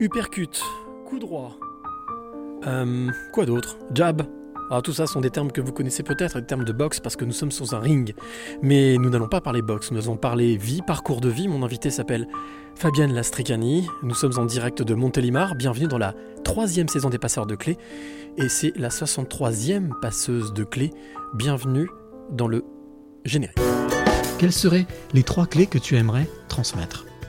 Uppercut, 0.00 0.62
coup 1.06 1.18
droit. 1.18 1.58
Euh, 2.68 3.10
quoi 3.32 3.46
d'autre? 3.46 3.78
Jab. 3.92 4.22
Alors 4.70 4.82
tout 4.82 4.92
ça 4.92 5.08
sont 5.08 5.20
des 5.20 5.30
termes 5.30 5.50
que 5.50 5.60
vous 5.60 5.72
connaissez 5.72 6.04
peut-être, 6.04 6.38
des 6.38 6.46
termes 6.46 6.62
de 6.62 6.72
boxe 6.72 7.00
parce 7.00 7.16
que 7.16 7.24
nous 7.24 7.32
sommes 7.32 7.50
sur 7.50 7.74
un 7.74 7.80
ring. 7.80 8.14
Mais 8.62 8.96
nous 8.96 9.10
n'allons 9.10 9.26
pas 9.26 9.40
parler 9.40 9.60
boxe, 9.60 9.90
nous 9.90 10.04
allons 10.04 10.16
parler 10.16 10.56
vie, 10.56 10.82
parcours 10.86 11.20
de 11.20 11.28
vie. 11.28 11.48
Mon 11.48 11.64
invité 11.64 11.90
s'appelle 11.90 12.28
Fabienne 12.76 13.12
Lastricani. 13.12 13.88
Nous 14.04 14.14
sommes 14.14 14.38
en 14.38 14.44
direct 14.44 14.82
de 14.82 14.94
Montélimar. 14.94 15.56
Bienvenue 15.56 15.88
dans 15.88 15.98
la 15.98 16.14
troisième 16.44 16.86
saison 16.86 17.10
des 17.10 17.18
passeurs 17.18 17.46
de 17.46 17.56
clés. 17.56 17.76
Et 18.36 18.48
c'est 18.48 18.76
la 18.76 18.90
63e 18.90 19.98
passeuse 20.00 20.52
de 20.52 20.62
clés. 20.62 20.92
Bienvenue 21.34 21.90
dans 22.30 22.46
le 22.46 22.64
générique. 23.24 23.58
Quelles 24.38 24.52
seraient 24.52 24.86
les 25.12 25.24
trois 25.24 25.46
clés 25.46 25.66
que 25.66 25.78
tu 25.78 25.96
aimerais 25.96 26.28
transmettre? 26.46 27.07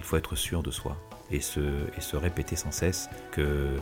Il 0.00 0.04
faut 0.04 0.16
être 0.16 0.34
sûr 0.34 0.62
de 0.62 0.70
soi 0.70 0.96
et 1.30 1.40
se, 1.40 2.16
répéter 2.16 2.56
sans 2.56 2.72
cesse 2.72 3.10
que 3.32 3.76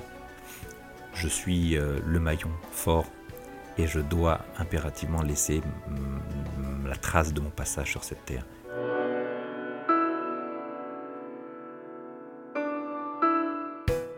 je 1.14 1.28
suis 1.28 1.76
euh, 1.76 2.00
le 2.04 2.18
maillon 2.18 2.50
fort 2.72 3.06
et 3.78 3.86
je 3.86 4.00
dois 4.00 4.40
impérativement 4.58 5.22
laisser 5.22 5.62
la 6.84 6.96
trace 6.96 7.32
de 7.32 7.40
mon 7.40 7.50
passage 7.50 7.92
sur 7.92 8.02
cette 8.02 8.24
terre. 8.24 8.44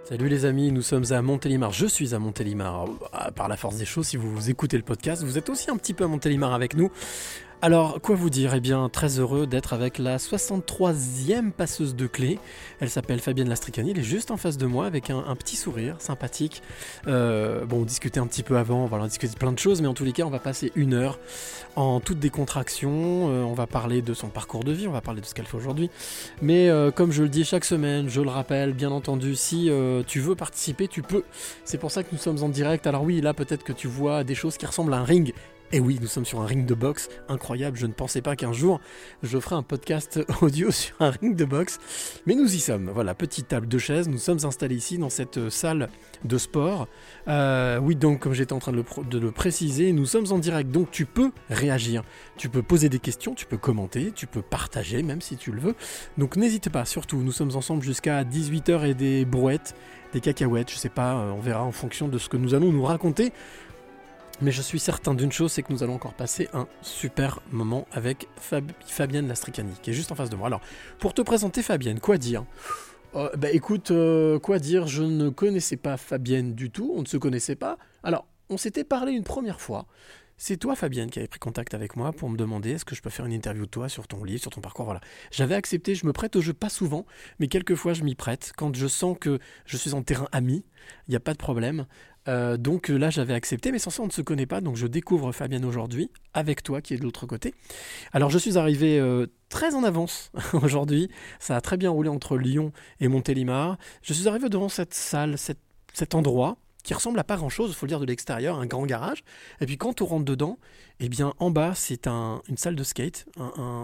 Salut 0.05 0.29
les 0.29 0.47
amis, 0.47 0.73
nous 0.73 0.81
sommes 0.81 1.05
à 1.13 1.21
Montélimar. 1.21 1.71
Je 1.71 1.87
suis 1.87 2.15
à 2.15 2.19
Montélimar. 2.19 2.87
Ah, 3.13 3.31
Par 3.31 3.47
la 3.47 3.59
force 3.59 3.77
des 3.77 3.85
choses, 3.85 4.07
si 4.07 4.17
vous 4.17 4.49
écoutez 4.49 4.79
le 4.79 4.83
podcast, 4.83 5.23
vous 5.23 5.37
êtes 5.37 5.51
aussi 5.51 5.71
un 5.71 5.77
petit 5.77 5.93
peu 5.93 6.05
à 6.05 6.09
Montélimar 6.09 6.55
avec 6.55 6.75
nous. 6.75 6.91
Alors, 7.63 8.01
quoi 8.01 8.17
vous 8.17 8.31
dire? 8.31 8.55
Eh 8.55 8.61
bien, 8.61 8.89
très 8.89 9.19
heureux 9.19 9.47
d'être 9.47 9.75
avec 9.75 9.99
la 9.99 10.17
63e 10.17 11.51
passeuse 11.51 11.95
de 11.95 12.07
clés. 12.07 12.39
Elle 12.81 12.89
s'appelle 12.89 13.21
Fabienne 13.21 13.51
Lastricani. 13.51 13.91
Elle 13.91 13.99
est 13.99 14.03
juste 14.03 14.31
en 14.31 14.39
face 14.39 14.57
de 14.57 14.65
moi 14.65 14.87
avec 14.87 15.11
un, 15.11 15.37
petit 15.37 15.57
sourire 15.57 15.97
sympathique. 15.99 16.63
Euh, 17.07 17.67
bon, 17.67 17.83
on 17.83 17.85
discutait 17.85 18.19
un 18.19 18.27
petit 18.27 18.43
peu 18.43 18.57
avant, 18.57 18.87
voilà, 18.87 19.05
on 19.05 19.09
discutait 19.09 19.37
plein 19.37 19.53
de 19.53 19.59
choses, 19.59 19.83
mais 19.83 19.89
en 19.89 19.93
tous 19.93 20.07
les 20.07 20.13
cas, 20.13 20.23
on 20.23 20.31
va 20.31 20.39
passer 20.39 20.73
une 20.75 20.95
heure 20.95 21.19
en 21.77 22.01
toute 22.01 22.19
décontraction. 22.19 23.29
Euh, 23.29 23.43
on 23.43 23.53
va 23.53 23.67
parler 23.67 24.01
de 24.01 24.15
son 24.15 24.29
parcours 24.29 24.65
de 24.65 24.73
vie, 24.73 24.89
on 24.89 24.93
va 24.93 25.03
parler 25.03 25.21
de 25.21 25.27
ce 25.27 25.35
qu'elle 25.35 25.47
fait 25.47 25.59
aujourd'hui. 25.59 25.91
Mais 26.41 26.71
euh, 26.71 26.91
comme 26.91 27.13
je 27.13 27.23
le 27.23 27.29
dis 27.29 27.45
chaque 27.45 27.67
semaine, 27.67 28.09
je 28.09 28.23
le 28.23 28.31
rappelle, 28.31 28.73
bien 28.73 28.91
entendu, 28.91 29.37
si 29.37 29.71
tu 30.07 30.21
veux 30.21 30.35
participer, 30.35 30.89
tu 30.89 31.03
peux. 31.03 31.25
C'est 31.67 31.79
pour 31.79 31.91
ça 31.91 32.05
que 32.05 32.09
nous 32.13 32.19
sommes 32.19 32.43
en 32.43 32.49
direct. 32.49 32.87
Alors 32.87 33.03
oui, 33.03 33.21
là 33.21 33.35
peut-être 33.35 33.65
que 33.65 33.75
tu 33.75 33.87
vois 33.87 34.25
des 34.25 34.35
choses 34.35 34.57
qui 34.57 34.65
ressemblent 34.65 34.95
à 34.95 34.99
un 34.99 35.05
ring. 35.05 35.35
Et 35.73 35.79
oui, 35.79 35.99
nous 36.01 36.09
sommes 36.09 36.25
sur 36.25 36.41
un 36.41 36.47
ring 36.47 36.67
de 36.67 36.75
boxe 36.75 37.09
incroyable. 37.29 37.77
Je 37.77 37.87
ne 37.87 37.93
pensais 37.93 38.23
pas 38.23 38.35
qu'un 38.35 38.53
jour 38.53 38.81
je 39.23 39.39
ferai 39.39 39.55
un 39.55 39.63
podcast 39.63 40.19
audio 40.43 40.73
sur 40.73 40.97
un 41.01 41.11
ring 41.11 41.37
de 41.37 41.45
boxe. 41.45 41.79
Mais 42.27 42.35
nous 42.35 42.53
y 42.55 42.59
sommes. 42.59 42.91
Voilà, 42.93 43.15
petite 43.15 43.47
table 43.47 43.69
de 43.69 43.79
chaises. 43.79 44.09
Nous 44.09 44.19
sommes 44.19 44.41
installés 44.45 44.75
ici 44.75 44.99
dans 44.99 45.11
cette 45.11 45.39
euh, 45.39 45.49
salle 45.49 45.89
de 46.25 46.39
sport. 46.39 46.89
Euh, 47.29 47.79
oui, 47.79 47.95
donc 47.95 48.19
comme 48.19 48.33
j'étais 48.33 48.53
en 48.53 48.59
train 48.59 48.73
de 48.73 48.79
le, 48.79 48.83
pro- 48.83 49.05
de 49.05 49.19
le 49.19 49.31
préciser, 49.31 49.93
nous 49.93 50.07
sommes 50.07 50.27
en 50.33 50.39
direct. 50.39 50.71
Donc 50.73 50.91
tu 50.91 51.07
peux 51.07 51.31
réagir. 51.51 52.03
Tu 52.37 52.49
peux 52.49 52.63
poser 52.63 52.89
des 52.89 52.99
questions, 52.99 53.35
tu 53.35 53.47
peux 53.47 53.59
commenter, 53.59 54.11
tu 54.13 54.27
peux 54.27 54.43
partager 54.43 55.03
même 55.05 55.21
si 55.21 55.37
tu 55.37 55.53
le 55.53 55.61
veux. 55.61 55.75
Donc 56.19 56.37
n'hésite 56.37 56.69
pas, 56.71 56.85
surtout, 56.85 57.19
nous 57.19 57.33
sommes 57.33 57.55
ensemble 57.55 57.83
jusqu'à 57.85 58.25
18h 58.25 58.87
et 58.89 58.95
des 58.95 59.25
brouettes, 59.25 59.77
des 60.13 60.21
cacahuètes, 60.21 60.71
je 60.73 60.77
sais 60.77 60.89
pas, 60.89 61.15
euh, 61.15 61.31
on 61.31 61.41
verra 61.41 61.63
en 61.63 61.71
fonction 61.73 62.09
de 62.09 62.19
ce 62.19 62.29
que 62.29 62.37
nous 62.37 62.55
allons 62.55 62.73
nous 62.73 62.83
raconter. 62.83 63.33
Mais 64.43 64.53
je 64.53 64.63
suis 64.63 64.81
certain 64.81 65.13
d'une 65.15 65.33
chose, 65.33 65.53
c'est 65.53 65.63
que 65.63 65.71
nous 65.73 65.83
allons 65.83 65.95
encore 65.95 66.15
passer 66.15 66.49
un 66.55 66.67
super 66.81 67.41
moment 67.53 67.87
avec 67.93 68.27
Fab- 68.41 68.73
Fabienne 68.87 69.29
Lastricani, 69.29 69.75
qui 69.83 69.91
est 69.91 69.93
juste 69.93 70.13
en 70.13 70.15
face 70.15 70.31
de 70.31 70.37
moi. 70.37 70.47
Alors, 70.47 70.63
pour 70.99 71.13
te 71.13 71.21
présenter 71.21 71.63
Fabienne, 71.63 72.01
quoi 72.01 72.17
dire? 72.17 72.45
Euh, 73.15 73.29
Bah 73.37 73.51
écoute, 73.51 73.91
euh, 73.91 74.39
quoi 74.39 74.59
dire? 74.59 74.87
Je 74.87 75.03
ne 75.03 75.29
connaissais 75.29 75.77
pas 75.77 75.99
Fabienne 75.99 76.55
du 76.55 76.71
tout, 76.71 76.91
on 76.97 77.03
ne 77.03 77.07
se 77.07 77.19
connaissait 77.19 77.57
pas. 77.57 77.77
Alors, 78.03 78.27
on 78.49 78.57
s'était 78.57 78.85
parlé 78.85 79.13
une 79.13 79.25
première 79.25 79.61
fois. 79.61 79.87
C'est 80.39 80.57
toi, 80.57 80.75
Fabienne, 80.75 81.11
qui 81.11 81.19
avait 81.19 81.29
pris 81.29 81.39
contact 81.39 81.75
avec 81.75 81.97
moi 81.97 82.13
pour 82.13 82.31
me 82.31 82.39
demander 82.39 82.71
est-ce 82.71 82.87
que 82.87 82.95
je 82.95 83.03
peux 83.03 83.11
faire 83.11 83.27
une 83.27 83.33
interview 83.35 83.67
de 83.67 83.71
toi 83.71 83.91
sur 83.91 84.09
ton 84.09 84.25
livre, 84.25 84.41
sur 84.41 84.51
ton 84.51 84.63
parcours? 84.63 84.87
Voilà. 84.87 85.03
J'avais 85.31 85.55
accepté, 85.55 85.95
je 85.95 86.07
me 86.07 86.15
prête 86.15 86.35
au 86.35 86.41
jeu 86.41 86.55
pas 86.55 86.71
souvent, 86.71 87.05
mais 87.41 87.47
quelquefois 87.47 87.93
je 87.93 88.03
m'y 88.05 88.15
prête. 88.15 88.53
Quand 88.57 88.75
je 88.75 88.87
sens 88.87 89.19
que 89.21 89.39
je 89.67 89.77
suis 89.77 89.93
en 89.93 90.03
terrain 90.03 90.29
ami, 90.33 90.65
il 91.09 91.11
n'y 91.11 91.17
a 91.17 91.21
pas 91.21 91.35
de 91.35 91.39
problème. 91.39 91.85
Euh, 92.31 92.57
donc 92.57 92.91
euh, 92.91 92.97
là, 92.97 93.11
j'avais 93.11 93.35
accepté, 93.35 93.73
mais 93.73 93.79
sans 93.79 93.91
ça, 93.91 94.03
on 94.03 94.07
ne 94.07 94.11
se 94.13 94.23
connaît 94.23 94.47
pas. 94.47 94.61
Donc 94.61 94.77
je 94.77 94.87
découvre 94.87 95.33
Fabienne 95.33 95.65
aujourd'hui, 95.65 96.11
avec 96.33 96.63
toi 96.63 96.81
qui 96.81 96.95
est 96.95 96.97
de 96.97 97.03
l'autre 97.03 97.27
côté. 97.27 97.53
Alors 98.13 98.31
je 98.31 98.39
suis 98.39 98.57
arrivé 98.57 98.99
euh, 98.99 99.27
très 99.49 99.75
en 99.75 99.83
avance 99.85 100.31
aujourd'hui. 100.55 101.11
Ça 101.41 101.57
a 101.57 101.61
très 101.61 101.77
bien 101.77 101.91
roulé 101.91 102.09
entre 102.09 102.39
Lyon 102.39 102.73
et 103.01 103.09
Montélimar. 103.09 103.77
Je 104.03 104.13
suis 104.15 104.29
arrivé 104.29 104.49
devant 104.49 104.69
cette 104.69 104.95
salle, 104.95 105.37
cet 105.39 106.15
endroit 106.15 106.57
qui 106.83 106.95
ressemble 106.95 107.19
à 107.19 107.25
pas 107.25 107.37
grand 107.37 107.51
chose, 107.51 107.69
il 107.71 107.75
faut 107.75 107.85
le 107.85 107.91
dire 107.91 108.01
de 108.01 108.07
l'extérieur, 108.07 108.59
un 108.59 108.65
grand 108.65 108.87
garage. 108.87 109.23
Et 109.61 109.67
puis 109.67 109.77
quand 109.77 110.01
on 110.01 110.07
rentre 110.07 110.25
dedans, 110.25 110.59
eh 110.99 111.11
bien 111.11 111.35
en 111.39 111.51
bas 111.51 111.73
c'est 111.75 112.07
un- 112.07 112.41
une 112.49 112.57
salle 112.57 112.75
de 112.75 112.83
skate, 112.85 113.27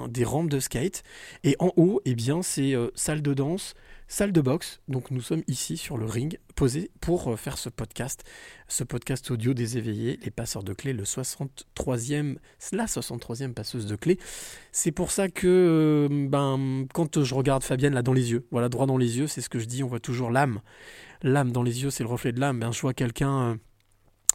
des 0.08 0.24
rampes 0.24 0.48
de 0.48 0.60
skate, 0.60 1.02
et 1.44 1.56
en 1.58 1.72
haut, 1.76 2.00
eh 2.06 2.14
bien 2.14 2.40
c'est 2.42 2.74
euh, 2.74 2.88
salle 2.94 3.20
de 3.20 3.34
danse, 3.34 3.74
salle 4.08 4.32
de 4.32 4.40
boxe. 4.40 4.80
Donc 4.88 5.10
nous 5.10 5.20
sommes 5.20 5.42
ici 5.48 5.76
sur 5.76 5.96
le 5.96 6.06
ring, 6.06 6.38
posés 6.54 6.90
pour 7.00 7.28
euh, 7.28 7.36
faire 7.36 7.58
ce 7.58 7.68
podcast, 7.68 8.24
ce 8.68 8.84
podcast 8.84 9.30
audio 9.30 9.54
des 9.54 9.78
éveillés, 9.78 10.18
les 10.22 10.30
passeurs 10.30 10.62
de 10.62 10.72
clés, 10.72 10.92
le 10.92 11.04
63e, 11.04 12.36
la 12.72 12.86
63e 12.86 13.52
passeuse 13.52 13.86
de 13.86 13.96
clés. 13.96 14.18
C'est 14.72 14.92
pour 14.92 15.10
ça 15.10 15.28
que 15.28 15.46
euh, 15.46 16.28
ben 16.28 16.86
quand 16.92 17.22
je 17.22 17.34
regarde 17.34 17.62
Fabienne 17.62 17.94
là 17.94 18.02
dans 18.02 18.12
les 18.12 18.32
yeux, 18.32 18.46
voilà 18.50 18.68
droit 18.68 18.86
dans 18.86 18.98
les 18.98 19.18
yeux, 19.18 19.26
c'est 19.26 19.40
ce 19.40 19.48
que 19.48 19.58
je 19.58 19.66
dis, 19.66 19.82
on 19.82 19.88
voit 19.88 20.00
toujours 20.00 20.30
l'âme. 20.30 20.60
L'âme 21.22 21.50
dans 21.50 21.62
les 21.62 21.82
yeux, 21.82 21.90
c'est 21.90 22.04
le 22.04 22.10
reflet 22.10 22.32
de 22.32 22.40
l'âme. 22.40 22.60
Ben, 22.60 22.72
je 22.72 22.80
vois 22.80 22.94
quelqu'un 22.94 23.52
euh, 23.52 23.56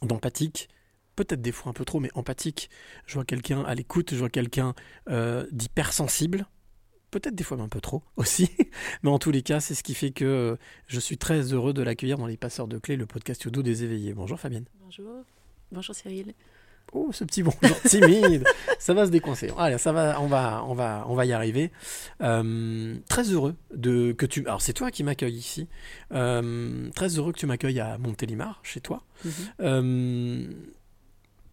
d'empathique, 0.02 0.68
peut-être 1.16 1.42
des 1.42 1.52
fois 1.52 1.70
un 1.70 1.74
peu 1.74 1.86
trop, 1.86 2.00
mais 2.00 2.10
empathique. 2.16 2.70
Je 3.06 3.14
vois 3.14 3.26
quelqu'un 3.26 3.62
à 3.64 3.76
l'écoute, 3.76 4.14
je 4.14 4.20
vois 4.20 4.30
quelqu'un 4.30 4.74
d'hypersensible, 5.52 6.48
peut-être 7.12 7.36
des 7.36 7.44
fois 7.44 7.60
un 7.60 7.70
peu 7.70 7.82
trop 7.82 8.04
aussi. 8.16 8.50
mais 9.04 9.10
en 9.10 9.20
tous 9.20 9.32
les 9.32 9.42
cas, 9.42 9.60
c'est 9.60 9.76
ce 9.76 9.84
qui 9.84 9.94
fait 9.94 10.12
que 10.12 10.26
euh, 10.26 10.56
je 10.88 11.00
suis 11.00 11.18
très 11.18 11.54
heureux 11.54 11.74
de 11.74 11.84
l'accueillir 11.84 12.18
dans 12.18 12.28
Les 12.28 12.38
Passeurs 12.38 12.68
de 12.68 12.78
Clés, 12.78 12.96
le 12.96 13.06
podcast 13.06 13.46
audio 13.46 13.62
des 13.62 13.84
éveillés. 13.84 14.14
Bonjour 14.14 14.40
Fabienne. 14.40 14.66
Bonjour. 14.84 15.24
Bonjour 15.72 15.96
Cyril. 15.96 16.34
Oh, 16.94 17.10
ce 17.14 17.24
petit 17.24 17.42
bonjour 17.42 17.82
timide, 17.86 18.44
ça 18.78 18.94
va 18.94 19.06
se 19.06 19.12
décoincer. 19.12 19.50
Allez, 19.58 19.78
ça 19.78 19.94
va, 19.94 20.20
on 20.20 20.28
va, 20.28 20.64
on 20.66 20.74
va, 20.74 21.06
on 21.08 21.16
va 21.16 21.26
y 21.26 21.32
arriver. 21.32 21.72
Euh, 22.22 22.96
très 23.08 23.24
heureux 23.30 23.56
de 23.74 24.12
que 24.12 24.26
tu. 24.26 24.42
Alors 24.46 24.62
c'est 24.62 24.74
toi 24.74 24.92
qui 24.92 25.04
m'accueilles 25.04 25.38
ici. 25.38 25.70
Euh, 26.12 26.90
très 26.94 27.18
heureux 27.18 27.32
que 27.32 27.40
tu 27.40 27.46
m'accueilles 27.46 27.80
à 27.80 27.98
Montélimar, 27.98 28.60
chez 28.64 28.82
toi. 28.82 29.04
Euh, 29.62 30.52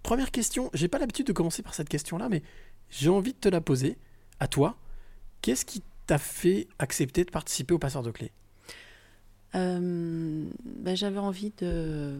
première 0.02 0.32
question. 0.32 0.70
J'ai 0.74 0.88
pas 0.88 0.98
l'habitude 0.98 1.26
de 1.28 1.32
commencer 1.32 1.62
par 1.62 1.74
cette 1.74 1.88
question-là, 1.88 2.28
mais 2.28 2.42
j'ai 2.90 3.08
envie 3.08 3.32
de 3.32 3.38
te 3.38 3.48
la 3.48 3.60
poser 3.60 3.96
à 4.40 4.48
toi. 4.48 4.76
Qu'est-ce 5.42 5.64
qui 5.64 5.82
t'a 6.06 6.18
fait 6.18 6.68
accepter 6.78 7.24
de 7.24 7.30
participer 7.30 7.74
au 7.74 7.78
passeur 7.78 8.02
de 8.02 8.10
clés? 8.10 8.32
Ben, 9.54 10.50
J'avais 10.94 11.18
envie 11.18 11.52
de 11.58 12.18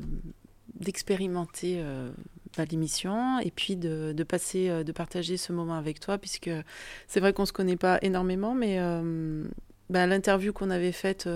d'expérimenter 0.80 1.76
euh, 1.78 2.10
bah, 2.56 2.64
l'émission 2.70 3.40
et 3.40 3.50
puis 3.50 3.74
de, 3.74 4.12
de 4.12 4.22
passer, 4.22 4.68
euh, 4.68 4.84
de 4.84 4.92
partager 4.92 5.36
ce 5.36 5.52
moment 5.52 5.74
avec 5.74 5.98
toi, 5.98 6.18
puisque 6.18 6.50
c'est 7.08 7.20
vrai 7.20 7.32
qu'on 7.32 7.46
se 7.46 7.52
connaît 7.52 7.76
pas 7.76 7.98
énormément, 8.02 8.54
mais 8.54 8.78
bah, 9.90 10.06
l'interview 10.06 10.52
qu'on 10.52 10.70
avait 10.70 10.92
faite 10.92 11.28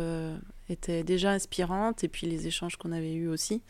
était 0.69 1.02
déjà 1.02 1.32
inspirante 1.32 2.05
et 2.05 2.08
puis 2.08 2.26
les 2.26 2.46
échanges 2.46 2.76
qu'on 2.76 2.93
avait 2.93 3.14
eus 3.14 3.29
aussi. 3.29 3.62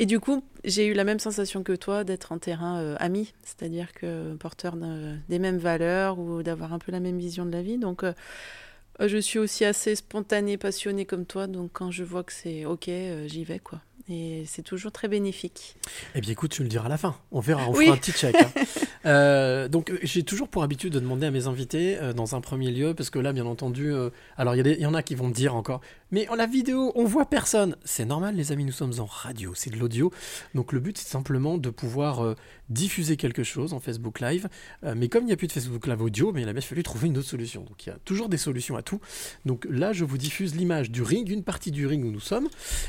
Et 0.00 0.06
du 0.06 0.18
coup, 0.18 0.42
j'ai 0.64 0.86
eu 0.86 0.94
la 0.94 1.04
même 1.04 1.18
sensation 1.18 1.62
que 1.62 1.72
toi 1.74 2.04
d'être 2.04 2.32
en 2.32 2.38
terrain 2.38 2.78
euh, 2.80 2.96
ami, 2.98 3.32
c'est-à-dire 3.44 3.92
que 3.92 4.34
porteur 4.34 4.74
d'un- 4.76 5.18
des 5.28 5.38
mêmes 5.38 5.58
valeurs 5.58 6.18
ou 6.18 6.42
d'avoir 6.42 6.72
un 6.72 6.78
peu 6.78 6.90
la 6.90 7.00
même 7.00 7.18
vision 7.18 7.44
de 7.44 7.52
la 7.52 7.60
vie. 7.62 7.76
Donc, 7.76 8.02
euh, 8.02 8.14
euh, 9.02 9.08
je 9.08 9.18
suis 9.18 9.38
aussi 9.38 9.64
assez 9.66 9.94
spontanée, 9.94 10.56
passionnée 10.56 11.04
comme 11.04 11.26
toi. 11.26 11.46
Donc, 11.46 11.70
quand 11.74 11.90
je 11.90 12.02
vois 12.02 12.24
que 12.24 12.32
c'est 12.32 12.64
OK, 12.64 12.88
euh, 12.88 13.28
j'y 13.28 13.44
vais, 13.44 13.58
quoi. 13.58 13.82
Et 14.08 14.42
c'est 14.46 14.62
toujours 14.62 14.90
très 14.90 15.06
bénéfique. 15.06 15.76
Eh 16.16 16.20
bien, 16.20 16.32
écoute, 16.32 16.50
tu 16.50 16.62
me 16.62 16.64
le 16.64 16.70
diras 16.70 16.86
à 16.86 16.88
la 16.88 16.96
fin. 16.96 17.14
On 17.30 17.38
verra, 17.40 17.68
on 17.68 17.74
Oui. 17.76 17.84
fera 17.84 17.94
un 17.94 17.98
petit 17.98 18.12
check. 18.12 18.34
hein. 18.36 18.50
Euh, 19.06 19.66
donc, 19.68 19.90
euh, 19.90 19.98
j'ai 20.02 20.22
toujours 20.24 20.48
pour 20.48 20.62
habitude 20.62 20.92
de 20.92 21.00
demander 21.00 21.24
à 21.24 21.30
mes 21.30 21.46
invités, 21.46 21.96
euh, 21.98 22.12
dans 22.12 22.34
un 22.36 22.42
premier 22.42 22.70
lieu, 22.70 22.92
parce 22.92 23.08
que 23.08 23.18
là, 23.18 23.32
bien 23.32 23.46
entendu, 23.46 23.90
euh, 23.94 24.10
alors 24.36 24.54
il 24.56 24.66
y, 24.66 24.82
y 24.82 24.84
en 24.84 24.92
a 24.92 25.02
qui 25.02 25.14
vont 25.14 25.28
me 25.28 25.32
dire 25.32 25.54
encore, 25.54 25.80
Mais 26.10 26.28
en 26.28 26.34
la 26.34 26.46
vidéo, 26.46 26.92
on 26.94 27.04
voit 27.04 27.26
personne. 27.26 27.76
C'est 27.84 28.04
normal, 28.04 28.34
les 28.34 28.52
amis, 28.52 28.64
nous 28.64 28.72
sommes 28.72 28.94
en 28.98 29.04
radio, 29.04 29.52
c'est 29.54 29.70
de 29.70 29.76
l'audio. 29.76 30.12
Donc 30.54 30.72
le 30.72 30.80
but, 30.80 30.98
c'est 30.98 31.08
simplement 31.08 31.58
de 31.58 31.70
pouvoir 31.70 32.24
euh, 32.24 32.34
diffuser 32.68 33.16
quelque 33.16 33.44
chose 33.44 33.72
en 33.72 33.80
Facebook 33.80 34.20
Live. 34.20 34.48
Euh, 34.84 34.94
mais 34.96 35.08
comme 35.08 35.24
il 35.24 35.26
n'y 35.26 35.32
a 35.32 35.36
plus 35.36 35.46
de 35.46 35.52
Facebook 35.52 35.86
Live 35.86 36.02
audio, 36.02 36.32
il 36.36 36.48
a 36.48 36.52
bien 36.52 36.60
fallu 36.60 36.82
trouver 36.82 37.08
une 37.08 37.18
autre 37.18 37.28
solution. 37.28 37.62
Donc 37.62 37.86
il 37.86 37.90
y 37.90 37.92
a 37.92 37.98
toujours 38.04 38.28
des 38.28 38.38
solutions 38.38 38.76
à 38.76 38.82
tout. 38.82 39.00
Donc 39.44 39.66
là, 39.70 39.92
je 39.92 40.04
vous 40.04 40.18
diffuse 40.18 40.56
l'image 40.56 40.90
du 40.90 41.02
ring, 41.02 41.28
une 41.30 41.44
partie 41.44 41.70
du 41.70 41.86
ring 41.86 42.04
où 42.04 42.10
nous 42.10 42.20
sommes. 42.20 42.48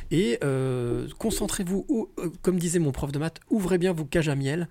Et 0.09 0.39
euh, 0.43 1.07
concentrez-vous, 1.17 1.85
ou, 1.89 2.09
comme 2.41 2.57
disait 2.57 2.79
mon 2.79 2.91
prof 2.91 3.11
de 3.11 3.19
maths, 3.19 3.39
ouvrez 3.49 3.77
bien 3.77 3.93
vos 3.93 4.05
cages 4.05 4.29
à 4.29 4.35
miel. 4.35 4.67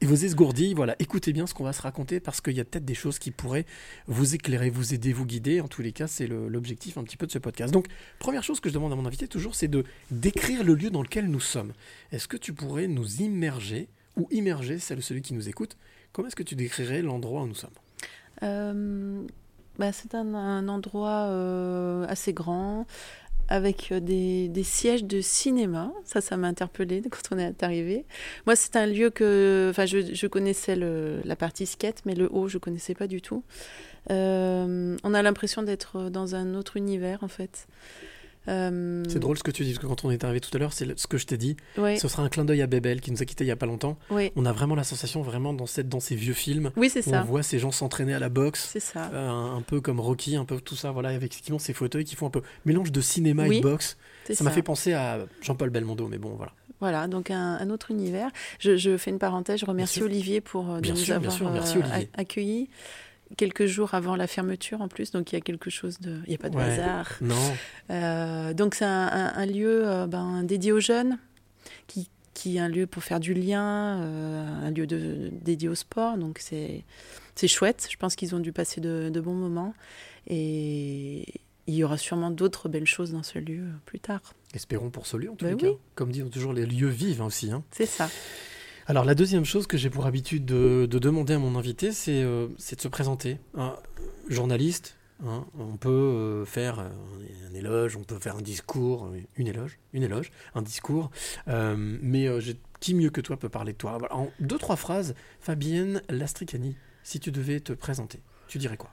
Et 0.00 0.06
vos 0.06 0.14
esgourdis, 0.14 0.74
voilà, 0.74 0.94
écoutez 1.00 1.32
bien 1.32 1.48
ce 1.48 1.54
qu'on 1.54 1.64
va 1.64 1.72
se 1.72 1.82
raconter 1.82 2.20
parce 2.20 2.40
qu'il 2.40 2.56
y 2.56 2.60
a 2.60 2.64
peut-être 2.64 2.84
des 2.84 2.94
choses 2.94 3.18
qui 3.18 3.32
pourraient 3.32 3.66
vous 4.06 4.36
éclairer, 4.36 4.70
vous 4.70 4.94
aider, 4.94 5.12
vous 5.12 5.26
guider. 5.26 5.60
En 5.60 5.66
tous 5.66 5.82
les 5.82 5.90
cas, 5.90 6.06
c'est 6.06 6.28
l'objectif 6.28 6.98
un 6.98 7.02
petit 7.02 7.16
peu 7.16 7.26
de 7.26 7.32
ce 7.32 7.38
podcast. 7.38 7.72
Donc, 7.72 7.86
première 8.20 8.44
chose 8.44 8.60
que 8.60 8.68
je 8.68 8.74
demande 8.74 8.92
à 8.92 8.96
mon 8.96 9.06
invité 9.06 9.26
toujours, 9.26 9.56
c'est 9.56 9.66
de 9.66 9.82
décrire 10.12 10.62
le 10.62 10.74
lieu 10.74 10.90
dans 10.90 11.02
lequel 11.02 11.26
nous 11.26 11.40
sommes. 11.40 11.72
Est-ce 12.12 12.28
que 12.28 12.36
tu 12.36 12.52
pourrais 12.52 12.86
nous 12.86 13.22
immerger 13.22 13.88
ou 14.16 14.28
immerger 14.30 14.78
celle 14.78 15.02
celui 15.02 15.20
qui 15.20 15.34
nous 15.34 15.48
écoute 15.48 15.76
Comment 16.12 16.28
est-ce 16.28 16.36
que 16.36 16.44
tu 16.44 16.54
décrirais 16.54 17.02
l'endroit 17.02 17.42
où 17.42 17.48
nous 17.48 17.54
sommes? 17.56 17.70
Euh, 18.44 19.26
bah, 19.80 19.92
c'est 19.92 20.14
un, 20.14 20.32
un 20.32 20.68
endroit 20.68 21.26
euh, 21.26 22.06
assez 22.08 22.32
grand 22.32 22.86
avec 23.48 23.92
euh, 23.92 24.00
des, 24.00 24.62
sièges 24.62 25.04
de 25.04 25.20
cinéma. 25.20 25.92
Ça, 26.04 26.20
ça 26.20 26.36
m'a 26.36 26.48
interpellée 26.48 27.02
quand 27.10 27.34
on 27.34 27.38
est 27.38 27.62
arrivé. 27.62 28.04
Moi, 28.46 28.56
c'est 28.56 28.76
un 28.76 28.86
lieu 28.86 29.10
que, 29.10 29.68
enfin, 29.70 29.86
je, 29.86 30.26
connaissais 30.26 30.76
la 30.76 31.36
partie 31.36 31.66
skate, 31.66 32.02
mais 32.04 32.14
le 32.14 32.28
haut, 32.32 32.48
je 32.48 32.58
connaissais 32.58 32.94
pas 32.94 33.06
du 33.06 33.20
tout. 33.22 33.42
Euh, 34.10 34.96
on 35.02 35.14
a 35.14 35.22
l'impression 35.22 35.62
d'être 35.62 36.10
dans 36.10 36.34
un 36.34 36.54
autre 36.54 36.76
univers, 36.76 37.22
en 37.22 37.28
fait. 37.28 37.66
Euh, 38.48 39.04
C'est 39.08 39.18
drôle 39.18 39.36
ce 39.38 39.42
que 39.42 39.50
tu 39.50 39.64
dis, 39.64 39.72
parce 39.74 39.82
que 39.82 39.86
quand 39.86 40.04
on 40.04 40.10
est 40.10 40.24
arrivé 40.24 40.40
tout 40.40 40.50
à 40.54 40.58
l'heure, 40.58 40.72
c'est 40.72 40.98
ce 40.98 41.06
que 41.06 41.18
je 41.18 41.26
t'ai 41.26 41.36
dit. 41.36 41.56
Ouais, 41.76 41.96
Ce 41.96 42.08
sera 42.08 42.22
un 42.22 42.28
clin 42.28 42.44
d'œil 42.44 42.62
à 42.62 42.66
Bébel 42.66 43.00
qui 43.00 43.10
nous 43.12 43.22
a 43.22 43.24
quittés 43.24 43.44
il 43.44 43.48
y 43.48 43.50
a 43.52 43.56
pas 43.56 43.66
longtemps. 43.66 43.98
ouais. 44.10 44.32
On 44.36 44.46
a 44.46 44.52
vraiment 44.52 44.74
la 44.74 44.84
sensation, 44.84 45.22
vraiment, 45.22 45.52
dans, 45.52 45.66
cette, 45.66 45.88
dans 45.88 46.00
ces 46.00 46.16
vieux 46.16 46.32
films, 46.34 46.70
Oui, 46.76 46.90
où 47.06 47.14
on 47.14 47.22
voit 47.24 47.42
ces 47.42 47.58
gens 47.58 47.70
s'entraîner 47.70 48.14
à 48.14 48.18
la 48.18 48.28
boxe. 48.28 48.68
C'est 48.72 48.80
ça. 48.80 49.10
Euh, 49.12 49.28
un, 49.28 49.62
peu 49.62 49.80
comme 49.80 50.00
Rocky, 50.00 50.36
un 50.36 50.44
peu 50.44 50.60
tout 50.60 50.76
ça, 50.76 50.90
voilà, 50.90 51.10
avec 51.10 51.18
effectivement 51.22 51.58
ces 51.58 51.72
fauteuils 51.74 52.04
qui 52.04 52.16
font 52.16 52.26
un 52.26 52.30
peu 52.30 52.42
mélange 52.64 52.90
de 52.92 53.00
cinéma 53.00 53.46
et 53.46 53.58
de 53.58 53.62
boxe. 53.62 53.96
Ça 54.32 54.44
m'a 54.44 54.50
fait 54.50 54.62
penser 54.62 54.92
à 54.94 55.18
Jean-Paul 55.42 55.70
Belmondo, 55.70 56.08
mais 56.08 56.18
bon, 56.18 56.30
voilà. 56.36 56.52
Voilà, 56.80 57.08
donc 57.08 57.32
un, 57.32 57.56
un 57.60 57.70
autre 57.70 57.90
univers. 57.90 58.30
Je, 58.60 58.76
je 58.76 58.96
fais 58.96 59.10
une 59.10 59.18
parenthèse, 59.18 59.58
je 59.58 59.66
remercie. 59.66 60.00
Olivier 60.02 60.40
pour 60.40 60.70
euh, 60.70 60.76
de 60.76 60.80
Bien 60.82 60.92
nous 60.94 60.98
sûr, 61.00 61.18
bien 61.18 61.28
avoir 61.28 61.32
sûr, 61.36 61.50
merci, 61.50 61.78
Olivier. 61.78 62.08
a- 62.14 62.20
accueillis 62.20 62.68
quelques 63.36 63.66
jours 63.66 63.94
avant 63.94 64.16
la 64.16 64.26
fermeture 64.26 64.80
en 64.80 64.88
plus, 64.88 65.10
donc 65.12 65.32
il 65.32 65.36
y 65.36 65.38
a 65.38 65.40
quelque 65.40 65.70
chose 65.70 66.00
de... 66.00 66.20
Il 66.26 66.30
n'y 66.30 66.34
a 66.34 66.38
pas 66.38 66.48
de 66.50 66.56
Ouais. 66.56 66.62
hasard. 66.64 67.10
Non, 67.20 67.34
Euh, 67.90 68.54
donc 68.54 68.74
c'est 68.74 68.84
un, 68.84 69.06
un- 69.08 69.32
un 69.34 69.46
lieu 69.46 69.86
euh, 69.86 70.06
ben, 70.06 70.42
dédié 70.44 70.72
aux 70.72 70.80
jeunes, 70.80 71.18
qui, 71.86 72.08
qui 72.34 72.56
est 72.56 72.60
un 72.60 72.68
lieu 72.68 72.86
pour 72.86 73.02
faire 73.04 73.20
du 73.20 73.34
lien, 73.34 74.00
euh, 74.02 74.66
un 74.66 74.70
lieu 74.70 74.86
de, 74.86 75.30
dédié 75.42 75.68
au 75.68 75.74
sport, 75.74 76.16
donc 76.16 76.38
c'est 76.40 76.84
c'est 77.34 77.48
chouette. 77.48 77.86
Je 77.90 77.96
pense 77.96 78.16
qu'ils 78.16 78.34
ont 78.34 78.40
dû 78.40 78.52
passer 78.52 78.80
de, 78.80 79.10
de 79.12 79.20
bons 79.20 79.34
moments. 79.34 79.72
Et 80.26 81.24
il 81.66 81.74
y 81.74 81.84
aura 81.84 81.96
sûrement 81.98 82.30
d'autres 82.30 82.68
belles 82.68 82.86
choses 82.86 83.12
dans 83.12 83.22
ce 83.22 83.38
lieu 83.38 83.64
plus 83.84 84.00
tard. 84.00 84.20
espérons 84.54 84.90
pour 84.90 85.06
ce 85.06 85.16
lieu 85.16 85.30
en 85.30 85.36
les 85.40 85.54
oui. 85.54 85.60
cas. 85.60 85.68
Comme 85.94 86.10
disent 86.12 86.28
toujours, 86.30 86.52
les 86.52 86.66
lieux 86.66 86.88
vivent 86.88 87.22
aussi. 87.22 87.50
hein. 87.52 87.62
C'est 87.70 87.86
ça. 87.86 88.08
Alors 88.88 89.04
la 89.04 89.14
deuxième 89.14 89.44
chose 89.44 89.66
que 89.66 89.76
j'ai 89.76 89.90
pour 89.90 90.06
habitude 90.06 90.46
de, 90.46 90.86
de 90.86 90.98
demander 90.98 91.34
à 91.34 91.38
mon 91.38 91.56
invité, 91.56 91.92
c'est 91.92 92.22
euh, 92.22 92.46
de 92.48 92.80
se 92.80 92.88
présenter. 92.88 93.38
Journaliste, 94.30 94.96
hein, 95.26 95.44
on 95.58 95.76
peut 95.76 95.90
euh, 95.90 96.46
faire 96.46 96.78
euh, 96.78 96.88
un 97.50 97.54
éloge, 97.54 97.96
on 97.96 98.02
peut 98.02 98.18
faire 98.18 98.36
un 98.36 98.40
discours, 98.40 99.12
une 99.36 99.46
éloge, 99.46 99.78
une 99.92 100.04
éloge, 100.04 100.30
un 100.54 100.62
discours. 100.62 101.10
Mais 101.46 102.28
qui 102.80 102.94
mieux 102.94 103.10
que 103.10 103.20
toi 103.20 103.36
peut 103.36 103.50
parler 103.50 103.74
de 103.74 103.76
toi? 103.76 103.98
En 104.10 104.30
deux 104.40 104.56
trois 104.56 104.76
phrases, 104.76 105.14
Fabienne 105.38 106.00
Lastricani, 106.08 106.74
si 107.02 107.20
tu 107.20 107.30
devais 107.30 107.60
te 107.60 107.74
présenter, 107.74 108.22
tu 108.46 108.56
dirais 108.56 108.78
quoi? 108.78 108.90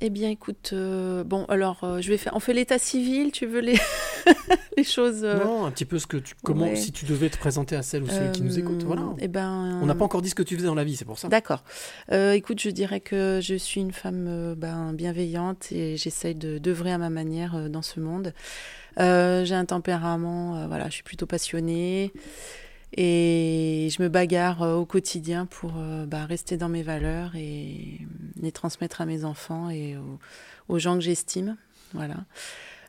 Eh 0.00 0.10
bien, 0.10 0.30
écoute, 0.30 0.70
euh, 0.72 1.24
bon, 1.24 1.44
alors, 1.46 1.84
euh, 1.84 2.00
je 2.00 2.08
vais 2.10 2.16
faire. 2.18 2.34
On 2.36 2.40
fait 2.40 2.52
l'état 2.52 2.78
civil, 2.78 3.30
tu 3.32 3.46
veux 3.46 3.60
les, 3.60 3.78
les 4.76 4.84
choses. 4.84 5.24
euh, 5.24 5.42
Non, 5.44 5.64
un 5.66 5.70
petit 5.70 5.84
peu 5.84 5.98
ce 5.98 6.06
que 6.06 6.16
tu, 6.16 6.34
comment, 6.42 6.66
ouais. 6.66 6.76
si 6.76 6.92
tu 6.92 7.04
devais 7.06 7.30
te 7.30 7.38
présenter 7.38 7.76
à 7.76 7.82
celle 7.82 8.02
ou 8.02 8.08
celui 8.08 8.32
qui 8.32 8.42
nous 8.42 8.58
écoute, 8.58 8.82
voilà. 8.82 9.02
Eh 9.18 9.28
ben, 9.28 9.78
On 9.82 9.86
n'a 9.86 9.94
pas 9.94 10.04
encore 10.04 10.22
dit 10.22 10.30
ce 10.30 10.34
que 10.34 10.42
tu 10.42 10.56
faisais 10.56 10.66
dans 10.66 10.74
la 10.74 10.84
vie, 10.84 10.96
c'est 10.96 11.04
pour 11.04 11.18
ça. 11.18 11.28
D'accord. 11.28 11.64
Euh, 12.12 12.32
écoute, 12.32 12.60
je 12.60 12.70
dirais 12.70 13.00
que 13.00 13.40
je 13.42 13.54
suis 13.54 13.80
une 13.80 13.92
femme 13.92 14.26
euh, 14.28 14.54
ben, 14.56 14.92
bienveillante 14.92 15.70
et 15.72 15.96
j'essaye 15.96 16.34
de 16.34 16.58
d'œuvrer 16.58 16.92
à 16.92 16.98
ma 16.98 17.10
manière 17.10 17.54
euh, 17.56 17.68
dans 17.68 17.82
ce 17.82 18.00
monde. 18.00 18.32
Euh, 19.00 19.44
j'ai 19.44 19.54
un 19.56 19.64
tempérament, 19.64 20.56
euh, 20.56 20.66
voilà, 20.68 20.86
je 20.88 20.94
suis 20.94 21.02
plutôt 21.02 21.26
passionnée 21.26 22.12
et 22.96 23.88
je 23.90 24.02
me 24.02 24.08
bagarre 24.08 24.62
euh, 24.62 24.74
au 24.76 24.86
quotidien 24.86 25.46
pour 25.46 25.74
euh, 25.76 26.06
bah, 26.06 26.24
rester 26.26 26.56
dans 26.56 26.68
mes 26.68 26.82
valeurs 26.82 27.32
et 27.36 28.00
les 28.40 28.52
transmettre 28.52 29.00
à 29.00 29.06
mes 29.06 29.24
enfants 29.24 29.70
et 29.70 29.96
aux, 29.96 30.18
aux 30.68 30.78
gens 30.78 30.94
que 30.94 31.02
j'estime. 31.02 31.56
Voilà. 31.92 32.16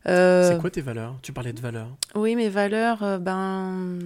Euh, 0.07 0.51
C'est 0.53 0.59
quoi 0.61 0.69
tes 0.69 0.81
valeurs? 0.81 1.17
Tu 1.21 1.33
parlais 1.33 1.53
de 1.53 1.59
valeurs. 1.61 1.89
oui, 2.15 2.35
mes 2.35 2.49
valeurs, 2.49 3.01
euh, 3.03 3.17
ben, 3.17 3.97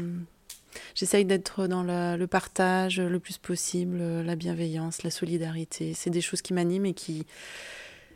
j'essaye 0.96 1.26
d'être 1.26 1.68
dans 1.68 1.84
la- 1.84 2.16
le 2.16 2.28
partage 2.28 3.00
le 3.02 3.20
plus 3.20 3.38
possible, 3.38 3.98
euh, 4.00 4.24
la 4.24 4.36
bienveillance, 4.36 5.04
la 5.04 5.12
solidarité. 5.12 5.94
C'est 5.94 6.10
des 6.10 6.22
choses 6.22 6.42
qui 6.42 6.54
m'animent 6.54 6.86
et 6.86 6.94
qui. 6.94 7.26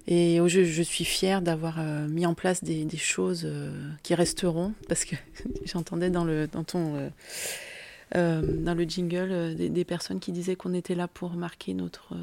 Et 0.06 0.42
oh, 0.42 0.50
je, 0.50 0.64
je 0.66 0.82
suis 0.82 1.06
fière 1.06 1.42
d'avoir 1.42 1.76
euh, 1.80 2.08
mis 2.10 2.26
en 2.26 2.34
place 2.34 2.62
des, 2.64 2.84
des 2.84 2.98
choses 2.98 3.44
euh, 3.46 3.72
qui 4.04 4.16
resteront, 4.16 4.74
parce 4.90 5.06
que 5.06 5.16
j'entendais 5.66 6.10
dans, 6.10 6.26
le, 6.26 6.48
dans 6.48 6.64
ton. 6.66 6.96
euh, 6.96 7.00
euh, 7.00 7.10
dans 8.14 8.76
le 8.78 8.84
jingle, 8.84 9.30
euh, 9.32 9.54
des, 9.56 9.70
des 9.70 9.86
personnes 9.86 10.20
qui 10.20 10.32
disaient 10.32 10.56
qu'on 10.56 10.74
était 10.74 10.96
là 10.96 11.08
pour 11.08 11.34
marquer 11.34 11.74
notre. 11.74 12.14
euh, 12.14 12.18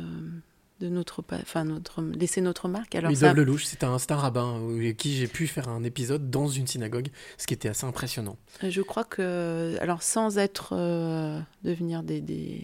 de 0.81 0.89
notre, 0.89 1.23
enfin 1.35 1.65
notre, 1.65 2.01
laisser 2.01 2.41
notre 2.41 2.67
marque. 2.67 2.95
Alors 2.95 3.11
Oui, 3.11 3.17
ça, 3.19 3.35
Lelouch, 3.35 3.65
c'est 3.67 3.85
un, 3.85 3.95
un 3.95 4.17
rabbin 4.17 4.57
euh, 4.61 4.77
avec 4.79 4.97
qui 4.97 5.15
j'ai 5.15 5.27
pu 5.29 5.47
faire 5.47 5.69
un 5.69 5.85
épisode 5.85 6.31
dans 6.31 6.49
une 6.49 6.67
synagogue, 6.67 7.09
ce 7.37 7.47
qui 7.47 7.53
était 7.53 7.69
assez 7.69 7.85
impressionnant. 7.85 8.39
Je 8.67 8.81
crois 8.81 9.05
que, 9.05 9.77
alors 9.81 10.03
sans 10.03 10.39
être 10.39 10.73
euh, 10.73 11.39
devenir 11.65 12.03
des, 12.03 12.23
des... 12.23 12.63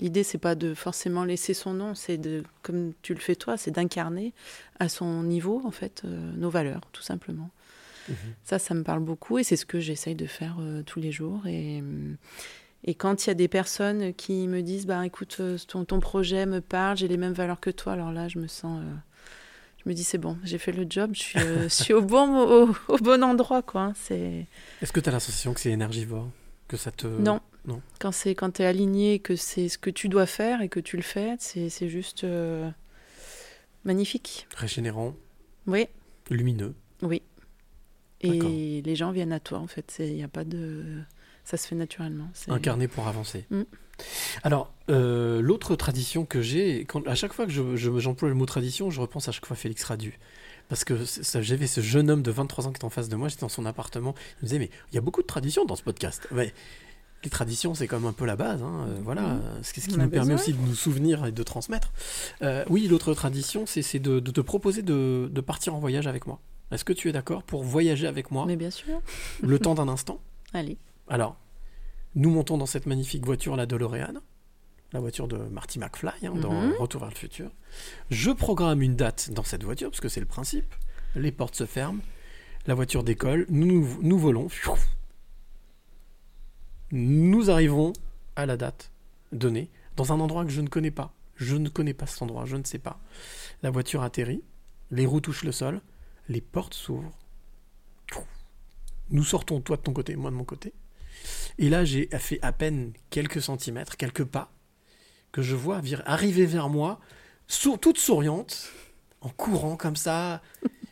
l'idée 0.00 0.22
c'est 0.22 0.38
pas 0.38 0.54
de 0.54 0.72
forcément 0.72 1.24
laisser 1.24 1.52
son 1.52 1.74
nom, 1.74 1.94
c'est 1.94 2.16
de, 2.16 2.42
comme 2.62 2.92
tu 3.02 3.12
le 3.12 3.20
fais 3.20 3.36
toi, 3.36 3.58
c'est 3.58 3.72
d'incarner 3.72 4.32
à 4.80 4.88
son 4.88 5.22
niveau 5.22 5.60
en 5.62 5.70
fait 5.70 6.00
euh, 6.06 6.32
nos 6.38 6.48
valeurs, 6.48 6.80
tout 6.92 7.02
simplement. 7.02 7.50
Mhm. 8.08 8.14
Ça, 8.44 8.58
ça 8.58 8.72
me 8.72 8.82
parle 8.82 9.00
beaucoup 9.00 9.38
et 9.38 9.44
c'est 9.44 9.56
ce 9.56 9.66
que 9.66 9.78
j'essaye 9.78 10.14
de 10.14 10.24
faire 10.24 10.56
euh, 10.60 10.82
tous 10.82 11.00
les 11.00 11.12
jours. 11.12 11.46
Et, 11.46 11.82
euh, 11.82 12.14
et 12.84 12.94
quand 12.94 13.24
il 13.24 13.28
y 13.28 13.30
a 13.30 13.34
des 13.34 13.48
personnes 13.48 14.14
qui 14.14 14.46
me 14.48 14.62
disent, 14.62 14.86
bah 14.86 15.04
écoute, 15.06 15.36
euh, 15.40 15.58
ton, 15.66 15.84
ton 15.84 16.00
projet 16.00 16.46
me 16.46 16.60
parle, 16.60 16.96
j'ai 16.96 17.08
les 17.08 17.16
mêmes 17.16 17.32
valeurs 17.32 17.60
que 17.60 17.70
toi, 17.70 17.92
alors 17.94 18.12
là, 18.12 18.28
je 18.28 18.38
me 18.38 18.46
sens, 18.46 18.80
euh, 18.82 18.94
je 19.84 19.88
me 19.88 19.94
dis 19.94 20.04
c'est 20.04 20.18
bon, 20.18 20.38
j'ai 20.44 20.58
fait 20.58 20.72
le 20.72 20.86
job, 20.88 21.10
je 21.14 21.20
suis, 21.20 21.38
euh, 21.40 21.62
je 21.64 21.68
suis 21.68 21.92
au 21.94 22.02
bon, 22.02 22.36
au, 22.68 22.74
au 22.88 22.96
bon 22.98 23.22
endroit, 23.24 23.62
quoi. 23.62 23.80
hein. 23.82 23.92
C'est 23.96 24.46
Est-ce 24.82 24.92
que 24.92 25.00
tu 25.00 25.08
as 25.08 25.12
sensation 25.20 25.54
que 25.54 25.60
c'est 25.60 25.70
énergivore 25.70 26.30
Que 26.68 26.76
ça 26.76 26.90
te. 26.92 27.06
non. 27.06 27.40
non. 27.66 27.82
Quand 28.00 28.12
c'est 28.12 28.34
quand 28.34 28.52
tu 28.52 28.62
es 28.62 28.64
aligné, 28.66 29.18
que 29.18 29.34
c'est 29.36 29.68
ce 29.68 29.76
que 29.78 29.90
tu 29.90 30.08
dois 30.08 30.26
faire 30.26 30.62
et 30.62 30.68
que 30.68 30.80
tu 30.80 30.96
le 30.96 31.02
fais, 31.02 31.34
c'est 31.38 31.68
c'est 31.70 31.88
juste 31.88 32.24
euh, 32.24 32.70
magnifique. 33.84 34.46
Régénérant, 34.56 35.14
Oui, 35.66 35.86
lumineux. 36.30 36.74
oui. 37.02 37.22
Et 38.20 38.82
les 38.84 38.96
gens 38.96 39.12
viennent 39.12 39.32
à 39.32 39.38
toi, 39.38 39.58
en 39.58 39.68
fait. 39.68 39.96
Il 40.00 40.16
y 40.16 40.24
a 40.24 40.28
pas 40.28 40.42
de... 40.44 40.82
Ça 41.48 41.56
se 41.56 41.66
fait 41.66 41.74
naturellement. 41.76 42.28
incarné 42.48 42.88
pour 42.88 43.08
avancer. 43.08 43.46
Mm. 43.50 43.62
Alors, 44.42 44.70
euh, 44.90 45.40
l'autre 45.40 45.76
tradition 45.76 46.26
que 46.26 46.42
j'ai, 46.42 46.86
à 47.06 47.14
chaque 47.14 47.32
fois 47.32 47.46
que 47.46 47.52
je, 47.52 47.74
je- 47.74 47.98
j'emploie 47.98 48.28
le 48.28 48.34
mot 48.34 48.44
tradition, 48.44 48.90
je 48.90 49.00
repense 49.00 49.28
à 49.28 49.32
chaque 49.32 49.46
fois 49.46 49.54
à 49.56 49.58
Félix 49.58 49.82
Radu. 49.84 50.18
Parce 50.68 50.84
que 50.84 50.98
j'avais 51.40 51.66
ce 51.66 51.80
jeune 51.80 52.10
homme 52.10 52.22
de 52.22 52.30
23 52.30 52.66
ans 52.66 52.72
qui 52.72 52.80
est 52.80 52.84
en 52.84 52.90
face 52.90 53.08
de 53.08 53.16
moi, 53.16 53.28
j'étais 53.28 53.40
dans 53.40 53.48
son 53.48 53.64
appartement, 53.64 54.14
il 54.40 54.44
me 54.44 54.48
disait, 54.48 54.58
mais 54.58 54.68
il 54.92 54.94
y 54.96 54.98
a 54.98 55.00
beaucoup 55.00 55.22
de 55.22 55.26
traditions 55.26 55.64
dans 55.64 55.74
ce 55.76 55.82
podcast. 55.82 56.28
Ouais, 56.32 56.52
les 57.24 57.30
traditions, 57.30 57.74
c'est 57.74 57.86
comme 57.88 58.04
un 58.04 58.12
peu 58.12 58.26
la 58.26 58.36
base, 58.36 58.62
hein, 58.62 58.84
euh, 58.86 58.98
voilà, 59.02 59.38
c'est 59.62 59.80
ce 59.80 59.88
qui 59.88 59.92
nous 59.96 60.08
permet 60.10 60.34
besoin. 60.34 60.34
aussi 60.34 60.52
de 60.52 60.60
nous 60.60 60.74
souvenir 60.74 61.24
et 61.24 61.32
de 61.32 61.42
transmettre. 61.42 61.90
Euh, 62.42 62.64
oui, 62.68 62.86
l'autre 62.88 63.14
tradition, 63.14 63.64
c'est, 63.64 63.80
c'est 63.80 63.98
de, 63.98 64.20
de 64.20 64.30
te 64.30 64.42
proposer 64.42 64.82
de, 64.82 65.30
de 65.32 65.40
partir 65.40 65.74
en 65.74 65.78
voyage 65.80 66.06
avec 66.06 66.26
moi. 66.26 66.38
Est-ce 66.70 66.84
que 66.84 66.92
tu 66.92 67.08
es 67.08 67.12
d'accord 67.12 67.42
pour 67.42 67.64
voyager 67.64 68.06
avec 68.06 68.30
moi 68.30 68.44
Mais 68.46 68.56
bien 68.56 68.70
sûr. 68.70 69.00
le 69.40 69.58
temps 69.64 69.74
d'un 69.74 69.88
instant? 69.88 70.20
Allez. 70.52 70.76
Alors, 71.08 71.36
nous 72.14 72.30
montons 72.30 72.58
dans 72.58 72.66
cette 72.66 72.86
magnifique 72.86 73.24
voiture, 73.24 73.56
la 73.56 73.66
DeLorean, 73.66 74.14
la 74.92 75.00
voiture 75.00 75.28
de 75.28 75.36
Marty 75.36 75.78
McFly, 75.78 76.26
hein, 76.26 76.34
dans 76.34 76.52
Mhm. 76.52 76.72
Retour 76.78 77.00
vers 77.00 77.10
le 77.10 77.14
futur. 77.16 77.50
Je 78.10 78.30
programme 78.30 78.82
une 78.82 78.96
date 78.96 79.30
dans 79.30 79.42
cette 79.44 79.62
voiture, 79.64 79.90
parce 79.90 80.00
que 80.00 80.08
c'est 80.08 80.20
le 80.20 80.26
principe. 80.26 80.74
Les 81.14 81.32
portes 81.32 81.54
se 81.54 81.66
ferment, 81.66 82.00
la 82.66 82.74
voiture 82.74 83.04
décolle, 83.04 83.46
nous, 83.48 83.66
nous, 83.66 83.98
nous 84.02 84.18
volons. 84.18 84.48
Nous 86.90 87.50
arrivons 87.50 87.92
à 88.36 88.46
la 88.46 88.56
date 88.56 88.90
donnée, 89.32 89.70
dans 89.96 90.12
un 90.12 90.20
endroit 90.20 90.44
que 90.44 90.50
je 90.50 90.60
ne 90.60 90.68
connais 90.68 90.90
pas. 90.90 91.12
Je 91.36 91.56
ne 91.56 91.68
connais 91.68 91.94
pas 91.94 92.06
cet 92.06 92.22
endroit, 92.22 92.46
je 92.46 92.56
ne 92.56 92.64
sais 92.64 92.78
pas. 92.78 92.98
La 93.62 93.70
voiture 93.70 94.02
atterrit, 94.02 94.42
les 94.90 95.06
roues 95.06 95.20
touchent 95.20 95.44
le 95.44 95.52
sol, 95.52 95.80
les 96.28 96.40
portes 96.40 96.74
s'ouvrent. 96.74 97.16
Nous 99.10 99.24
sortons, 99.24 99.60
toi 99.60 99.76
de 99.76 99.82
ton 99.82 99.92
côté, 99.92 100.16
moi 100.16 100.30
de 100.30 100.36
mon 100.36 100.44
côté. 100.44 100.72
Et 101.58 101.68
là, 101.68 101.84
j'ai 101.84 102.08
fait 102.18 102.38
à 102.42 102.52
peine 102.52 102.92
quelques 103.10 103.42
centimètres, 103.42 103.96
quelques 103.96 104.24
pas, 104.24 104.52
que 105.32 105.42
je 105.42 105.56
vois 105.56 105.80
arriver 106.06 106.46
vers 106.46 106.68
moi, 106.68 107.00
toute 107.80 107.98
souriante, 107.98 108.70
en 109.20 109.30
courant 109.30 109.76
comme 109.76 109.96
ça, 109.96 110.40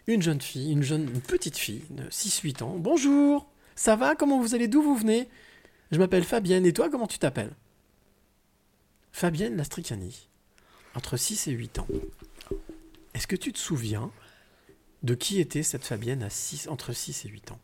une 0.06 0.23
jeune 0.23 0.40
fille, 0.40 0.73
une 0.73 0.83
jeune, 0.83 1.02
une 1.02 1.21
petite 1.21 1.56
fille 1.56 1.85
de 1.90 2.09
6-8 2.09 2.62
ans. 2.64 2.76
Bonjour, 2.76 3.49
ça 3.76 3.95
va? 3.95 4.16
Comment 4.16 4.40
vous 4.40 4.54
allez? 4.54 4.66
D'où 4.66 4.83
vous 4.83 4.97
venez? 4.97 5.28
Je 5.92 5.99
m'appelle 5.99 6.25
Fabienne, 6.25 6.66
et 6.66 6.73
toi, 6.73 6.90
comment 6.90 7.06
tu 7.06 7.18
t'appelles? 7.18 7.54
Fabienne 9.12 9.56
Lastricani, 9.56 10.28
entre 10.95 11.16
6 11.16 11.47
et 11.47 11.52
8 11.52 11.78
ans. 11.78 11.87
Est-ce 13.14 13.26
que 13.26 13.37
tu 13.37 13.52
te 13.52 13.59
souviens 13.59 14.11
de 15.02 15.14
qui 15.14 15.40
était 15.40 15.62
cette 15.62 15.85
Fabienne 15.85 16.23
à 16.23 16.30
6, 16.30 16.68
entre 16.68 16.92
6 16.92 17.25
et 17.25 17.28
8 17.28 17.52
ans? 17.52 17.61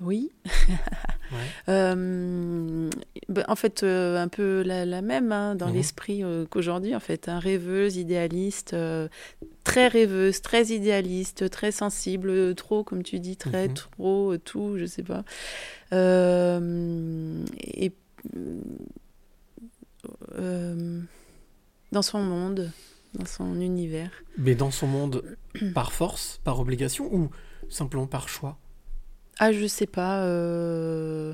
Oui. 0.00 0.30
Ouais. 0.44 0.50
Euh, 1.68 2.90
ben, 3.30 3.44
en 3.48 3.56
fait, 3.56 3.82
euh, 3.82 4.22
un 4.22 4.28
peu 4.28 4.62
la, 4.62 4.84
la 4.84 5.00
même 5.00 5.32
hein, 5.32 5.54
dans 5.54 5.68
Mhm. 5.68 5.74
l'esprit 5.74 6.22
euh, 6.22 6.44
qu'aujourd'hui, 6.44 6.94
en 6.94 7.00
fait. 7.00 7.28
hein, 7.28 7.38
rêveuse, 7.38 7.96
idéaliste, 7.96 8.76
très 9.64 9.88
rêveuse, 9.88 10.42
très 10.42 10.66
idéaliste, 10.66 11.48
très 11.48 11.72
sensible, 11.72 12.54
trop, 12.54 12.84
comme 12.84 13.02
tu 13.02 13.18
dis, 13.18 13.36
très 13.36 13.68
Mhm. 13.68 13.74
trop, 13.74 14.36
tout, 14.36 14.76
je 14.76 14.84
sais 14.84 15.02
pas. 15.02 15.24
Et 15.92 17.90
dans 21.92 22.02
son 22.02 22.22
monde, 22.22 22.70
dans 23.14 23.26
son 23.26 23.60
univers. 23.60 24.10
Mais 24.36 24.54
dans 24.54 24.70
son 24.70 24.86
monde, 24.86 25.36
par 25.74 25.92
force, 25.92 26.40
par 26.44 26.60
obligation 26.60 27.12
ou 27.14 27.30
simplement 27.68 28.06
par 28.06 28.28
choix? 28.28 28.58
Ah, 29.38 29.52
je 29.52 29.66
sais 29.66 29.86
pas. 29.86 30.22
euh, 30.24 31.32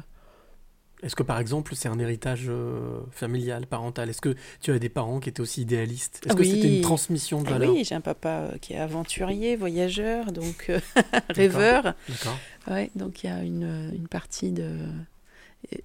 Est-ce 1.02 1.16
que 1.16 1.22
par 1.22 1.38
exemple 1.38 1.74
c'est 1.74 1.88
un 1.88 1.98
héritage 1.98 2.46
euh, 2.48 3.00
familial, 3.10 3.66
parental? 3.66 4.10
Est-ce 4.10 4.20
que 4.20 4.34
tu 4.60 4.70
as 4.70 4.78
des 4.78 4.88
parents 4.90 5.18
qui 5.20 5.28
étaient 5.30 5.40
aussi 5.40 5.62
idéalistes? 5.62 6.20
Est-ce 6.26 6.36
que 6.36 6.44
c'était 6.44 6.68
une 6.68 6.80
transmission 6.82 7.40
de 7.42 7.46
Ah 7.48 7.52
valeurs? 7.52 7.72
oui, 7.74 7.84
j'ai 7.84 7.94
un 7.94 8.00
papa 8.02 8.48
euh, 8.52 8.58
qui 8.58 8.74
est 8.74 8.78
aventurier, 8.78 9.56
voyageur, 9.56 10.32
donc 10.32 10.66
euh, 10.68 10.78
rêveur. 11.30 11.94
D'accord. 12.08 12.38
Ouais, 12.68 12.90
donc 12.96 13.24
il 13.24 13.28
y 13.28 13.30
a 13.30 13.42
une, 13.42 13.92
une 13.94 14.08
partie 14.08 14.52
de 14.52 14.76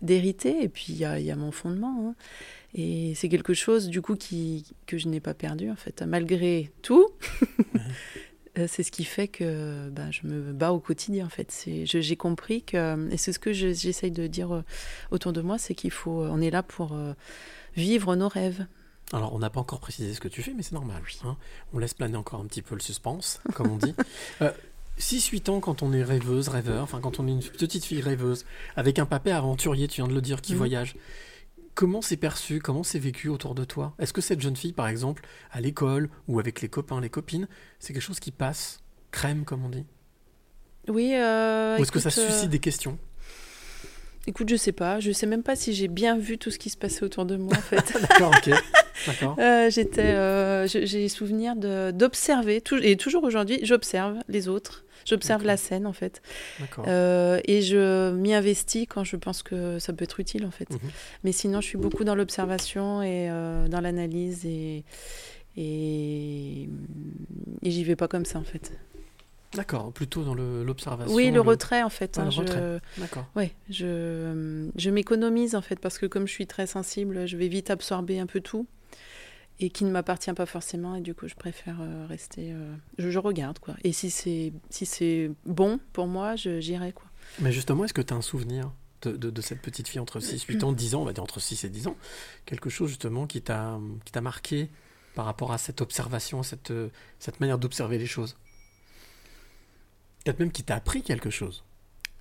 d'hérité 0.01 0.63
et 0.63 0.69
puis 0.69 0.85
il 0.89 0.95
y 0.95 0.99
y 0.99 1.31
a 1.31 1.35
mon 1.35 1.51
fondement. 1.51 2.09
hein. 2.09 2.15
Et 2.75 3.13
c'est 3.15 3.29
quelque 3.29 3.53
chose 3.53 3.87
du 3.89 4.01
coup 4.01 4.15
qui, 4.15 4.65
que 4.87 4.97
je 4.97 5.07
n'ai 5.07 5.19
pas 5.21 5.33
perdu 5.33 5.69
en 5.71 5.75
fait, 5.77 6.01
malgré 6.03 6.71
tout. 6.81 7.09
Euh, 8.57 8.67
c'est 8.69 8.83
ce 8.83 8.91
qui 8.91 9.03
fait 9.03 9.27
que 9.27 9.89
ben, 9.89 10.11
je 10.11 10.25
me 10.27 10.53
bats 10.53 10.71
au 10.71 10.79
quotidien 10.79 11.25
en 11.25 11.29
fait. 11.29 11.65
J'ai 11.83 12.15
compris 12.15 12.61
que, 12.63 13.09
et 13.11 13.17
c'est 13.17 13.33
ce 13.33 13.39
que 13.39 13.51
je- 13.53 13.73
j'essaye 13.73 14.11
de 14.11 14.27
dire 14.27 14.53
euh, 14.55 14.61
autour 15.11 15.33
de 15.33 15.41
moi, 15.41 15.57
c'est 15.57 15.75
qu'il 15.75 15.91
faut, 15.91 16.23
on 16.23 16.39
est 16.41 16.51
là 16.51 16.63
pour 16.63 16.93
euh, 16.93 17.13
vivre 17.75 18.15
nos 18.15 18.29
rêves. 18.29 18.65
Alors 19.13 19.33
on 19.33 19.39
n'a 19.39 19.49
pas 19.49 19.59
encore 19.59 19.79
précisé 19.81 20.13
ce 20.13 20.19
que 20.21 20.27
tu 20.29 20.41
fais, 20.41 20.53
mais 20.55 20.63
c'est 20.63 20.71
normal. 20.73 21.01
hein. 21.25 21.37
On 21.73 21.79
laisse 21.79 21.93
planer 21.93 22.15
encore 22.17 22.39
un 22.39 22.45
petit 22.45 22.61
peu 22.61 22.75
le 22.75 22.81
suspense, 22.81 23.41
comme 23.53 23.69
on 23.71 23.77
dit. 23.77 23.93
Euh, 24.41 24.51
6-8 24.97 25.49
ans, 25.49 25.59
quand 25.59 25.83
on 25.83 25.91
est 25.91 26.03
rêveuse, 26.03 26.47
rêveur, 26.47 26.81
enfin 26.81 27.01
quand 27.01 27.19
on 27.19 27.27
est 27.27 27.31
une 27.31 27.41
petite 27.43 27.83
fille 27.83 27.99
rêveuse, 28.01 28.45
avec 28.77 28.97
un 28.97 29.05
papa 29.05 29.35
aventurier, 29.35 29.89
tu 29.89 29.99
viens 30.01 30.07
de 30.07 30.13
le 30.13 30.21
dire, 30.21 30.41
qui 30.41 30.53
Mhm. 30.53 30.57
voyage, 30.59 30.95
comment 31.75 32.01
c'est 32.01 32.17
perçu, 32.17 32.59
comment 32.59 32.83
c'est 32.83 32.99
vécu 32.99 33.27
autour 33.29 33.53
de 33.53 33.63
toi? 33.65 33.93
Est-ce 33.99 34.13
que 34.13 34.21
cette 34.21 34.41
jeune 34.41 34.55
fille, 34.55 34.73
par 34.73 34.87
exemple, 34.87 35.23
à 35.51 35.61
l'école 35.61 36.09
ou 36.27 36.39
avec 36.39 36.61
les 36.61 36.69
copains, 36.69 36.99
les 37.01 37.09
copines, 37.09 37.47
c'est 37.79 37.93
quelque 37.93 38.01
chose 38.01 38.19
qui 38.19 38.31
passe 38.31 38.79
crème, 39.11 39.45
comme 39.45 39.63
on 39.63 39.69
dit? 39.69 39.85
Oui. 40.87 41.13
euh, 41.15 41.77
Ou 41.77 41.81
est-ce 41.83 41.91
que 41.91 41.99
ça 41.99 42.09
euh, 42.09 42.11
suscite 42.31 42.49
des 42.49 42.59
questions? 42.59 42.97
Écoute, 44.27 44.49
je 44.49 44.55
sais 44.55 44.71
pas. 44.71 44.99
Je 44.99 45.11
sais 45.11 45.27
même 45.27 45.43
pas 45.43 45.55
si 45.55 45.73
j'ai 45.73 45.87
bien 45.87 46.17
vu 46.17 46.37
tout 46.37 46.49
ce 46.49 46.57
qui 46.57 46.69
se 46.69 46.77
passait 46.77 47.03
autour 47.03 47.25
de 47.25 47.37
moi, 47.37 47.55
en 47.55 47.61
fait. 47.61 47.93
D'accord, 48.09 48.33
ok. 48.35 48.51
Euh, 49.39 49.69
J'étais, 49.69 50.01
euh, 50.01 50.67
j'ai 50.67 51.09
souvenir 51.09 51.55
de- 51.55 51.91
d'observer, 51.91 52.61
et 52.81 52.95
toujours 52.97 53.23
aujourd'hui, 53.23 53.59
j'observe 53.63 54.17
les 54.27 54.47
autres. 54.47 54.83
J'observe 55.07 55.43
la 55.45 55.55
scène, 55.57 55.85
en 55.85 55.93
fait. 55.93 56.21
Euh, 56.87 57.39
et 57.45 57.61
je 57.61 58.11
m'y 58.11 58.33
investis 58.33 58.87
quand 58.89 59.03
je 59.03 59.15
pense 59.17 59.43
que 59.43 59.77
ça 59.77 59.93
peut 59.93 60.03
être 60.03 60.19
utile, 60.19 60.45
en 60.45 60.51
fait. 60.51 60.69
Mhm. 60.71 60.79
Mais 61.23 61.31
sinon, 61.31 61.61
je 61.61 61.67
suis 61.67 61.77
beaucoup 61.77 62.03
dans 62.03 62.15
l'observation 62.15 63.03
et 63.03 63.29
euh, 63.29 63.67
dans 63.67 63.81
l'analyse, 63.81 64.45
et, 64.47 64.83
et, 65.57 66.63
et 67.63 67.71
j'y 67.71 67.83
vais 67.83 67.95
pas 67.95 68.07
comme 68.07 68.25
ça, 68.25 68.39
en 68.39 68.43
fait. 68.43 68.71
D'accord, 69.57 69.91
plutôt 69.93 70.23
dans 70.23 70.33
l'observation. 70.35 71.13
Oui, 71.15 71.31
le 71.31 71.41
retrait, 71.41 71.83
en 71.83 71.89
fait. 71.89 72.17
Ah, 72.17 72.21
hein, 72.21 72.25
le 72.25 72.31
je- 72.31 72.39
retrait. 72.39 72.81
D'accord. 72.97 73.25
Ouais, 73.35 73.53
je, 73.69 74.69
je 74.75 74.89
m'économise 74.89 75.55
en 75.55 75.61
fait 75.61 75.79
parce 75.79 75.97
que 75.97 76.05
comme 76.05 76.27
je 76.27 76.31
suis 76.33 76.47
très 76.47 76.67
sensible, 76.67 77.27
je 77.27 77.37
vais 77.37 77.47
vite 77.47 77.69
absorber 77.69 78.19
un 78.19 78.25
peu 78.27 78.41
tout 78.41 78.67
et 79.59 79.69
qui 79.69 79.85
ne 79.85 79.91
m'appartient 79.91 80.33
pas 80.33 80.45
forcément 80.45 80.95
et 80.95 81.01
du 81.01 81.13
coup 81.15 81.27
je 81.29 81.35
préfère 81.35 81.77
euh, 81.81 82.05
rester. 82.07 82.51
euh, 82.51 82.73
je, 82.97 83.09
je 83.09 83.19
regarde 83.19 83.59
quoi. 83.59 83.75
Et 83.83 83.93
si 83.93 84.09
c'est 84.09 84.51
si 84.69 84.85
c'est 84.85 85.31
bon 85.45 85.79
pour 85.93 86.07
moi, 86.07 86.35
j'irai 86.35 86.91
quoi. 86.91 87.05
Mais 87.39 87.51
justement, 87.51 87.85
est-ce 87.85 87.93
que 87.93 88.01
tu 88.01 88.13
as 88.13 88.17
un 88.17 88.21
souvenir 88.21 88.71
de, 89.01 89.11
de- 89.15 89.29
de 89.29 89.41
cette 89.41 89.61
petite 89.61 89.87
fille 89.87 89.99
entre 89.99 90.19
6, 90.19 90.43
8 90.43 90.63
ans, 90.63 90.71
10 90.73 90.95
ans, 90.95 91.01
on 91.01 91.05
va 91.05 91.13
dire 91.13 91.23
entre 91.23 91.39
6 91.39 91.63
et 91.63 91.69
10 91.69 91.87
ans 91.87 91.95
Quelque 92.45 92.69
chose 92.69 92.89
justement 92.89 93.27
qui 93.27 93.41
t'a 93.41 93.79
marqué 94.21 94.69
par 95.15 95.25
rapport 95.25 95.53
à 95.53 95.57
cette 95.57 95.79
observation, 95.81 96.43
cette, 96.43 96.73
cette 97.19 97.39
manière 97.39 97.57
d'observer 97.57 97.97
les 97.97 98.05
choses? 98.05 98.35
Peut-être 100.25 100.39
même 100.39 100.51
qui 100.51 100.63
t'a 100.63 100.75
appris 100.75 101.03
quelque 101.03 101.29
chose. 101.29 101.63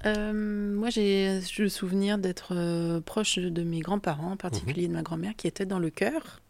Euh, 0.06 0.74
moi 0.74 0.90
j'ai 0.90 1.40
le 1.58 1.68
souvenir 1.70 2.18
d'être 2.18 2.52
euh, 2.54 3.00
proche 3.00 3.38
de 3.38 3.62
mes 3.62 3.80
grands-parents, 3.80 4.32
en 4.32 4.36
particulier 4.36 4.86
de 4.86 4.92
ma 4.92 5.02
grand-mère 5.02 5.34
qui 5.36 5.46
était 5.46 5.66
dans 5.66 5.78
le 5.78 5.90
cœur. 5.90 6.40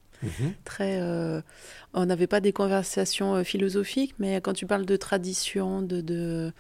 Très, 0.64 1.00
euh, 1.02 1.42
on 1.92 2.06
n'avait 2.06 2.26
pas 2.26 2.40
des 2.40 2.52
conversations 2.52 3.44
philosophiques, 3.44 4.14
mais 4.18 4.40
quand 4.40 4.54
tu 4.54 4.66
parles 4.66 4.87
de 4.87 4.96
tradition, 4.96 5.82
de, 5.82 6.00
de 6.00 6.52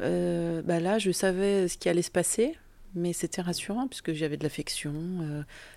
bah 0.00 0.80
là, 0.80 0.98
je 0.98 1.10
savais 1.12 1.68
ce 1.68 1.76
qui 1.76 1.90
allait 1.90 2.00
se 2.02 2.10
passer, 2.10 2.56
mais 2.94 3.12
c'était 3.12 3.42
rassurant 3.42 3.86
puisque 3.86 4.14
j'avais 4.14 4.38
de 4.38 4.42
l'affection. 4.42 4.94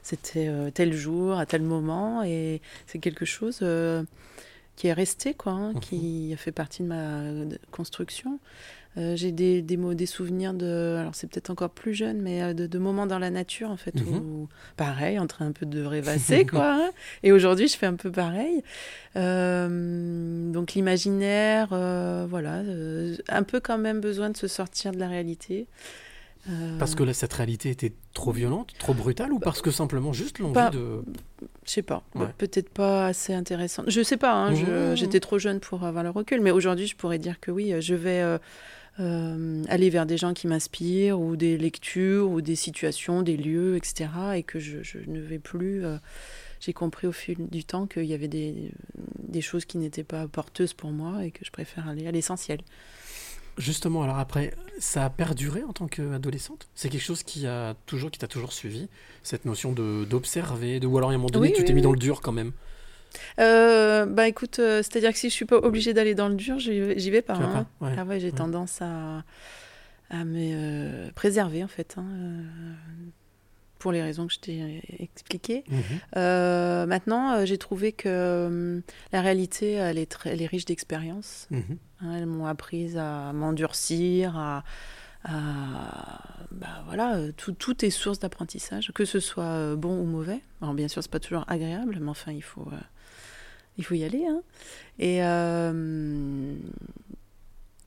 c'était 0.02 0.50
tel 0.74 0.94
jour, 0.94 1.38
à 1.38 1.46
tel 1.46 1.62
moment, 1.62 2.24
et 2.24 2.62
c'est 2.88 3.00
quelque 3.00 3.26
chose 3.26 3.62
qui 4.76 4.88
est 4.88 4.94
resté, 4.94 5.34
quoi, 5.34 5.54
hein, 5.54 5.72
Mhm. 5.74 5.80
qui 5.80 6.32
a 6.34 6.38
fait 6.38 6.52
partie 6.52 6.84
de 6.84 6.88
ma 6.88 7.22
construction. 7.72 8.40
Euh, 8.98 9.18
j'ai 9.18 9.34
des, 9.34 9.62
des 9.62 9.76
mots, 9.76 9.94
des 9.94 10.06
souvenirs 10.06 10.54
de, 10.54 10.96
alors 10.98 11.16
c'est 11.16 11.28
peut-être 11.28 11.50
encore 11.50 11.70
plus 11.70 11.94
jeune, 11.94 12.22
mais 12.22 12.42
euh, 12.42 12.54
de, 12.54 12.66
de 12.66 12.78
moments 12.80 13.06
dans 13.06 13.20
la 13.20 13.30
nature 13.30 13.70
en 13.70 13.76
fait, 13.76 13.94
Mhm. 13.96 14.16
où 14.16 14.48
pareil, 14.78 15.20
en 15.20 15.28
train 15.28 15.48
un 15.48 15.52
peu 15.52 15.66
de 15.66 15.84
rêvasser 15.84 16.46
quoi. 16.46 16.76
hein. 16.76 16.92
Et 17.22 17.34
aujourd'hui, 17.34 17.68
je 17.68 17.76
fais 17.76 17.88
un 17.88 17.96
peu 17.96 18.10
pareil. 18.10 18.64
Euh, 19.30 20.52
donc 20.52 20.74
l'imaginaire, 20.74 21.70
euh, 21.72 22.26
voilà, 22.30 22.62
un 23.30 23.44
peu 23.44 23.60
quand 23.60 23.78
même 23.78 24.00
besoin 24.02 24.30
de 24.30 24.38
se 24.38 24.48
sortir 24.48 24.92
de 24.92 24.98
la 25.00 25.08
réalité. 25.08 25.68
Euh, 26.50 26.78
Parce 26.78 26.94
que 26.94 27.04
là, 27.04 27.14
cette 27.14 27.34
réalité 27.34 27.70
était 27.72 27.92
trop 28.14 28.32
violente, 28.32 28.74
trop 28.78 28.94
brutale, 28.94 29.34
ou 29.34 29.40
parce 29.40 29.62
que 29.62 29.72
simplement 29.72 30.14
juste 30.14 30.38
l'envie 30.40 30.54
Pas- 30.54 30.70
de. 30.70 31.04
Je 31.66 31.72
sais 31.72 31.82
pas, 31.82 32.04
Ouais. 32.14 32.28
peut-être 32.38 32.70
pas 32.70 33.08
assez 33.08 33.34
intéressante. 33.34 33.86
Je 33.90 34.04
sais 34.04 34.18
pas, 34.18 34.34
hein, 34.34 34.52
mhm. 34.52 34.96
j'étais 34.96 35.20
trop 35.20 35.40
jeune 35.40 35.60
pour 35.60 35.84
avoir 35.84 36.04
le 36.04 36.12
recul, 36.12 36.42
mais 36.42 36.52
aujourd'hui 36.52 36.86
je 36.86 36.96
pourrais 36.96 37.18
dire 37.18 37.40
que 37.40 37.50
oui, 37.50 37.74
je 37.80 37.96
vais 37.96 38.22
euh, 38.22 38.38
euh, 39.00 39.64
aller 39.68 39.90
vers 39.90 40.06
des 40.06 40.18
gens 40.18 40.34
qui 40.34 40.48
m'inspirent, 40.48 41.20
ou 41.20 41.36
des 41.36 41.58
lectures, 41.58 42.30
ou 42.30 42.42
des 42.42 42.56
situations, 42.56 43.24
des 43.24 43.38
lieux, 43.38 43.76
etc. 43.78 44.10
Et 44.36 44.44
que 44.44 44.60
je, 44.60 44.84
je 44.84 45.00
ne 45.08 45.20
vais 45.20 45.40
plus. 45.40 45.84
euh, 45.84 45.98
J'ai 46.60 46.74
compris 46.74 47.08
au 47.08 47.12
fil 47.12 47.38
du 47.50 47.64
temps 47.66 47.88
qu'il 47.88 48.06
y 48.06 48.14
avait 48.14 48.28
des, 48.30 48.72
des 49.28 49.42
choses 49.42 49.66
qui 49.66 49.78
n'étaient 49.80 50.04
pas 50.06 50.28
porteuses 50.28 50.74
pour 50.74 50.92
moi 50.92 51.26
et 51.26 51.32
que 51.32 51.44
je 51.44 51.52
préfère 51.52 51.88
aller 51.90 52.08
à 52.08 52.12
l'essentiel. 52.12 52.60
Justement, 53.58 54.04
alors 54.04 54.20
après, 54.20 54.54
ça 54.80 55.06
a 55.06 55.10
perduré 55.10 55.64
en 55.64 55.72
tant 55.72 55.88
qu'adolescente? 55.88 56.68
C'est 56.76 56.90
quelque 56.90 57.02
chose 57.04 57.24
qui 57.24 57.48
a 57.48 57.74
toujours, 57.86 58.12
qui 58.12 58.20
t'a 58.20 58.28
toujours 58.28 58.52
suivi? 58.52 58.90
Cette 59.24 59.46
notion 59.46 59.72
de 59.72 60.06
d'observer, 60.06 60.80
de 60.82 60.88
ou 60.88 60.98
alors 60.98 61.10
à 61.12 61.14
un 61.14 61.18
moment 61.18 61.30
donné, 61.30 61.48
Oui, 61.48 61.54
tu 61.54 61.62
oui, 61.62 61.66
t'es 61.66 61.74
mis 61.74 61.82
dans 61.82 61.92
le 61.94 61.98
dur 61.98 62.22
quand 62.22 62.34
même? 62.34 62.52
Euh, 63.40 64.06
bah 64.06 64.28
écoute, 64.28 64.60
euh, 64.60 64.78
c'est-à-dire 64.84 65.12
que 65.14 65.18
si 65.18 65.30
je 65.30 65.34
suis 65.34 65.46
pas 65.46 65.58
obligée 65.58 65.94
d'aller 65.94 66.16
dans 66.16 66.28
le 66.28 66.36
dur, 66.36 66.60
j'y 66.60 66.80
vais- 66.80 66.96
vais 66.96 67.22
pas. 67.22 67.36
Hein. 67.36 67.66
pas, 67.80 67.86
ouais. 67.88 67.96
Ah 67.98 68.04
ouais, 68.04 68.20
j'ai 68.20 68.28
Ouais. 68.28 68.32
tendance 68.32 68.82
à, 68.82 69.24
à 70.10 70.26
me 70.26 70.38
euh, 71.08 71.12
préserver 71.16 71.64
en 71.64 71.68
fait, 71.70 71.96
hein, 71.98 72.06
euh, 72.12 72.44
pour 73.86 73.92
les 73.92 74.02
raisons 74.02 74.26
que 74.26 74.34
je 74.34 74.40
t'ai 74.40 74.82
expliquées. 74.98 75.64
Mhm. 75.70 75.82
Euh, 76.18 76.88
maintenant, 76.88 77.34
euh, 77.34 77.46
j'ai 77.46 77.60
trouvé 77.60 77.92
que 77.92 78.10
euh, 78.10 78.80
la 79.12 79.22
réalité, 79.22 79.74
elle 79.74 80.00
est, 80.00 80.08
très, 80.10 80.32
elle 80.32 80.42
est 80.42 80.48
riche 80.48 80.66
d'expériences. 80.66 81.46
Mhm. 81.52 81.78
Hein, 82.02 82.16
elles 82.18 82.26
m'ont 82.26 82.48
appris 82.48 82.98
à 82.98 83.32
m'endurcir, 83.32 84.36
à, 84.40 84.64
à- 85.24 86.20
bah 86.50 86.84
voilà, 86.88 87.18
euh, 87.18 87.32
tout, 87.38 87.52
tout 87.52 87.86
est 87.86 87.92
source 87.92 88.18
d'apprentissage, 88.18 88.92
que 88.96 89.06
ce 89.06 89.20
soit 89.20 89.44
euh, 89.44 89.76
bon 89.76 90.00
ou 90.00 90.06
mauvais. 90.06 90.40
Alors 90.64 90.74
bien 90.74 90.88
sûr, 90.88 91.04
c'est 91.04 91.12
pas 91.12 91.20
toujours 91.20 91.46
agréable, 91.48 92.00
mais 92.02 92.10
enfin, 92.10 92.32
il 92.32 92.42
faut, 92.42 92.68
euh, 92.74 92.78
il 93.78 93.86
faut 93.86 93.94
y 93.94 94.04
aller. 94.04 94.26
Hein. 94.28 94.42
Et, 94.98 95.24
euh, 95.24 96.56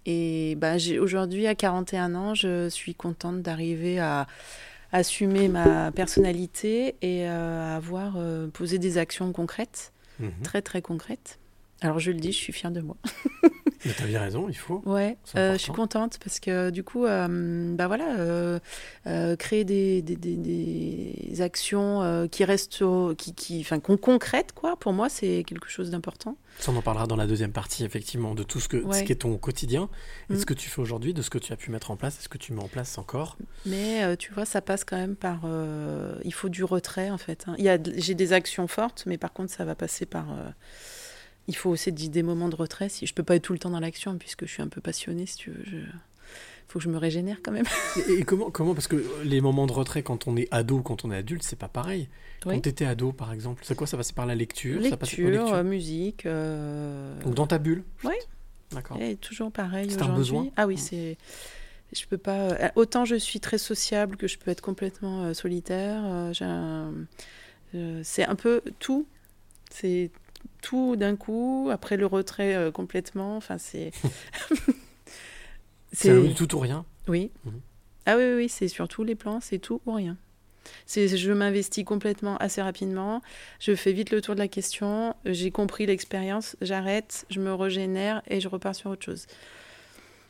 et 0.07 0.55
bah, 0.55 0.77
aujourd'hui, 1.01 1.49
à 1.49 1.57
41 1.57 2.15
ans, 2.15 2.35
je 2.35 2.69
suis 2.69 2.95
contente 2.95 3.43
d'arriver 3.43 3.99
à 3.99 4.29
assumer 4.93 5.49
ma 5.49 5.93
personnalité 5.93 6.97
et 7.03 7.29
euh, 7.29 7.77
avoir 7.77 8.15
euh, 8.17 8.49
posé 8.49 8.79
des 8.79 8.99
actions 8.99 9.33
concrètes, 9.33 9.93
Mhm. 10.21 10.31
très 10.43 10.63
très 10.63 10.83
concrètes. 10.83 11.39
Alors 11.81 11.99
je 12.01 12.11
le 12.11 12.19
dis, 12.19 12.33
je 12.33 12.39
suis 12.39 12.53
fière 12.53 12.71
de 12.73 12.81
moi. 12.81 12.97
Mais 13.85 13.93
t'as 13.97 14.07
bien 14.07 14.21
raison, 14.21 14.49
il 14.49 14.57
faut. 14.57 14.83
Ouais, 14.87 15.17
euh, 15.37 15.53
je 15.53 15.59
suis 15.59 15.71
contente 15.73 16.19
parce 16.19 16.41
que 16.41 16.71
du 16.71 16.83
coup, 16.83 17.05
euh, 17.07 17.73
bah 17.77 17.87
voilà, 17.87 18.19
euh, 18.19 18.59
créer 19.37 19.65
des, 19.65 20.03
des, 20.03 20.17
des- 20.17 20.37
des 20.37 21.41
actions 21.43 22.27
qui 22.31 22.45
restent, 22.45 22.83
au- 22.83 23.15
qui, 23.15 23.35
qui, 23.35 23.61
enfin, 23.61 23.79
con- 23.79 23.97
concrètes, 23.97 24.51
quoi. 24.53 24.77
Pour 24.77 24.93
moi, 24.93 25.09
c'est 25.09 25.45
quelque 25.47 25.69
chose 25.69 25.91
d'important. 25.91 26.37
Ça, 26.59 26.73
on 26.73 26.77
en 26.77 26.83
parlera 26.83 27.07
dans 27.07 27.15
la 27.15 27.29
deuxième 27.29 27.53
partie, 27.53 27.85
effectivement, 27.85 28.35
de 28.35 28.43
tout 28.43 28.59
ce, 28.59 28.69
que, 28.69 28.79
Ouais. 28.79 28.99
ce 28.99 29.05
qui 29.05 29.13
est 29.13 29.17
ton 29.23 29.37
quotidien 29.39 29.89
et 30.29 30.33
de 30.33 30.39
Mm. 30.39 30.41
ce 30.41 30.47
que 30.47 30.55
tu 30.55 30.69
fais 30.69 30.81
aujourd'hui, 30.81 31.15
de 31.15 31.23
ce 31.23 31.31
que 31.31 31.39
tu 31.39 31.53
as 31.53 31.57
pu 31.57 31.71
mettre 31.71 31.93
en 31.93 31.97
place 31.97 32.19
et 32.19 32.23
ce 32.25 32.29
que 32.29 32.39
tu 32.39 32.53
mets 32.53 32.63
en 32.63 32.69
place 32.69 32.99
encore. 32.99 33.39
Mais 33.65 34.17
tu 34.17 34.33
vois, 34.33 34.45
ça 34.45 34.61
passe 34.61 34.83
quand 34.85 34.97
même 34.97 35.15
par. 35.15 35.43
il 36.25 36.35
faut 36.35 36.49
du 36.49 36.65
retrait, 36.65 37.11
en 37.11 37.19
fait. 37.19 37.45
hein. 37.47 37.55
Il 37.59 37.65
y 37.65 37.69
a, 37.69 37.79
j'ai 37.97 38.15
des 38.15 38.33
actions 38.33 38.67
fortes, 38.67 39.05
mais 39.07 39.19
par 39.19 39.33
contre, 39.33 39.53
ça 39.53 39.65
va 39.65 39.77
passer 39.77 40.05
par. 40.05 40.27
Il 41.49 41.57
faut 41.57 41.71
aussi 41.71 41.91
des, 41.93 42.23
moments 42.23 42.49
de 42.49 42.55
retrait. 42.57 42.89
Si 42.89 43.07
je 43.07 43.15
peux 43.15 43.23
pas 43.25 43.35
être 43.37 43.43
tout 43.43 43.53
le 43.53 43.59
temps 43.59 43.71
dans 43.71 43.81
l'action, 43.81 44.17
puisque 44.19 44.47
je 44.47 44.53
suis 44.53 44.63
un 44.63 44.69
peu 44.69 44.81
passionnée, 44.81 45.27
si 45.27 45.37
tu 45.37 45.51
veux. 45.51 45.65
Je... 45.65 45.77
faut 46.69 46.79
que 46.79 46.85
je 46.85 46.91
me 46.91 46.99
régénère 46.99 47.39
quand 47.43 47.53
même. 47.53 47.65
Et, 48.09 48.23
comment, 48.23 48.51
comment 48.51 48.75
Parce 48.75 48.87
que 48.89 49.03
les 49.25 49.41
moments 49.41 49.67
de 49.67 49.73
retrait 49.73 50.03
quand 50.03 50.29
on 50.29 50.37
est 50.37 50.47
ado, 50.53 50.83
quand 50.83 51.05
on 51.05 51.11
est 51.11 51.17
adulte, 51.17 51.43
c'est 51.43 51.57
pas 51.59 51.69
pareil. 51.69 52.09
Oui. 52.47 52.55
Quand 52.55 52.61
tu 52.61 52.69
étais 52.69 52.85
ado, 52.85 53.13
par 53.13 53.33
exemple, 53.33 53.63
c'est 53.65 53.75
quoi? 53.75 53.87
Ça 53.87 53.97
passait 53.97 54.13
par 54.13 54.27
la 54.27 54.35
lecture 54.35 54.81
ça 54.87 54.97
passait 54.97 55.17
Lecture, 55.23 55.47
par 55.47 55.55
euh, 55.55 55.65
musique. 55.65 56.25
euh, 56.27 57.19
Donc 57.23 57.35
dans 57.35 57.47
ta 57.49 57.59
bulle? 57.59 57.83
Oui. 58.05 58.15
D'accord. 58.73 58.99
Et 59.01 59.17
toujours 59.17 59.51
pareil 59.51 59.91
C'est 59.91 60.03
un 60.03 60.15
besoin? 60.15 60.47
Ah 60.57 60.67
oui, 60.67 60.75
Mm. 60.75 60.79
c'est. 60.79 61.17
Je 61.95 62.05
peux 62.05 62.19
pas. 62.19 62.51
euh, 62.51 62.69
Autant 62.77 63.07
je 63.07 63.17
suis 63.17 63.41
très 63.41 63.57
sociable 63.57 64.19
que 64.19 64.29
je 64.29 64.37
peux 64.39 64.51
être 64.51 64.61
complètement 64.61 65.25
euh, 65.25 65.33
solitaire. 65.35 66.03
euh, 66.05 66.33
un- 66.43 68.03
c'est 68.03 68.25
un 68.25 68.35
peu 68.35 68.61
tout. 68.79 69.07
C'est 69.71 70.11
tout 70.63 70.97
d'un 70.97 71.17
coup. 71.17 71.69
Après 71.73 71.97
le 71.97 72.07
retrait 72.07 72.55
euh, 72.55 72.71
complètement. 72.71 73.37
Enfin, 73.37 73.59
c'est. 73.59 73.93
C'est 75.93 76.11
un 76.11 76.33
tout 76.35 76.55
ou 76.55 76.59
rien 76.59 76.85
Oui. 77.07 77.31
Mhm. 77.45 77.61
Ah 78.07 78.17
oui, 78.17 78.25
oui, 78.25 78.35
oui, 78.37 78.49
c'est 78.49 78.69
sur 78.69 78.89
tous 78.89 79.05
les 79.05 79.15
plans, 79.15 79.41
c'est 79.41 79.59
tout 79.59 79.81
ou 79.87 79.93
rien. 79.93 80.17
C'est, 80.87 81.09
je 81.09 81.33
m'investis 81.33 81.85
complètement 81.85 82.37
assez 82.39 82.61
rapidement, 82.61 83.23
je 83.59 83.75
fais 83.75 83.93
vite 83.93 84.11
le 84.11 84.21
tour 84.21 84.35
de 84.35 84.41
la 84.41 84.49
question, 84.49 85.15
j'ai 85.25 85.51
compris 85.51 85.87
l'expérience, 85.87 86.57
j'arrête, 86.61 87.27
je 87.31 87.41
me 87.41 87.55
régénère 87.55 88.23
et 88.29 88.41
je 88.41 88.49
repars 88.49 88.75
sur 88.75 88.91
autre 88.91 89.05
chose. 89.05 89.27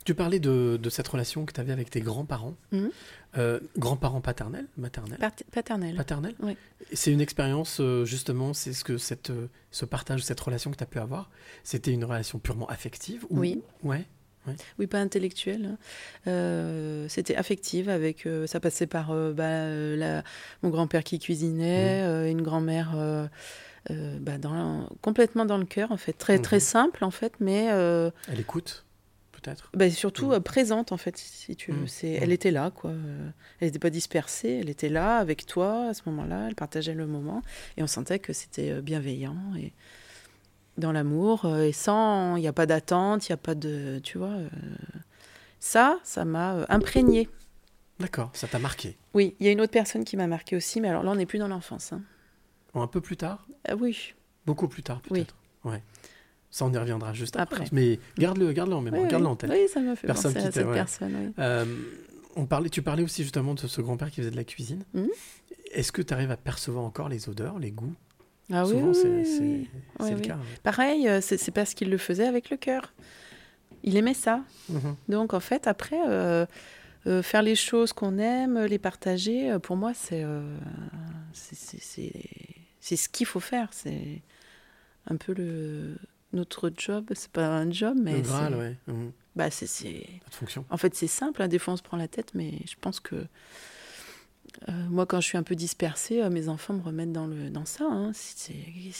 Tu 0.08 0.14
parlais 0.14 0.40
de, 0.40 0.78
de 0.82 0.88
cette 0.88 1.06
relation 1.06 1.44
que 1.44 1.52
tu 1.52 1.60
avais 1.60 1.70
avec 1.70 1.90
tes 1.90 2.00
grands-parents. 2.00 2.54
Mhm. 2.72 2.90
Euh, 3.36 3.60
grands-parents 3.76 4.22
paternels, 4.22 4.64
maternels 4.78 5.18
Pat-. 5.20 5.44
Paternels 5.52 6.34
Oui. 6.40 6.56
Et 6.90 6.96
C'est 6.96 7.12
une 7.12 7.20
expérience, 7.20 7.76
euh, 7.78 8.06
justement, 8.06 8.54
c'est 8.54 8.72
ce 8.72 8.84
que 8.84 8.96
cette, 8.96 9.28
euh, 9.28 9.48
ce 9.70 9.84
partage, 9.84 10.22
cette 10.22 10.40
relation 10.40 10.70
que 10.70 10.76
tu 10.78 10.82
as 10.82 10.86
pu 10.86 10.98
avoir, 10.98 11.28
c'était 11.62 11.92
une 11.92 12.06
relation 12.06 12.38
purement 12.38 12.66
affective 12.70 13.26
ou... 13.28 13.38
Oui. 13.40 13.60
Ouais. 13.82 14.06
Oui, 14.78 14.86
pas 14.86 14.98
intellectuelle. 15.00 15.66
hein. 15.74 15.78
Euh, 16.26 17.06
c'était 17.10 17.36
affective 17.36 17.90
avec. 17.90 18.24
euh, 18.24 18.46
ça 18.46 18.60
passait 18.60 18.86
par 18.86 19.10
euh, 19.10 19.34
bah, 19.34 19.68
la- 19.94 20.24
mon 20.62 20.70
grand-père 20.70 21.04
qui 21.04 21.18
cuisinait, 21.18 22.00
Mmh. 22.02 22.06
euh, 22.06 22.30
une 22.30 22.40
grand-mère 22.40 22.92
bah, 23.90 24.32
complètement 25.02 25.44
dans 25.44 25.58
le 25.58 25.66
cœur, 25.66 25.92
en 25.92 25.98
fait. 25.98 26.14
Très, 26.14 26.38
très 26.38 26.56
Mhm. 26.56 26.60
simple, 26.60 27.04
en 27.04 27.10
fait, 27.10 27.34
mais 27.40 27.64
Elle 27.66 28.40
écoute, 28.40 28.86
peut-être 29.54 29.70
bah, 29.74 29.90
surtout 29.90 30.32
euh, 30.32 30.40
présente, 30.40 30.92
en 30.92 30.96
fait, 30.96 31.16
si 31.16 31.56
tu 31.56 31.72
veux. 31.72 31.86
C'est, 31.86 32.08
Mhm. 32.16 32.18
Elle 32.22 32.32
était 32.32 32.50
là, 32.50 32.70
quoi. 32.70 32.90
Euh, 32.90 33.30
Elle 33.60 33.68
n'était 33.68 33.78
pas 33.78 33.90
dispersée, 33.90 34.58
elle 34.62 34.68
était 34.70 34.88
là 34.88 35.18
avec 35.18 35.46
toi 35.46 35.88
à 35.88 35.94
ce 35.94 36.02
moment-là, 36.06 36.46
elle 36.48 36.54
partageait 36.54 36.94
le 36.94 37.06
moment, 37.06 37.42
et 37.76 37.82
on 37.82 37.86
sentait 37.86 38.18
que 38.18 38.32
c'était 38.32 38.70
euh, 38.70 38.80
bienveillant 38.80 39.36
et 39.58 39.72
dans 40.76 40.92
l'amour, 40.92 41.44
et 41.56 41.72
sans. 41.72 42.36
Il 42.36 42.40
n'y 42.40 42.48
a 42.48 42.52
pas 42.52 42.66
d'attente, 42.66 43.28
il 43.28 43.32
n'y 43.32 43.34
a 43.34 43.38
pas 43.38 43.54
de. 43.54 44.00
Tu 44.04 44.16
vois. 44.18 44.28
euh, 44.28 44.48
ça, 45.60 45.98
ça 46.04 46.24
m'a 46.24 46.54
euh, 46.54 46.66
imprégné. 46.68 47.28
D'accord, 47.98 48.30
ça 48.32 48.46
t'a 48.46 48.60
marqué. 48.60 48.96
Oui, 49.14 49.34
il 49.40 49.46
y 49.46 49.48
a 49.48 49.52
une 49.52 49.60
autre 49.60 49.72
personne 49.72 50.04
qui 50.04 50.16
m'a 50.16 50.28
marqué 50.28 50.54
aussi, 50.54 50.80
mais 50.80 50.88
alors 50.88 51.02
là, 51.02 51.10
on 51.10 51.16
n'est 51.16 51.26
plus 51.26 51.40
dans 51.40 51.48
l'enfance. 51.48 51.92
hein. 51.92 52.02
Un 52.74 52.86
peu 52.86 53.00
plus 53.00 53.16
tard? 53.16 53.46
Oui, 53.76 54.14
Beaucoup 54.46 54.68
plus 54.68 54.84
tard, 54.84 55.02
Oui. 55.10 55.20
peut-être. 55.24 55.34
Ouais. 55.64 55.82
Ça, 56.50 56.64
on 56.64 56.72
y 56.72 56.78
reviendra 56.78 57.12
juste 57.12 57.36
après. 57.36 57.56
Après. 57.62 57.68
Mais 57.72 57.98
garde-le 58.18 58.52
garde 58.52 58.72
en 58.72 58.80
mémoire, 58.80 59.02
oui, 59.02 59.08
garde-le 59.08 59.26
oui. 59.26 59.32
en 59.32 59.36
tête. 59.36 59.50
Oui, 59.50 59.68
ça 59.72 59.80
m'a 59.80 59.94
fait 59.96 60.06
Personne 60.06 60.32
penser 60.32 60.42
qui 60.42 60.48
à 60.48 60.50
t'a- 60.52 60.60
cette 60.60 60.68
ouais. 60.68 60.74
personne. 60.74 61.14
Oui. 61.14 61.32
Euh, 61.38 61.64
on 62.36 62.46
parlait, 62.46 62.70
tu 62.70 62.82
parlais 62.82 63.02
aussi 63.02 63.22
justement 63.22 63.54
de 63.54 63.60
ce 63.66 63.80
grand-père 63.82 64.10
qui 64.10 64.16
faisait 64.20 64.30
de 64.30 64.36
la 64.36 64.44
cuisine. 64.44 64.84
Mhm. 64.94 65.08
Est-ce 65.72 65.92
que 65.92 66.00
tu 66.02 66.14
arrives 66.14 66.30
à 66.30 66.36
percevoir 66.38 66.84
encore 66.84 67.08
les 67.10 67.28
odeurs, 67.28 67.58
les 67.58 67.70
goûts? 67.70 67.92
Ah 68.50 68.64
oui, 68.64 68.70
Souvent, 68.72 68.94
c'est 68.94 70.14
le 70.14 70.20
cas. 70.20 70.38
Pareil, 70.62 71.06
euh, 71.06 71.20
c'est 71.20 71.50
parce 71.50 71.74
qu'il 71.74 71.90
le 71.90 71.98
faisait 71.98 72.26
avec 72.26 72.48
le 72.48 72.56
cœur. 72.56 72.94
Il 73.82 73.96
aimait 73.98 74.14
ça. 74.14 74.42
Mhm. 74.70 74.96
Donc 75.08 75.34
en 75.34 75.40
fait, 75.40 75.66
après, 75.66 76.00
euh, 76.08 76.46
euh, 77.06 77.22
faire 77.22 77.42
les 77.42 77.54
choses 77.56 77.92
qu'on 77.92 78.16
aime, 78.18 78.58
les 78.64 78.78
partager, 78.78 79.54
pour 79.62 79.76
moi, 79.76 79.92
c'est 79.92 80.24
c'est 81.32 82.96
ce 82.96 83.08
qu'il 83.08 83.26
faut 83.26 83.40
faire. 83.40 83.68
C'est 83.72 84.22
un 85.06 85.16
peu 85.16 85.34
le 85.34 85.96
notre 86.32 86.70
job. 86.76 87.06
C'est 87.14 87.30
pas 87.30 87.46
un 87.48 87.70
job, 87.70 87.96
mais 88.00 88.14
le 88.16 88.20
Graal, 88.22 88.54
ouais. 88.56 88.76
Mhm. 88.86 89.12
bah, 89.36 89.50
c'est- 89.50 89.66
de 90.00 90.34
fonction. 90.34 90.64
en 90.70 90.76
fait 90.76 90.94
c'est 90.94 91.06
simple. 91.06 91.42
hein, 91.42 91.48
des 91.48 91.58
fois, 91.58 91.74
on 91.74 91.76
se 91.76 91.82
prend 91.82 91.96
la 91.96 92.08
tête, 92.08 92.32
mais 92.34 92.52
je 92.66 92.74
pense 92.80 93.00
que 93.00 93.26
euh, 94.68 94.72
moi, 94.88 95.04
quand 95.06 95.20
je 95.20 95.26
suis 95.26 95.38
un 95.38 95.42
peu 95.42 95.54
dispersée, 95.54 96.22
euh, 96.22 96.30
mes 96.30 96.48
enfants 96.48 96.72
me 96.74 96.82
remettent 96.82 97.12
dans 97.12 97.26
le 97.26 97.50
dans 97.50 97.64
ça. 97.66 97.84
hein. 97.88 98.10
Si, 98.14 98.52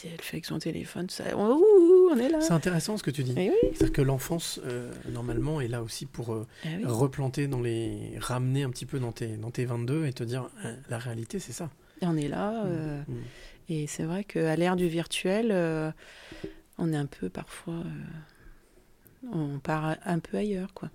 elle 0.05 0.21
fait 0.21 0.37
avec 0.37 0.45
son 0.45 0.59
téléphone, 0.59 1.09
ça, 1.11 1.37
ouh, 1.37 1.41
ouh, 1.41 2.11
on 2.13 2.19
est 2.19 2.29
là. 2.29 2.41
C'est 2.41 2.53
intéressant 2.53 2.97
ce 2.97 3.03
que 3.03 3.11
tu 3.11 3.25
dis. 3.25 3.35
Eh 3.37 3.49
oui, 3.51 3.57
C'est-à-dire 3.73 3.93
que 3.93 4.03
l'enfance, 4.03 4.61
euh, 4.65 4.93
normalement, 5.11 5.61
est 5.61 5.67
là 5.69 5.83
aussi 5.83 6.05
pour 6.07 6.47
eh 6.65 6.77
oui. 6.77 6.85
replanter 6.85 7.49
dans 7.49 7.61
les. 7.61 8.13
ramener 8.21 8.63
un 8.63 8.71
petit 8.71 8.87
peu 8.87 9.01
dans 9.01 9.11
tes, 9.11 9.37
dans 9.37 9.51
tes 9.51 9.65
22 9.65 10.05
et 10.07 10.13
te 10.13 10.23
dire 10.23 10.49
la 10.91 10.99
réalité, 10.99 11.39
c'est 11.41 11.53
ça. 11.53 11.71
Et 12.03 12.07
on 12.07 12.17
est 12.17 12.29
là. 12.29 12.65
euh, 12.67 13.03
Mhm. 13.09 13.23
Et 13.71 13.87
c'est 13.87 14.05
vrai 14.05 14.25
qu'à 14.25 14.55
l'ère 14.55 14.77
du 14.77 14.87
virtuel, 14.89 15.51
on 16.79 16.93
est 16.93 16.97
un 16.97 17.07
peu 17.07 17.29
parfois. 17.29 17.75
euh, 17.75 19.29
on 19.33 19.59
part 19.59 19.97
un 20.05 20.19
peu 20.21 20.37
ailleurs, 20.37 20.73
quoi. 20.75 20.91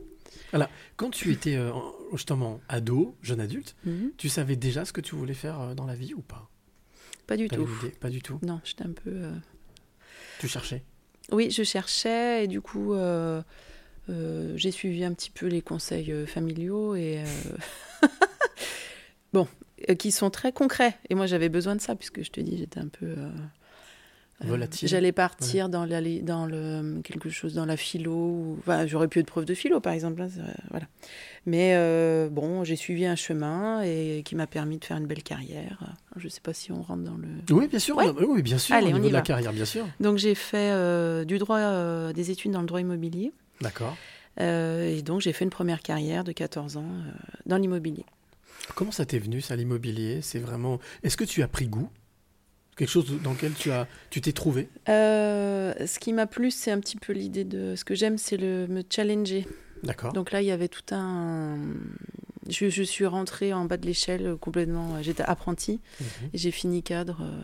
Quand 0.95 1.09
tu 1.09 1.31
étais 1.31 1.55
euh, 1.55 1.71
en- 1.73 1.93
justement 2.13 2.61
ado, 2.69 3.15
jeune 3.21 3.39
adulte, 3.41 3.75
Mhm. 3.85 4.11
tu 4.17 4.29
savais 4.29 4.55
déjà 4.55 4.85
ce 4.85 4.93
que 4.93 5.01
tu 5.01 5.15
voulais 5.15 5.33
faire 5.33 5.59
euh, 5.59 5.73
dans 5.73 5.85
la 5.85 5.95
vie 5.95 6.13
ou 6.13 6.21
pas? 6.21 6.49
Pas 7.27 7.37
du 7.37 7.49
tout. 7.49 7.67
Pas 7.99 8.09
du 8.09 8.21
tout? 8.21 8.39
Non, 8.43 8.59
j'étais 8.63 8.83
un 8.85 8.91
peu. 8.93 9.29
Tu 10.39 10.47
cherchais? 10.47 10.83
Oui, 11.31 11.49
je 11.51 11.63
cherchais 11.63 12.43
et 12.45 12.47
du 12.47 12.61
coup, 12.61 12.93
euh, 12.93 13.41
j'ai 14.55 14.71
suivi 14.71 15.03
un 15.03 15.13
petit 15.13 15.31
peu 15.31 15.47
les 15.47 15.61
conseils 15.61 16.11
euh, 16.11 16.25
familiaux 16.25 16.95
et. 16.95 17.19
euh, 17.19 18.07
bon, 19.33 19.47
qui 19.97 20.11
sont 20.11 20.29
très 20.29 20.51
concrets. 20.51 20.97
Et 21.09 21.15
moi, 21.15 21.25
j'avais 21.25 21.49
besoin 21.49 21.75
de 21.75 21.81
ça 21.81 21.95
puisque 21.95 22.23
je 22.23 22.31
te 22.31 22.39
dis, 22.41 22.57
j'étais 22.57 22.79
un 22.79 22.87
peu. 22.89 23.15
Euh, 24.43 24.47
Volatile. 24.47 24.87
J'allais 24.87 25.11
partir 25.11 25.69
dans, 25.69 25.85
la, 25.85 26.01
dans 26.21 26.45
le, 26.45 27.01
quelque 27.03 27.29
chose 27.29 27.53
dans 27.53 27.65
la 27.65 27.77
philo. 27.77 28.11
ou- 28.13 28.55
Enfin, 28.59 28.85
j'aurais 28.87 29.07
pu 29.07 29.19
être 29.19 29.27
prof 29.27 29.45
de 29.45 29.53
philo, 29.53 29.79
par 29.79 29.93
exemple. 29.93 30.21
hein, 30.21 30.27
voilà. 30.71 30.85
Mais 31.45 31.73
euh, 31.75 32.29
bon, 32.29 32.63
j'ai 32.63 32.75
suivi 32.75 33.05
un 33.05 33.15
chemin 33.15 33.81
et 33.83 34.21
qui 34.25 34.35
m'a 34.35 34.47
permis 34.47 34.77
de 34.79 34.85
faire 34.85 34.97
une 34.97 35.05
belle 35.07 35.23
carrière. 35.23 35.93
Je 36.15 36.25
ne 36.25 36.29
sais 36.29 36.41
pas 36.41 36.53
si 36.53 36.71
on 36.71 36.81
rentre 36.81 37.03
dans 37.03 37.17
le. 37.17 37.27
Oui, 37.51 37.67
bien 37.67 37.79
sûr. 37.79 37.95
Ouais. 37.97 38.09
oui, 38.27 38.41
bien 38.41 38.57
sûr. 38.57 38.75
Allez, 38.75 38.87
au 38.87 38.89
on 38.91 38.93
niveau 38.93 39.05
y 39.05 39.09
de 39.09 39.13
la 39.13 39.19
va. 39.19 39.25
carrière, 39.25 39.53
bien 39.53 39.65
sûr. 39.65 39.85
Donc 39.99 40.17
j'ai 40.17 40.35
fait 40.35 40.71
euh, 40.71 41.25
du 41.25 41.37
droit, 41.37 41.57
euh, 41.59 42.13
des 42.13 42.31
études 42.31 42.51
dans 42.51 42.61
le 42.61 42.67
droit 42.67 42.79
immobilier. 42.81 43.31
D'accord. 43.61 43.95
Et 44.39 45.01
donc 45.03 45.21
j'ai 45.21 45.31
fait 45.31 45.43
une 45.45 45.51
première 45.51 45.81
carrière 45.81 46.23
de 46.23 46.31
14 46.31 46.77
ans 46.77 46.87
dans 47.45 47.57
l'immobilier. 47.57 48.03
Comment 48.73 48.91
ça 48.91 49.05
t'est 49.05 49.19
venu, 49.19 49.41
ça, 49.41 49.55
l'immobilier? 49.55 50.21
C'est 50.21 50.39
vraiment. 50.39 50.79
Est-ce 51.03 51.17
que 51.17 51.23
tu 51.23 51.43
as 51.43 51.47
pris 51.47 51.67
goût? 51.67 51.89
Quelque 52.75 52.89
chose 52.89 53.05
dans 53.21 53.33
lequel 53.33 53.53
tu 53.53 53.71
as, 53.71 53.87
tu 54.09 54.19
t'es 54.21 54.31
trouvé 54.31 54.67
Euh, 54.89 55.73
ce 55.85 55.99
qui 55.99 56.11
m'a 56.13 56.25
plu, 56.27 56.49
c'est 56.51 56.71
un 56.71 56.79
petit 56.79 56.97
peu 56.97 57.13
l'idée 57.13 57.43
de. 57.43 57.75
Ce 57.75 57.85
que 57.85 57.93
j'aime, 57.95 58.17
c'est 58.17 58.37
le 58.37 58.67
me 58.67 58.81
challenger. 58.89 59.45
D'accord. 59.83 60.13
Donc 60.13 60.31
là, 60.31 60.41
il 60.41 60.47
y 60.47 60.51
avait 60.51 60.69
tout 60.69 60.93
un. 60.95 61.57
Je, 62.49 62.69
je 62.69 62.83
suis 62.83 63.05
rentrée 63.05 63.53
en 63.53 63.65
bas 63.65 63.77
de 63.77 63.85
l'échelle 63.85 64.25
euh, 64.25 64.35
complètement. 64.37 65.01
J'étais 65.01 65.23
apprentie 65.23 65.79
Mhm. 66.01 66.29
et 66.33 66.37
j'ai 66.37 66.51
fini 66.51 66.83
cadre. 66.83 67.21
euh, 67.21 67.41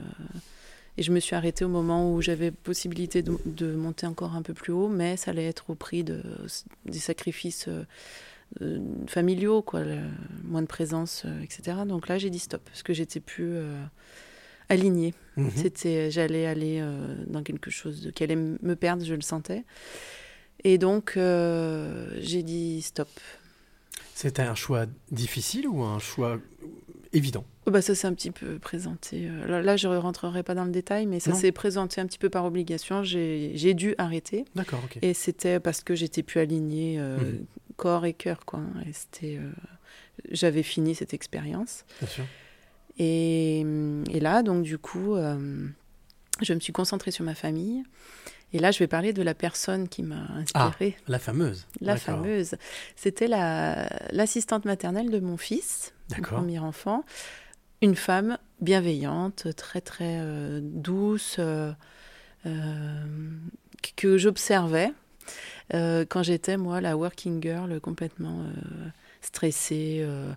et 0.98 1.04
je 1.04 1.12
me 1.14 1.20
suis 1.22 1.36
arrêtée 1.36 1.64
au 1.64 1.70
moment 1.70 2.12
où 2.14 2.22
j'avais 2.22 2.52
possibilité 2.52 3.22
de, 3.22 3.38
de 3.46 3.74
monter 3.74 4.06
encore 4.06 4.36
un 4.36 4.42
peu 4.42 4.54
plus 4.54 4.74
haut, 4.74 4.90
mais 4.90 5.16
ça 5.16 5.32
allait 5.32 5.46
être 5.48 5.70
au 5.70 5.76
prix 5.76 6.04
de, 6.04 6.22
des 6.86 7.00
sacrifices 7.00 7.70
euh, 7.70 7.86
euh, 8.62 8.80
familiaux, 9.08 9.62
quoi, 9.62 9.82
le- 9.84 10.00
moins 10.44 10.62
de 10.62 10.68
présence, 10.68 11.24
euh, 11.26 11.42
etc. 11.42 11.78
Donc 11.88 12.10
là, 12.10 12.18
j'ai 12.18 12.30
dit 12.30 12.40
stop, 12.40 12.62
parce 12.66 12.84
que 12.84 12.94
j'étais 12.94 13.22
plus 13.22 13.48
euh, 13.54 13.82
alignée. 14.70 15.14
Mhm. 15.38 15.52
C'était, 15.56 16.12
j'allais 16.12 16.46
aller 16.46 16.80
euh, 16.82 17.16
dans 17.28 17.44
quelque 17.44 17.72
chose 17.72 18.02
de, 18.02 18.12
qui 18.12 18.24
allait 18.24 18.36
me 18.36 18.76
perdre, 18.76 19.04
je 19.06 19.14
le 19.14 19.22
sentais. 19.22 19.64
Et 20.64 20.78
donc, 20.78 21.14
euh, 21.18 22.18
j'ai 22.22 22.44
dit 22.44 22.82
stop. 22.82 23.10
C'était 24.14 24.42
un 24.42 24.56
choix 24.56 24.86
difficile 25.12 25.68
ou 25.68 25.82
un 25.84 26.00
choix 26.00 26.40
évident? 27.14 27.46
Oh, 27.66 27.72
bah, 27.72 27.82
ça 27.82 27.96
s'est 27.96 28.08
un 28.08 28.14
petit 28.14 28.32
peu 28.32 28.60
présenté. 28.60 29.28
euh, 29.30 29.48
Là, 29.48 29.62
là, 29.62 29.78
je 29.78 29.88
ne 29.88 29.96
rentrerai 29.96 30.44
pas 30.44 30.56
dans 30.56 30.66
le 30.66 30.72
détail, 30.72 31.06
mais 31.06 31.20
ça 31.22 31.34
s'est 31.34 31.52
présenté 31.52 32.02
un 32.02 32.06
petit 32.06 32.18
peu 32.20 32.30
par 32.30 32.44
obligation. 32.46 33.04
J'ai 33.04 33.74
dû 33.74 33.96
arrêter. 33.98 34.44
D'accord, 34.56 34.82
ok. 34.84 35.00
Et 35.02 35.14
c'était 35.14 35.60
parce 35.62 35.82
que 35.84 35.96
j'étais 35.96 36.24
plus 36.24 36.40
alignée 36.42 36.98
euh, 37.00 37.18
Mhm. 37.20 37.46
corps 37.78 38.06
et 38.06 38.14
cœur. 38.14 38.46
Quoi. 38.46 38.60
Et 38.88 38.92
c'était, 38.94 39.38
euh, 39.38 39.50
J'avais 40.32 40.64
fini 40.64 40.96
cette 40.96 41.14
expérience. 41.14 41.86
Bien 42.02 42.10
sûr. 42.10 42.26
Et, 43.00 43.62
et 44.12 44.20
là, 44.20 44.44
donc, 44.44 44.64
du 44.64 44.78
coup, 44.78 45.16
euh, 45.16 45.66
je 46.42 46.54
me 46.54 46.60
suis 46.60 46.74
concentrée 46.74 47.12
sur 47.12 47.24
ma 47.26 47.34
famille. 47.36 47.84
Et 48.52 48.60
là, 48.60 48.72
je 48.72 48.80
vais 48.80 48.88
parler 48.88 49.14
de 49.14 49.22
la 49.22 49.34
personne 49.36 49.88
qui 49.88 50.02
m'a 50.04 50.28
inspirée. 50.36 50.98
La 51.08 51.20
fameuse. 51.20 51.66
La 51.82 51.94
Ah, 51.94 51.98
fameuse. 51.98 52.56
C'était 52.96 53.28
la- 53.28 53.88
l'assistante 54.12 54.66
maternelle 54.66 55.12
de 55.12 55.20
mon 55.20 55.38
fils, 55.38 55.94
mon 56.10 56.22
premier 56.38 56.60
enfant. 56.60 57.04
Une 57.82 57.96
femme 57.96 58.38
bienveillante, 58.60 59.56
très 59.56 59.82
très 59.82 60.18
euh, 60.20 60.60
douce, 60.64 61.38
euh, 61.40 61.72
euh, 62.48 63.04
que 63.96 64.18
j'observais 64.18 64.92
euh, 65.76 66.04
quand 66.10 66.24
j'étais, 66.24 66.58
moi, 66.58 66.82
la 66.82 66.98
working 66.98 67.42
girl 67.42 67.80
complètement 67.80 68.42
euh, 68.42 68.88
stressée, 69.22 70.00
euh, 70.02 70.32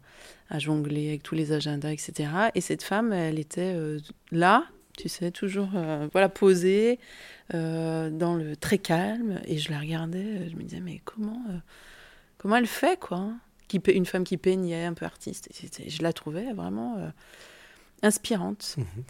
à 0.52 0.58
jongler 0.58 1.08
avec 1.08 1.22
tous 1.22 1.34
les 1.34 1.52
agendas, 1.52 1.90
etc. 1.90 2.28
Et 2.54 2.60
cette 2.60 2.82
femme, 2.82 3.12
elle 3.12 3.38
était 3.38 3.72
euh, 3.74 3.98
là, 4.30 4.66
tu 4.98 5.08
sais, 5.08 5.30
toujours 5.30 5.70
euh, 5.74 6.06
voilà, 6.12 6.28
posée, 6.28 7.00
euh, 7.54 8.10
dans 8.10 8.34
le 8.34 8.54
très 8.54 8.76
calme. 8.76 9.40
Et 9.46 9.56
je 9.56 9.70
la 9.70 9.78
regardais, 9.78 10.50
je 10.50 10.56
me 10.56 10.62
disais, 10.62 10.80
mais 10.80 11.00
comment, 11.06 11.42
comment 12.36 12.56
elle 12.56 12.66
fait, 12.66 13.00
quoi 13.00 13.16
hein? 13.16 13.38
Qui, 13.66 13.78
Une 13.94 14.04
femme 14.04 14.24
qui 14.24 14.36
peignait, 14.36 14.84
un 14.84 14.92
peu 14.92 15.06
artiste. 15.06 15.48
Et 15.80 15.88
je 15.88 16.02
la 16.02 16.12
trouvais 16.12 16.52
vraiment 16.52 16.98
inspirante. 18.02 18.74
Mhm. 18.76 19.04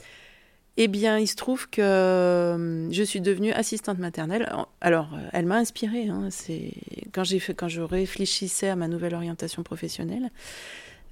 Eh 0.76 0.87
bien, 0.87 1.18
il 1.18 1.26
se 1.26 1.35
trouve 1.35 1.68
que 1.68 2.88
je 2.92 3.02
suis 3.02 3.20
devenue 3.20 3.52
assistante 3.52 3.98
maternelle. 3.98 4.50
Alors, 4.81 5.11
elle 5.33 5.46
m'a 5.46 5.57
inspirée. 5.57 6.07
hein. 6.07 6.28
C'est 6.31 6.74
quand 7.12 7.24
j'ai 7.24 7.40
fait, 7.40 7.55
quand 7.55 7.68
je 7.68 7.83
réfléchissais 7.83 8.68
à 8.68 8.76
ma 8.76 8.87
nouvelle 8.87 9.16
orientation 9.16 9.64
professionnelle, 9.64 10.31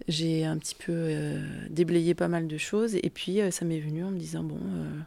j'ai 0.09 0.45
un 0.45 0.59
petit 0.59 0.75
peu 0.75 0.93
euh, 0.93 1.41
déblayé 1.69 2.15
pas 2.15 2.29
mal 2.29 2.47
de 2.47 2.59
choses. 2.59 2.97
Et 3.03 3.11
puis, 3.11 3.41
euh, 3.41 3.51
ça 3.51 3.65
m'est 3.65 3.81
venu 3.81 4.05
en 4.05 4.11
me 4.11 4.19
disant 4.19 4.43
bon, 4.43 4.59
euh, 4.59 4.99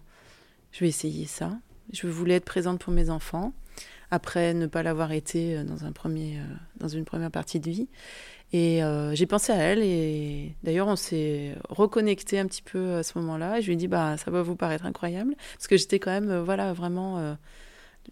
je 0.72 0.80
vais 0.82 0.88
essayer 0.88 1.26
ça. 1.26 1.52
Je 1.92 2.08
voulais 2.08 2.36
être 2.36 2.46
présente 2.46 2.80
pour 2.80 2.94
mes 2.94 3.10
enfants. 3.10 3.54
Après, 4.12 4.54
ne 4.54 4.68
pas 4.68 4.84
l'avoir 4.84 5.12
été 5.12 5.64
dans 5.64 5.86
un 5.86 5.92
premier, 5.92 6.38
dans 6.78 6.88
une 6.88 7.04
première 7.04 7.32
partie 7.32 7.60
de 7.60 7.70
vie. 7.70 7.88
Et 8.54 8.82
j'ai 9.14 9.26
pensé 9.26 9.52
à 9.52 9.56
elle 9.56 9.80
et 9.82 10.56
d'ailleurs 10.62 10.88
on 10.88 10.96
s'est 10.96 11.56
reconnecté 11.70 12.38
un 12.38 12.46
petit 12.46 12.62
peu 12.62 12.94
à 12.94 13.04
ce 13.04 13.18
moment-là. 13.18 13.58
Et 13.58 13.62
je 13.64 13.68
lui 13.68 13.74
ai 13.74 13.76
dit 13.76 13.88
bah 13.88 14.16
ça 14.18 14.30
va 14.30 14.44
vous 14.44 14.56
paraître 14.56 14.86
incroyable 14.86 15.34
parce 15.56 15.68
que 15.68 15.78
j'étais 15.78 15.98
quand 15.98 16.12
même 16.12 16.42
voilà 16.42 16.74
vraiment 16.74 17.36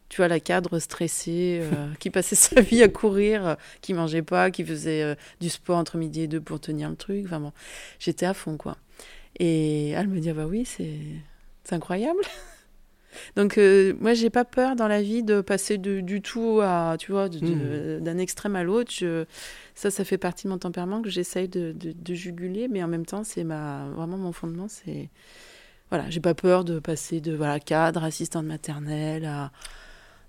tu 0.09 0.17
vois 0.17 0.27
la 0.27 0.39
cadre 0.39 0.79
stressée 0.79 1.59
euh, 1.61 1.87
qui 1.99 2.09
passait 2.09 2.35
sa 2.35 2.61
vie 2.61 2.83
à 2.83 2.87
courir, 2.89 3.45
euh, 3.47 3.55
qui 3.81 3.93
mangeait 3.93 4.21
pas, 4.21 4.51
qui 4.51 4.63
faisait 4.65 5.03
euh, 5.03 5.15
du 5.39 5.49
sport 5.49 5.77
entre 5.77 5.97
midi 5.97 6.21
et 6.21 6.27
deux 6.27 6.41
pour 6.41 6.59
tenir 6.59 6.89
le 6.89 6.95
truc. 6.95 7.23
Enfin 7.25 7.39
bon, 7.39 7.51
j'étais 7.99 8.25
à 8.25 8.33
fond 8.33 8.57
quoi. 8.57 8.77
Et 9.39 9.89
elle 9.91 10.07
me 10.07 10.19
dit 10.19 10.29
ah 10.29 10.33
bah 10.33 10.45
oui 10.47 10.65
c'est 10.65 10.97
c'est 11.63 11.75
incroyable. 11.75 12.19
Donc 13.35 13.57
euh, 13.57 13.93
moi 13.99 14.13
j'ai 14.13 14.29
pas 14.29 14.45
peur 14.45 14.75
dans 14.77 14.87
la 14.87 15.01
vie 15.01 15.21
de 15.23 15.41
passer 15.41 15.77
de- 15.77 15.99
du 15.99 16.21
tout 16.21 16.59
à 16.63 16.95
tu 16.97 17.11
vois 17.11 17.27
de- 17.27 17.39
de- 17.39 17.99
d'un 18.01 18.17
extrême 18.17 18.55
à 18.55 18.63
l'autre. 18.63 18.91
Je- 18.93 19.25
Ça 19.75 19.91
ça 19.91 20.03
fait 20.05 20.17
partie 20.17 20.45
de 20.45 20.49
mon 20.51 20.57
tempérament 20.57 21.01
que 21.01 21.09
j'essaye 21.09 21.47
de, 21.49 21.71
de- 21.73 21.91
de 21.93 22.13
juguler, 22.13 22.67
mais 22.69 22.81
en 22.83 22.87
même 22.87 23.05
temps 23.05 23.23
c'est 23.23 23.43
ma 23.43 23.87
vraiment 23.95 24.17
mon 24.17 24.31
fondement 24.31 24.67
c'est 24.69 25.09
voilà 25.91 26.09
j'ai 26.09 26.19
pas 26.21 26.33
peur 26.33 26.63
de 26.63 26.79
passer 26.79 27.21
de 27.21 27.35
voilà 27.35 27.59
cadre 27.59 28.03
assistante 28.03 28.45
maternelle 28.45 29.25
à 29.25 29.51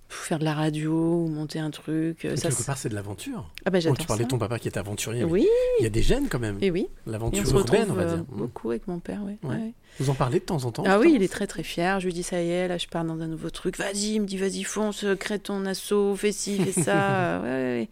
faire 0.09 0.39
de 0.39 0.45
la 0.45 0.53
radio 0.53 0.93
ou 1.25 1.27
monter 1.29 1.59
un 1.59 1.71
truc. 1.71 2.25
Mais 2.25 2.37
Ça, 2.37 2.51
quelque 2.51 2.65
part, 2.67 2.77
c'est 2.77 2.91
de 2.91 2.95
l'aventure. 2.95 3.51
ah 3.65 3.71
j'adore 3.73 3.97
tu 3.97 4.07
parlais 4.07 4.25
de 4.25 4.29
ton 4.29 4.37
papa 4.37 4.59
qui 4.59 4.69
était 4.69 4.79
aventurier. 4.79 5.25
Oui, 5.25 5.47
Il 5.81 5.85
y 5.85 5.87
a 5.87 5.89
des 5.89 6.03
gènes 6.03 6.29
quand 6.29 6.39
même. 6.39 6.59
et 6.61 6.71
oui. 6.71 6.87
L'aventure 7.07 7.51
urbaine, 7.57 7.87
on 7.89 7.95
va 7.95 8.03
euh, 8.03 8.17
dire. 8.17 8.25
Mm. 8.29 8.37
beaucoup 8.37 8.71
avec 8.73 8.87
mon 8.89 8.99
père, 8.99 9.23
oui. 9.25 9.39
Ouais. 9.43 9.55
ouais. 9.57 9.73
Vous 9.99 10.11
en 10.11 10.15
parlez 10.15 10.39
de 10.41 10.45
temps 10.45 10.65
en 10.67 10.71
temps 10.71 10.85
Ah 10.87 10.99
oui, 10.99 11.13
il 11.15 11.23
est 11.23 11.33
très 11.33 11.47
très 11.47 11.63
fier. 11.63 11.99
Je 11.99 12.07
lui 12.07 12.13
dis 12.13 12.23
ça 12.23 12.43
y 12.43 12.51
est, 12.51 12.69
là 12.69 12.77
je 12.77 12.89
pars 12.89 13.07
dans 13.07 13.19
un 13.23 13.27
nouveau 13.27 13.49
truc. 13.49 13.79
Vas-y, 13.79 14.17
il 14.17 14.21
me 14.21 14.27
dit 14.27 14.37
vas-y 14.37 14.65
fonce, 14.65 15.07
crée 15.19 15.39
ton 15.39 15.65
assaut, 15.65 16.15
fais 16.15 16.33
ci, 16.33 16.59
fais 16.59 16.83
ça. 16.83 17.41
ouais. 17.45 17.89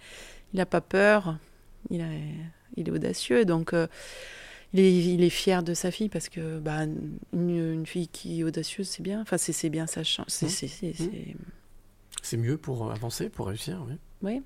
Il 0.52 0.59
n'a 0.59 0.66
pas 0.66 0.83
peur. 0.83 1.37
Il, 1.88 2.02
a- 2.02 2.04
il 2.76 2.87
est 2.87 2.92
audacieux, 2.92 3.46
donc 3.46 3.72
euh, 3.72 3.87
il, 4.72 4.80
est, 4.80 5.04
il 5.14 5.22
est 5.22 5.30
fier 5.30 5.62
de 5.62 5.74
sa 5.74 5.90
fille 5.90 6.09
parce 6.09 6.28
que 6.28 6.59
bah, 6.59 6.85
une, 6.85 7.18
une 7.72 7.87
fille 7.87 8.09
qui 8.09 8.40
est 8.40 8.44
audacieuse, 8.44 8.88
c'est 8.88 9.02
bien. 9.02 9.20
Enfin, 9.22 9.37
c'est 9.38 9.68
bien 9.70 9.87
sa 9.87 10.04
chance. 10.04 10.26
C'est 10.28 10.46
Mmh. 10.46 11.35
c'est- 12.22 12.37
mieux 12.37 12.56
pour 12.59 12.90
avancer, 12.92 13.28
pour 13.28 13.46
réussir, 13.48 13.85
oui. 13.88 13.94
Oui. 14.22 14.42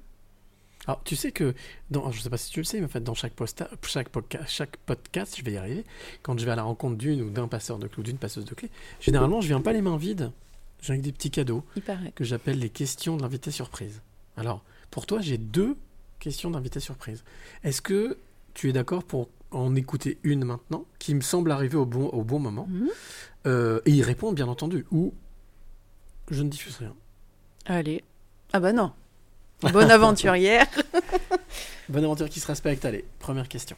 Alors, 0.87 1.03
tu 1.03 1.17
sais 1.17 1.33
que, 1.33 1.55
dans, 1.91 2.11
je 2.13 2.19
ne 2.19 2.23
sais 2.23 2.31
pas 2.31 2.37
si 2.37 2.51
tu 2.51 2.61
le 2.61 2.65
sais, 2.65 2.79
mais 2.79 2.85
en 2.87 2.89
fait, 2.89 3.03
dans 3.03 3.15
chaque, 3.15 3.33
posta, 3.33 3.71
chaque, 3.87 4.13
podca- 4.13 4.47
chaque 4.47 4.77
podcast, 4.79 5.35
je 5.39 5.43
vais 5.43 5.53
y 5.53 5.57
arriver, 5.57 5.85
quand 6.23 6.39
je 6.39 6.45
vais 6.45 6.51
à 6.53 6.57
la 6.57 6.63
rencontre 6.63 6.97
d'une 6.97 7.23
ou 7.23 7.31
d'un 7.31 7.49
passeur 7.49 7.79
de 7.79 7.87
clés 7.89 8.01
ou 8.01 8.03
d'une 8.03 8.19
passeuse 8.19 8.45
de 8.45 8.55
clés, 8.55 8.71
généralement, 9.01 9.41
je 9.41 9.47
viens 9.49 9.63
pas 9.63 9.73
les 9.73 9.81
mains 9.83 9.97
vides. 9.97 10.31
Je 10.81 10.87
viens 10.87 10.95
avec 10.97 11.03
des 11.03 11.13
petits 11.13 11.31
cadeaux 11.31 11.65
que 12.15 12.25
j'appelle 12.25 12.59
les 12.59 12.69
questions 12.69 13.17
de 13.17 13.23
l'invité 13.23 13.51
surprise. 13.51 14.03
Alors, 14.37 14.63
pour 14.91 15.07
toi, 15.07 15.23
j'ai 15.23 15.39
deux 15.39 15.77
questions 16.21 16.51
d'invité 16.51 16.81
surprise. 16.81 17.25
Est-ce 17.63 17.81
que 17.81 18.19
tu 18.53 18.69
es 18.69 18.73
d'accord 18.75 19.05
pour 19.05 19.31
en 19.55 19.75
écouter 19.77 20.19
une 20.23 20.45
maintenant, 20.45 20.85
qui 20.99 21.15
me 21.15 21.21
semble 21.21 21.51
arriver 21.53 21.77
au 21.77 21.87
bon, 21.87 22.07
au 22.09 22.23
bon 22.25 22.39
moment, 22.39 22.67
Mhm. 22.69 22.89
euh, 23.47 23.81
et 23.87 23.91
y 23.93 24.03
répondre, 24.03 24.35
bien 24.35 24.49
entendu, 24.49 24.85
ou 24.91 25.15
je 26.31 26.43
ne 26.43 26.49
diffuse 26.49 26.77
rien 26.79 26.95
Allez. 27.67 28.03
Ah 28.53 28.61
bah 28.61 28.73
non. 28.73 28.93
Bonne 29.73 29.91
aventurière. 29.91 30.67
Bonne 31.89 32.05
aventure 32.05 32.29
qui 32.29 32.41
se 32.41 32.47
respecte. 32.47 32.85
Allez, 32.85 33.05
première 33.19 33.49
question. 33.49 33.77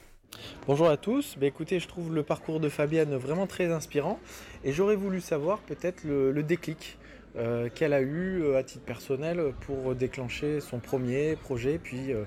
Bonjour 0.67 0.89
à 0.89 0.97
tous, 0.97 1.37
bah 1.39 1.47
écoutez, 1.47 1.79
je 1.81 1.87
trouve 1.89 2.13
le 2.15 2.23
parcours 2.23 2.61
de 2.61 2.69
Fabienne 2.69 3.15
vraiment 3.17 3.47
très 3.47 3.67
inspirant 3.73 4.19
et 4.65 4.73
j'aurais 4.73 4.97
voulu 4.97 5.21
savoir 5.21 5.59
peut-être 5.61 6.05
le, 6.05 6.33
le 6.33 6.43
déclic 6.43 6.99
euh, 7.37 7.69
qu'elle 7.75 7.93
a 7.93 8.01
eu 8.01 8.43
euh, 8.43 8.59
à 8.59 8.63
titre 8.65 8.85
personnel 8.85 9.53
pour 9.63 9.95
déclencher 9.95 10.61
son 10.61 10.79
premier 10.79 11.37
projet 11.37 11.79
puis 11.83 12.13
euh, 12.13 12.25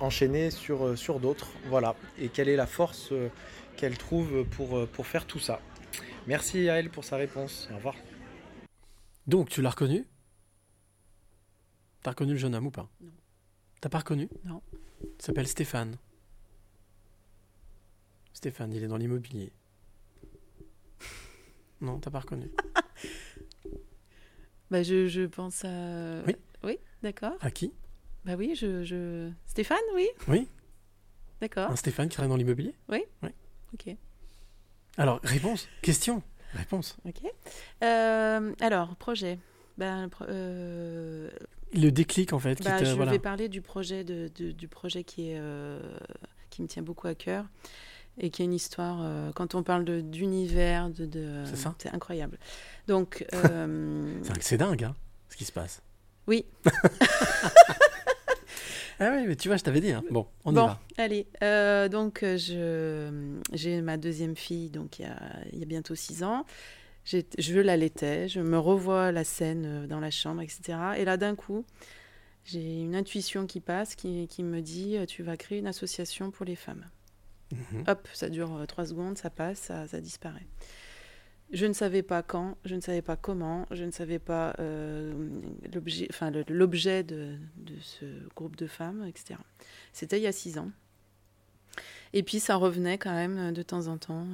enchaîner 0.00 0.50
sur, 0.50 0.86
euh, 0.86 0.96
sur 0.96 1.20
d'autres. 1.20 1.48
Voilà, 1.66 1.94
et 2.18 2.28
quelle 2.28 2.48
est 2.48 2.56
la 2.56 2.66
force 2.66 3.12
euh, 3.12 3.28
qu'elle 3.76 3.96
trouve 3.96 4.44
pour, 4.44 4.78
euh, 4.78 4.86
pour 4.86 5.06
faire 5.06 5.26
tout 5.26 5.38
ça. 5.38 5.60
Merci 6.26 6.68
à 6.68 6.78
elle 6.78 6.90
pour 6.90 7.04
sa 7.04 7.16
réponse. 7.16 7.68
Au 7.72 7.76
revoir. 7.76 7.94
Donc, 9.26 9.48
tu 9.48 9.62
l'as 9.62 9.70
reconnu? 9.70 10.06
T'as 12.02 12.10
reconnu 12.10 12.32
le 12.32 12.38
jeune 12.38 12.54
homme 12.54 12.66
ou 12.66 12.70
pas? 12.70 12.88
Non. 13.00 13.12
T'as 13.80 13.88
pas 13.88 13.98
reconnu? 13.98 14.28
Non. 14.44 14.62
Il 15.02 15.22
s'appelle 15.22 15.48
Stéphane. 15.48 15.96
Stéphane, 18.32 18.72
il 18.72 18.82
est 18.82 18.88
dans 18.88 18.96
l'immobilier. 18.96 19.52
Non, 21.82 21.98
t'as 21.98 22.10
pas 22.10 22.20
reconnu. 22.20 22.50
bah 24.70 24.82
je, 24.82 25.06
je 25.06 25.22
pense 25.22 25.64
à... 25.64 26.22
Oui. 26.26 26.36
Oui, 26.62 26.78
d'accord. 27.02 27.38
À 27.40 27.50
qui? 27.50 27.72
Bah 28.24 28.34
oui, 28.36 28.54
je, 28.54 28.84
je... 28.84 29.30
Stéphane, 29.46 29.78
oui 29.94 30.08
Oui. 30.28 30.48
D'accord. 31.40 31.70
Un 31.70 31.76
Stéphane 31.76 32.08
qui 32.08 32.14
travaille 32.14 32.28
dans 32.30 32.36
l'immobilier 32.36 32.74
Ok. 33.72 33.96
Alors, 34.98 35.20
réponse 35.22 35.68
Question 35.82 36.22
Réponse. 36.54 36.96
Ok. 37.06 37.22
Euh, 37.84 38.52
alors, 38.60 38.96
projet. 38.96 39.38
Ben, 39.78 40.10
euh, 40.28 41.30
Le 41.72 41.90
déclic, 41.90 42.32
en 42.32 42.38
fait, 42.40 42.56
qui 42.56 42.64
te... 42.64 42.84
je 42.84 42.94
voilà. 42.94 43.12
vais 43.12 43.18
parler 43.20 43.48
du 43.48 43.62
projet, 43.62 44.02
de, 44.04 44.28
de- 44.36 44.50
du 44.50 44.66
projet 44.68 45.04
qui, 45.04 45.30
est, 45.30 45.38
euh, 45.38 45.80
qui 46.50 46.60
me 46.60 46.66
tient 46.66 46.82
beaucoup 46.82 47.06
à 47.06 47.14
cœur 47.14 47.46
et 48.18 48.30
qui 48.30 48.42
est 48.42 48.44
une 48.44 48.52
histoire. 48.52 49.32
quand 49.34 49.54
on 49.54 49.62
parle 49.62 49.84
d'univers, 50.02 50.90
de, 50.90 51.06
de, 51.06 51.44
C'est 51.78 51.94
incroyable. 51.94 52.38
Donc, 52.88 53.24
c'est 54.40 54.58
dingue, 54.58 54.84
hein, 54.84 54.94
ce 55.30 55.36
qui 55.36 55.44
se 55.44 55.52
passe. 55.52 55.80
oui. 56.26 56.44
Ah 59.00 59.12
oui, 59.16 59.24
mais 59.26 59.34
tu 59.36 59.48
vois, 59.48 59.56
je 59.56 59.62
t'avais 59.64 59.80
dit. 59.80 59.92
hein. 59.92 60.02
Bon, 60.10 60.26
on 60.44 60.52
y 60.52 60.54
bon, 60.54 60.66
va. 60.66 60.78
allez. 60.98 61.26
euh, 61.42 61.88
donc, 61.88 62.20
je, 62.22 63.32
j'ai 63.52 63.80
ma 63.80 63.96
deuxième 63.96 64.36
fille, 64.36 64.68
donc 64.70 64.98
il 64.98 65.02
y 65.02 65.04
a, 65.06 65.18
il 65.52 65.58
y 65.58 65.62
a 65.62 65.66
bientôt 65.66 65.94
six 65.94 66.22
ans. 66.22 66.44
J'ai- 67.06 67.26
Je 67.38 67.58
l'allaitais, 67.58 68.28
je 68.28 68.40
me 68.40 68.58
revois 68.58 69.10
la 69.10 69.24
scène 69.24 69.64
euh, 69.66 69.86
dans 69.86 70.00
la 70.00 70.10
chambre, 70.10 70.42
etc. 70.42 70.78
Et 70.98 71.04
là, 71.06 71.16
d'un 71.16 71.34
coup, 71.34 71.64
j'ai 72.44 72.80
une 72.82 72.94
intuition 72.94 73.46
qui 73.46 73.60
passe, 73.60 73.94
qui, 73.94 74.28
qui 74.28 74.42
me 74.42 74.60
dit 74.60 74.98
euh, 74.98 75.06
Tu 75.06 75.22
vas 75.22 75.36
créer 75.38 75.58
une 75.60 75.66
association 75.66 76.30
pour 76.30 76.44
les 76.44 76.56
femmes. 76.56 76.84
Mhm. 77.52 77.84
Hop, 77.88 78.06
ça 78.12 78.28
dure 78.28 78.54
euh, 78.56 78.66
trois 78.66 78.86
secondes, 78.86 79.16
ça 79.18 79.30
passe, 79.30 79.58
ça, 79.60 79.88
ça 79.88 80.00
disparaît. 80.00 80.46
Je 81.52 81.66
ne 81.66 81.72
savais 81.72 82.02
pas 82.02 82.22
quand, 82.22 82.56
je 82.64 82.76
ne 82.76 82.80
savais 82.80 83.02
pas 83.02 83.16
comment, 83.16 83.66
je 83.72 83.84
ne 83.84 83.90
savais 83.90 84.20
pas 84.20 84.54
euh, 84.60 85.12
l'objet, 86.48 87.02
de, 87.02 87.36
ce 87.82 88.04
groupe 88.36 88.54
de 88.54 88.68
femmes, 88.68 89.04
etc. 89.08 89.40
C'était 89.92 90.18
il 90.18 90.22
y 90.22 90.28
a 90.28 90.32
six 90.32 90.58
ans. 90.58 90.70
Et 92.12 92.22
puis 92.22 92.38
ça 92.38 92.54
revenait 92.54 92.98
quand 92.98 93.12
même 93.12 93.38
euh, 93.38 93.52
de 93.52 93.62
temps 93.62 93.88
en 93.88 93.98
temps, 93.98 94.26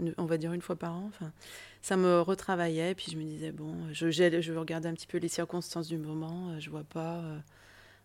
euh, 0.00 0.12
on 0.18 0.24
va 0.24 0.38
dire 0.38 0.52
une 0.52 0.62
fois 0.62 0.76
par 0.76 0.94
an. 0.94 1.04
Enfin, 1.08 1.32
ça 1.82 1.96
me 1.96 2.20
retravaillait. 2.20 2.92
Et 2.92 2.94
puis 2.94 3.10
je 3.10 3.16
me 3.16 3.24
disais 3.24 3.50
bon, 3.50 3.74
je, 3.92 4.10
je 4.10 4.52
regardais 4.52 4.88
un 4.88 4.94
petit 4.94 5.06
peu 5.08 5.18
les 5.18 5.28
circonstances 5.28 5.88
du 5.88 5.98
moment. 5.98 6.60
je 6.60 6.70
vois 6.70 6.84
pas, 6.84 7.24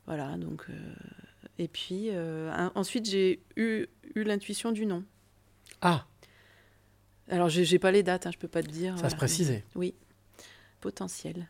voilà. 0.07 0.35
Donc 0.37 0.65
et 1.59 1.67
puis 1.67 2.09
ensuite 2.75 3.07
j'ai 3.07 3.43
eu, 3.55 3.85
eu 4.15 4.23
l'intuition 4.23 4.71
du 4.71 4.85
nom. 4.87 5.03
Ah, 5.81 6.05
Alors 7.31 7.49
j'ai 7.49 7.79
pas 7.79 7.91
les 7.91 8.03
dates, 8.03 8.27
hein, 8.27 8.31
je 8.31 8.37
peux 8.37 8.47
pas 8.47 8.61
te 8.61 8.69
dire. 8.69 8.93
ça 8.93 9.01
voilà. 9.01 9.09
se 9.09 9.15
précisait. 9.15 9.63
Oui, 9.75 9.95
potentiel. 10.79 11.47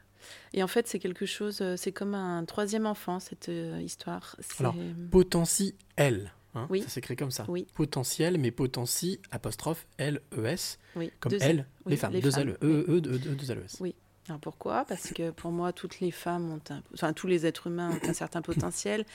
Et 0.53 0.61
en 0.61 0.67
fait, 0.67 0.87
c'est 0.87 0.99
quelque 0.99 1.25
chose, 1.25 1.59
euh, 1.61 1.75
c'est 1.75 1.91
comme 1.91 2.13
un 2.13 2.45
troisième 2.45 2.85
enfant, 2.85 3.19
cette 3.19 3.49
euh, 3.49 3.81
histoire. 3.81 4.35
Alors, 4.59 4.75
Potentiel. 5.09 6.31
Hein, 6.53 6.67
Oui. 6.69 6.81
Ça 6.83 6.89
s'écrit 6.89 7.15
comme 7.15 7.31
ça. 7.31 7.45
Oui. 7.47 7.65
Potentiel, 7.73 8.37
mais 8.37 8.51
potentie, 8.51 9.19
apostrophe, 9.31 9.87
L-E-S, 9.97 10.79
oui, 10.95 11.11
comme 11.19 11.31
deux- 11.31 11.37
oui, 11.39 11.63
les 11.87 11.97
femmes. 11.97 12.11
les 12.13 12.21
deux 12.21 12.31
femmes, 12.31 12.49
L, 12.49 12.57
E, 12.61 12.85
E, 12.89 13.01
deux, 13.01 13.17
deux, 13.17 13.35
deux 13.35 13.51
L-E-S. 13.51 13.77
Oui. 13.79 13.95
Alors 14.27 14.39
pourquoi? 14.39 14.85
Parce 14.85 15.11
que 15.11 15.31
pour 15.31 15.51
moi, 15.51 15.73
toutes 15.73 15.99
les 15.99 16.11
femmes 16.11 16.51
ont 16.51 16.61
enfin 16.93 17.11
tous 17.11 17.27
les 17.27 17.45
êtres 17.45 17.67
humains 17.67 17.91
ont 17.91 18.09
un 18.09 18.13
certain 18.13 18.41
potentiel. 18.41 19.05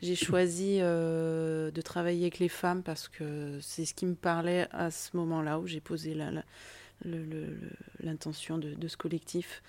J'ai 0.00 0.14
choisi 0.14 0.78
euh, 0.80 1.70
de 1.70 1.80
travailler 1.82 2.22
avec 2.22 2.38
les 2.38 2.48
femmes 2.48 2.82
parce 2.82 3.08
que 3.08 3.58
c'est 3.60 3.84
ce 3.84 3.92
qui 3.92 4.06
me 4.06 4.14
parlait 4.14 4.68
à 4.70 4.90
ce 4.90 5.16
moment-là 5.16 5.58
où 5.58 5.66
j'ai 5.66 5.80
posé 5.80 6.16
l'intention 8.00 8.58
de 8.58 8.88
ce 8.88 8.96
collectif. 8.96 9.62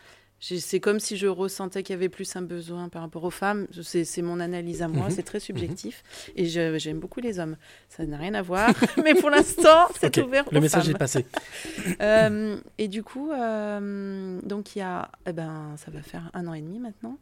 C'est 0.45 0.81
comme 0.81 0.99
si 0.99 1.15
je 1.15 1.27
ressentais 1.27 1.83
qu'il 1.83 1.93
y 1.93 1.95
avait 1.95 2.09
plus 2.09 2.35
un 2.35 2.41
besoin 2.41 2.89
par 2.89 3.01
rapport 3.01 3.23
aux 3.23 3.29
femmes. 3.29 3.65
C'est 3.81 4.21
mon 4.21 4.41
analyse 4.41 4.81
à 4.81 4.89
moi, 4.89 5.05
Mhm. 5.05 5.11
c'est 5.11 5.23
très 5.23 5.39
subjectif. 5.39 6.03
Et 6.35 6.45
j'aime 6.47 6.99
beaucoup 6.99 7.21
les 7.21 7.39
hommes. 7.39 7.55
Ça 7.87 8.05
n'a 8.05 8.17
rien 8.17 8.33
à 8.33 8.41
voir. 8.41 8.69
Mais 9.05 9.13
pour 9.15 9.29
l'instant, 9.29 9.87
c'est 9.97 10.17
Ok, 10.17 10.25
ouvert 10.27 10.43
Le 10.51 10.57
aux 10.57 10.61
message 10.61 10.83
femmes. 10.83 10.95
est 10.95 10.97
passé. 10.99 11.25
Euh, 12.01 12.57
et 12.77 12.87
du 12.89 13.03
coup, 13.03 13.31
euh, 13.31 14.39
donc 14.43 14.75
il 14.75 14.79
y 14.79 14.81
a, 14.81 15.09
eh 15.27 15.31
ben, 15.31 15.75
ça 15.77 15.91
va 15.91 16.01
faire 16.01 16.29
un 16.33 16.45
an 16.47 16.53
et 16.53 16.61
demi 16.61 16.79
maintenant. 16.79 17.17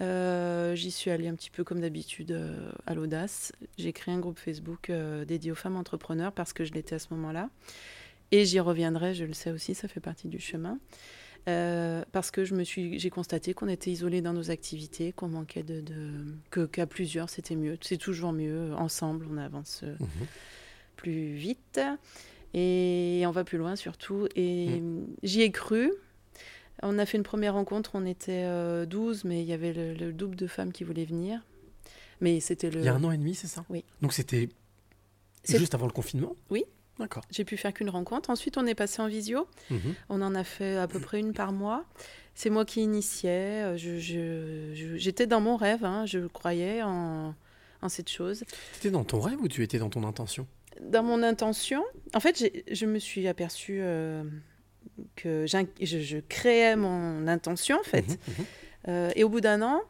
Euh, 0.00 0.74
J'y 0.76 0.90
suis 0.92 1.10
allée 1.10 1.26
un 1.28 1.34
petit 1.34 1.50
peu 1.50 1.64
comme 1.64 1.80
d'habitude 1.80 2.38
à 2.86 2.94
l'audace. 2.94 3.52
J'ai 3.78 3.92
créé 3.92 4.14
un 4.14 4.18
groupe 4.20 4.38
Facebook 4.38 4.90
dédié 5.26 5.50
aux 5.50 5.56
femmes 5.56 5.76
entrepreneurs 5.76 6.32
parce 6.32 6.52
que 6.52 6.64
je 6.64 6.72
l'étais 6.72 6.94
à 6.94 6.98
ce 7.00 7.08
moment-là. 7.10 7.48
Et 8.30 8.44
j'y 8.44 8.60
reviendrai, 8.60 9.14
je 9.14 9.24
le 9.24 9.32
sais 9.34 9.50
aussi, 9.50 9.74
ça 9.74 9.88
fait 9.88 10.00
partie 10.00 10.28
du 10.28 10.38
chemin. 10.38 10.78
Euh, 11.48 12.04
parce 12.12 12.30
que 12.30 12.44
je 12.44 12.54
me 12.54 12.62
suis, 12.62 12.98
j'ai 13.00 13.10
constaté 13.10 13.52
qu'on 13.52 13.66
était 13.66 13.90
isolés 13.90 14.20
dans 14.22 14.32
nos 14.32 14.50
activités, 14.52 15.10
qu'on 15.12 15.26
manquait 15.28 15.64
de, 15.64 15.80
de 15.80 16.10
que 16.50 16.64
qu'à 16.66 16.86
plusieurs 16.86 17.28
c'était 17.30 17.56
mieux. 17.56 17.76
C'est 17.80 17.96
toujours 17.96 18.32
mieux 18.32 18.72
ensemble, 18.74 19.26
on 19.30 19.36
avance 19.38 19.80
euh, 19.82 19.96
Mhm. 19.98 20.26
plus 20.96 21.34
vite 21.34 21.80
et 22.54 23.24
on 23.26 23.30
va 23.32 23.42
plus 23.44 23.58
loin 23.58 23.74
surtout. 23.76 24.28
Et 24.36 24.80
j'y 25.24 25.42
ai 25.42 25.50
cru. 25.50 25.92
On 26.84 26.98
a 26.98 27.06
fait 27.06 27.16
une 27.16 27.22
première 27.24 27.54
rencontre, 27.54 27.92
on 27.94 28.06
était 28.06 28.44
euh, 28.44 28.86
12, 28.86 29.24
mais 29.24 29.42
il 29.42 29.46
y 29.48 29.52
avait 29.52 29.72
le, 29.72 29.94
le 29.94 30.12
double 30.12 30.36
de 30.36 30.46
femmes 30.46 30.72
qui 30.72 30.84
voulaient 30.84 31.04
venir. 31.04 31.40
Mais 32.20 32.38
c'était 32.40 32.70
le. 32.70 32.80
Il 32.80 32.84
y 32.84 32.88
a 32.88 32.94
un 32.94 33.02
an 33.04 33.10
et 33.10 33.18
demi, 33.18 33.34
c'est 33.34 33.46
ça? 33.48 33.64
Oui. 33.68 33.84
Donc 34.00 34.12
c'était 34.12 34.48
juste 35.48 35.74
avant 35.74 35.86
le 35.86 35.92
confinement? 35.92 36.36
Oui. 36.50 36.64
D'accord. 37.02 37.24
J'ai 37.30 37.44
pu 37.44 37.56
faire 37.56 37.72
qu'une 37.74 37.90
rencontre. 37.90 38.30
Ensuite, 38.30 38.56
on 38.56 38.66
est 38.66 38.74
passé 38.74 39.02
en 39.02 39.08
visio. 39.08 39.46
Mhm. 39.70 39.94
On 40.08 40.22
en 40.22 40.34
a 40.34 40.44
fait 40.44 40.76
à 40.76 40.86
peu 40.88 40.98
près 41.00 41.20
une 41.20 41.32
par 41.32 41.52
mois. 41.52 41.84
C'est 42.34 42.48
moi 42.50 42.64
qui 42.64 42.80
initiais. 42.82 43.62
euh, 43.62 43.76
je- 43.76 43.98
je- 43.98 44.72
je- 44.74 44.96
J'étais 44.96 45.26
dans 45.26 45.40
mon 45.40 45.56
rêve. 45.56 45.84
hein, 45.84 46.06
Je 46.06 46.26
croyais 46.26 46.82
en, 46.82 47.34
en 47.82 47.88
cette 47.88 48.08
chose. 48.08 48.44
C'était 48.72 48.90
dans 48.90 49.04
ton 49.04 49.20
rêve 49.20 49.38
ou 49.40 49.48
tu 49.48 49.62
étais 49.62 49.78
dans 49.78 49.90
ton 49.90 50.04
intention? 50.04 50.46
Dans 50.80 51.02
mon 51.02 51.22
intention, 51.22 51.84
en 52.14 52.20
fait, 52.20 52.50
je 52.70 52.86
me 52.86 52.98
suis 52.98 53.28
aperçue 53.28 53.80
euh, 53.82 54.24
que 55.16 55.44
je, 55.46 56.18
créais 56.20 56.76
mon 56.76 57.26
intention, 57.28 57.78
en 57.78 57.82
fait. 57.84 58.08
Mhm, 58.08 58.16
mhm. 58.38 58.44
Euh, 58.88 59.10
et 59.14 59.22
au 59.24 59.28
bout 59.28 59.40
d'un 59.40 59.62
an, 59.62 59.80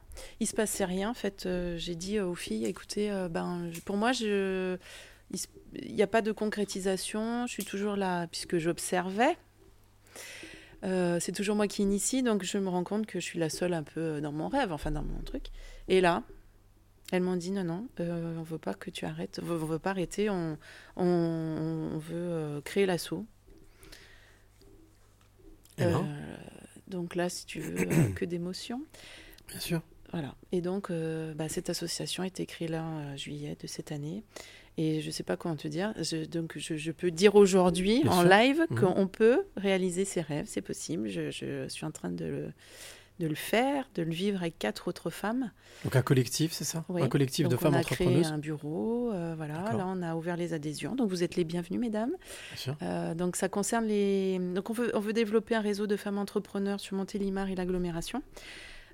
il 0.40 0.46
se 0.46 0.54
passait 0.54 0.84
rien. 0.84 1.08
En 1.10 1.14
fait, 1.14 1.46
Euh, 1.46 1.78
j'ai 1.78 1.94
dit 1.94 2.18
aux 2.20 2.34
filles, 2.34 2.66
écoutez, 2.66 3.08
ben, 3.30 3.70
pour 3.86 3.96
moi, 3.96 4.12
je, 4.12 4.76
il 5.30 5.38
se- 5.38 5.46
il 5.74 5.94
n'y 5.94 6.02
a 6.02 6.06
pas 6.06 6.22
de 6.22 6.32
concrétisation. 6.32 7.46
Je 7.46 7.52
suis 7.52 7.64
toujours 7.64 7.96
là 7.96 8.26
puisque 8.26 8.58
j'observais. 8.58 9.36
Euh, 10.84 11.20
c'est 11.20 11.32
toujours 11.32 11.54
moi 11.54 11.68
qui 11.68 11.82
initie, 11.82 12.22
donc 12.22 12.42
je 12.42 12.58
me 12.58 12.68
rends 12.68 12.82
compte 12.84 13.06
que 13.06 13.20
je 13.20 13.24
suis 13.24 13.38
la 13.38 13.48
seule 13.48 13.72
un 13.72 13.84
peu 13.84 14.20
dans 14.20 14.32
mon 14.32 14.48
rêve, 14.48 14.72
enfin 14.72 14.90
dans 14.90 15.02
mon 15.02 15.20
truc. 15.20 15.46
Et 15.88 16.00
là, 16.00 16.24
elles 17.12 17.22
m'ont 17.22 17.36
dit 17.36 17.52
non, 17.52 17.62
non, 17.62 17.86
euh, 18.00 18.36
on 18.38 18.42
veut 18.42 18.58
pas 18.58 18.74
que 18.74 18.90
tu 18.90 19.04
arrêtes, 19.04 19.40
on 19.42 19.46
veut, 19.46 19.78
pas 19.78 19.90
arrêter, 19.90 20.28
on, 20.28 20.58
on, 20.96 21.04
on 21.04 21.98
veut 21.98 22.16
euh, 22.16 22.60
créer 22.62 22.86
l'assaut. 22.86 23.24
Donc 26.88 27.14
là, 27.14 27.28
si 27.28 27.46
tu 27.46 27.60
veux, 27.60 28.12
que 28.14 28.24
d'émotions. 28.24 28.82
bien 29.48 29.60
sûr. 29.60 29.82
Voilà. 30.12 30.34
Et 30.52 30.60
donc, 30.60 30.90
euh, 30.90 31.32
bah, 31.34 31.48
cette 31.48 31.70
association 31.70 32.22
a 32.22 32.26
été 32.26 32.44
créée 32.46 32.68
là 32.68 32.82
en 32.84 33.16
juillet 33.16 33.56
de 33.60 33.66
cette 33.66 33.92
année. 33.92 34.22
Et 34.78 35.00
je 35.00 35.06
ne 35.06 35.10
sais 35.12 35.22
pas 35.22 35.36
comment 35.36 35.56
te 35.56 35.68
dire. 35.68 35.92
Je- 35.98 36.24
donc, 36.24 36.54
je, 36.56 36.76
je 36.76 36.92
peux 36.92 37.10
dire 37.10 37.34
aujourd'hui, 37.34 38.02
en 38.08 38.20
sûr. 38.20 38.28
live, 38.30 38.66
Mhm. 38.70 38.78
qu'on 38.80 39.06
peut 39.06 39.42
réaliser 39.56 40.04
ses 40.04 40.20
rêves. 40.22 40.46
C'est 40.48 40.62
possible. 40.62 41.08
Je, 41.08 41.30
je 41.30 41.68
suis 41.68 41.84
en 41.84 41.90
train 41.90 42.10
de 42.10 42.24
le, 42.24 42.52
de 43.20 43.26
le 43.26 43.34
faire, 43.34 43.88
de 43.94 44.02
le 44.02 44.10
vivre 44.10 44.40
avec 44.40 44.58
quatre 44.58 44.88
autres 44.88 45.10
femmes. 45.10 45.50
Donc 45.84 45.94
un 45.96 46.00
collectif, 46.02 46.52
c'est 46.52 46.64
ça? 46.64 46.84
Oui. 46.88 47.02
Un 47.02 47.08
collectif 47.08 47.44
Donc, 47.44 47.52
de 47.52 47.56
femmes 47.58 47.74
on 47.74 47.78
a 47.78 47.82
créé 47.84 48.06
entrepreneuses? 48.06 48.32
un 48.32 48.38
bureau. 48.38 49.12
euh, 49.12 49.34
voilà. 49.36 49.54
Là, 49.76 49.84
on 49.86 50.00
a 50.02 50.14
ouvert 50.16 50.36
les 50.38 50.54
adhésions. 50.54 50.94
Donc, 50.94 51.10
vous 51.10 51.22
êtes 51.22 51.36
les 51.36 51.44
bienvenus, 51.44 51.78
mesdames. 51.80 52.12
Bien 52.50 52.56
sûr. 52.56 52.76
Euh, 52.82 53.14
donc 53.14 53.36
ça 53.36 53.48
concerne 53.50 53.86
les. 53.86 54.38
Donc 54.54 54.70
on 54.70 54.72
veut, 54.72 54.90
on 54.94 55.00
veut 55.00 55.12
développer 55.12 55.54
un 55.54 55.60
réseau 55.60 55.86
de 55.86 55.96
femmes 55.96 56.18
entrepreneurs 56.18 56.80
sur 56.80 56.96
Montélimar 56.96 57.50
et 57.50 57.54
l'agglomération. 57.54 58.22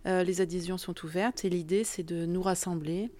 Euh, 0.06 0.22
les 0.22 0.40
adhésions 0.40 0.78
sont 0.78 0.94
ouvertes 1.04 1.44
et 1.44 1.50
l'idée 1.50 1.84
c'est 1.84 2.02
de 2.04 2.24
nous 2.26 2.42
rassembler 2.42 3.10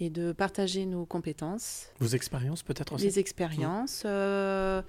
et 0.00 0.10
de 0.10 0.32
partager 0.32 0.86
nos 0.86 1.06
compétences, 1.06 1.86
Vos 2.00 2.08
expériences 2.08 2.62
peut-être 2.64 2.94
aussi 2.94 3.04
les 3.04 3.18
expériences. 3.20 4.02
euh, 4.04 4.82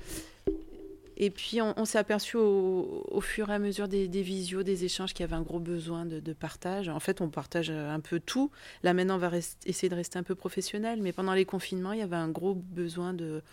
et 1.18 1.30
puis 1.30 1.62
on, 1.62 1.74
on 1.78 1.86
s'est 1.86 1.98
aperçu 1.98 2.36
au, 2.36 3.06
au 3.10 3.22
fur 3.22 3.50
et 3.50 3.54
à 3.54 3.60
mesure 3.60 3.88
des, 3.88 4.08
des 4.10 4.22
visios, 4.22 4.64
des 4.64 4.84
échanges 4.84 5.14
qu'il 5.14 5.22
y 5.22 5.24
avait 5.24 5.36
un 5.38 5.44
gros 5.44 5.60
besoin 5.62 6.06
de, 6.06 6.20
de 6.20 6.34
partage. 6.34 6.90
En 6.90 7.00
fait, 7.00 7.22
on 7.22 7.30
partage 7.30 7.70
un 7.70 8.02
peu 8.02 8.20
tout. 8.20 8.52
Là 8.84 8.94
maintenant, 8.94 9.16
on 9.16 9.20
va 9.20 9.30
rest- 9.30 9.62
essayer 9.66 9.88
de 9.88 9.96
rester 9.96 10.20
un 10.20 10.24
peu 10.24 10.36
professionnel, 10.36 11.00
mais 11.02 11.14
pendant 11.14 11.34
les 11.34 11.46
confinements, 11.46 11.94
il 11.94 12.00
y 12.00 12.04
avait 12.04 12.18
un 12.18 12.28
gros 12.30 12.54
besoin 12.56 13.14
de, 13.14 13.44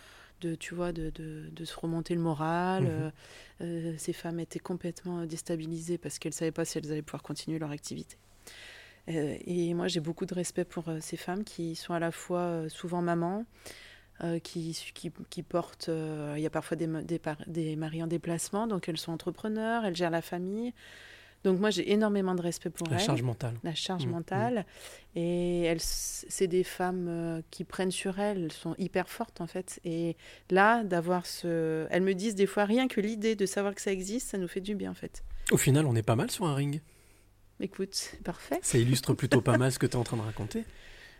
de 0.42 0.54
tu 0.56 0.74
vois, 0.74 0.92
de, 0.92 1.10
de, 1.10 1.48
de 1.50 1.64
se 1.64 1.76
remonter 1.78 2.14
le 2.14 2.20
moral. 2.20 2.82
Mhm. 2.82 2.90
Euh, 2.90 3.10
euh, 3.62 3.94
ces 3.96 4.12
femmes 4.12 4.40
étaient 4.40 4.58
complètement 4.58 5.24
déstabilisées 5.24 5.98
parce 5.98 6.18
qu'elles 6.18 6.32
ne 6.32 6.42
savaient 6.42 6.52
pas 6.52 6.64
si 6.64 6.78
elles 6.78 6.90
allaient 6.90 7.02
pouvoir 7.02 7.22
continuer 7.22 7.58
leur 7.58 7.70
activité. 7.70 8.16
Euh, 9.08 9.36
et 9.46 9.74
moi, 9.74 9.88
j'ai 9.88 10.00
beaucoup 10.00 10.26
de 10.26 10.34
respect 10.34 10.64
pour 10.64 10.88
euh, 10.88 10.98
ces 11.00 11.16
femmes 11.16 11.44
qui 11.44 11.74
sont 11.74 11.94
à 11.94 11.98
la 11.98 12.10
fois 12.10 12.68
souvent 12.68 13.02
mamans, 13.02 13.44
qui, 14.44 14.78
qui, 14.94 15.10
qui 15.30 15.42
portent. 15.42 15.90
Il 16.36 16.40
y 16.40 16.46
a 16.46 16.50
parfois 16.50 16.76
des, 16.76 16.86
des, 16.86 17.20
des 17.48 17.76
maris 17.76 18.02
en 18.04 18.06
déplacement, 18.06 18.68
donc 18.68 18.88
elles 18.88 18.98
sont 18.98 19.10
entrepreneurs, 19.10 19.84
elles 19.84 19.96
gèrent 19.96 20.10
la 20.10 20.22
famille. 20.22 20.72
Donc 21.44 21.58
moi, 21.58 21.70
j'ai 21.70 21.90
énormément 21.92 22.34
de 22.36 22.42
respect 22.42 22.70
pour 22.70 22.86
La 22.88 22.96
elles 22.96 23.02
charge 23.04 23.22
mentale. 23.22 23.54
la 23.64 23.74
charge 23.74 24.06
Mm, 24.06 24.10
mentale. 24.10 24.66
Et 25.16 25.74
c'est 25.78 26.46
des 26.46 26.62
femmes 26.64 27.06
euh, 27.08 27.42
qui 27.50 27.64
prennent 27.64 27.90
sur 27.90 28.18
elles, 28.20 28.44
elles 28.44 28.52
sont 28.52 28.74
hyper 28.78 29.08
fortes 29.08 29.40
en 29.40 29.46
fait. 29.46 29.80
Et 29.84 30.16
là, 30.50 30.84
d'avoir 30.84 31.26
ce. 31.26 31.86
Elles 31.90 32.02
me 32.02 32.14
disent 32.14 32.34
des 32.36 32.46
fois 32.46 32.64
rien 32.64 32.86
que 32.88 33.00
l'idée 33.00 33.34
de 33.34 33.44
savoir 33.46 33.74
que 33.74 33.80
ça 33.80 33.90
existe, 33.92 34.28
ça 34.30 34.38
nous 34.38 34.48
fait 34.48 34.60
du 34.60 34.74
bien 34.74 34.90
en 34.92 34.94
fait. 34.94 35.24
Au 35.50 35.56
final, 35.56 35.84
on 35.86 35.96
est 35.96 36.02
pas 36.02 36.16
mal 36.16 36.30
sur 36.30 36.46
un 36.46 36.54
ring. 36.54 36.80
Écoute, 37.60 38.14
parfait. 38.24 38.58
Ça 38.62 38.78
illustre 38.78 39.12
plutôt 39.14 39.40
pas 39.40 39.58
mal 39.58 39.70
ce 39.72 39.78
que 39.78 39.86
tu 39.86 39.92
es 39.92 39.96
en 39.96 40.04
train 40.04 40.16
de 40.16 40.22
raconter. 40.22 40.64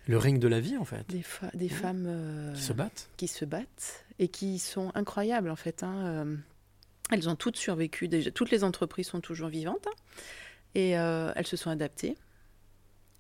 Le 0.09 0.19
ring 0.19 0.41
de 0.41 0.49
la 0.49 0.59
vie, 0.59 0.77
en 0.77 0.85
fait. 0.85 1.05
Des, 1.09 1.23
des 1.55 1.69
femmes 1.69 2.07
euh, 2.09 2.53
Qui 2.55 2.63
se 2.63 2.73
battent. 2.73 3.09
qui 3.17 3.29
se 3.29 3.45
battent 3.45 4.05
et 4.19 4.27
qui 4.29 4.59
sont 4.59 4.91
incroyables 4.95 5.51
en 5.51 5.57
fait. 5.57 5.83
hein. 5.85 6.27
Elles 7.11 7.29
ont 7.29 7.37
toutes 7.37 7.57
survécu. 7.57 8.09
Déjà, 8.09 8.31
toutes 8.31 8.51
les 8.51 8.65
entreprises 8.65 9.09
sont 9.09 9.21
toujours 9.21 9.49
vivantes 9.49 9.87
hein. 9.87 9.93
et 10.75 10.99
euh, 10.99 11.33
elles 11.37 11.47
se 11.47 11.57
sont 11.57 11.71
adaptées. 11.71 12.17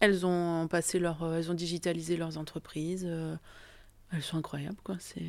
Elles 0.00 0.24
ont 0.26 0.66
passé 0.68 0.98
leur, 0.98 1.22
euh, 1.22 1.38
elles 1.38 1.50
ont 1.50 1.54
digitalisé 1.54 2.16
leurs 2.16 2.38
entreprises. 2.38 3.04
euh, 3.06 3.36
elles 4.12 4.22
sont 4.22 4.36
incroyables 4.38 4.80
quoi. 4.84 4.96
C'est 4.98 5.22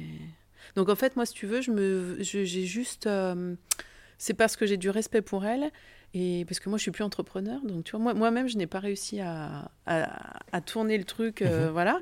donc 0.75 0.89
en 0.89 0.95
fait 0.95 1.15
moi 1.15 1.25
si 1.25 1.33
tu 1.33 1.45
veux, 1.45 1.61
je 1.61 1.71
me, 1.71 2.17
j'ai 2.21 2.45
juste, 2.65 3.05
euh, 3.07 3.55
c'est 4.17 4.33
parce 4.33 4.55
que 4.55 4.65
j'ai 4.65 4.77
du 4.77 4.89
respect 4.89 5.21
pour 5.21 5.45
elles 5.45 5.71
et 6.13 6.45
parce 6.45 6.59
que 6.59 6.69
moi 6.69 6.77
je 6.77 6.83
suis 6.83 6.91
plus 6.91 7.03
entrepreneur 7.03 7.59
donc 7.65 7.83
tu 7.85 7.91
vois 7.91 7.99
moi 7.99 8.13
moi-même 8.13 8.47
je 8.47 8.55
n'ai 8.57 8.67
pas 8.67 8.79
réussi 8.79 9.19
à, 9.19 9.71
à, 9.85 10.37
à 10.51 10.61
tourner 10.61 10.97
le 10.97 11.03
truc 11.05 11.41
euh, 11.41 11.67
Mhm. 11.67 11.71
voilà 11.73 11.99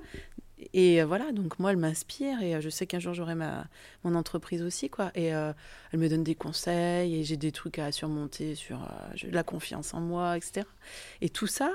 et 0.74 1.02
euh, 1.02 1.06
voilà, 1.06 1.32
donc 1.32 1.60
moi, 1.60 1.72
elle 1.72 1.78
m'inspire 1.78 2.42
et 2.42 2.56
euh, 2.56 2.62
je 2.62 2.70
sais 2.70 2.88
qu'un 2.88 3.00
jour 3.00 3.14
j'aurai 3.14 3.36
ma 3.36 3.66
mon 4.04 4.16
entreprise 4.16 4.62
aussi, 4.62 4.90
quoi. 4.90 5.12
Et 5.16 5.34
euh, 5.34 5.52
elle 5.92 6.00
me 6.00 6.08
donne 6.08 6.24
des 6.24 6.36
conseils 6.36 7.16
et 7.16 7.24
j'ai 7.24 7.38
des 7.38 7.52
trucs 7.52 7.80
à 7.80 7.92
surmonter 7.92 8.56
sur 8.56 8.82
euh, 8.84 9.30
la 9.32 9.44
confiance 9.44 9.94
en 9.94 10.00
moi, 10.00 10.38
etc. 10.38 10.66
Et 11.20 11.30
tout 11.30 11.48
ça, 11.48 11.72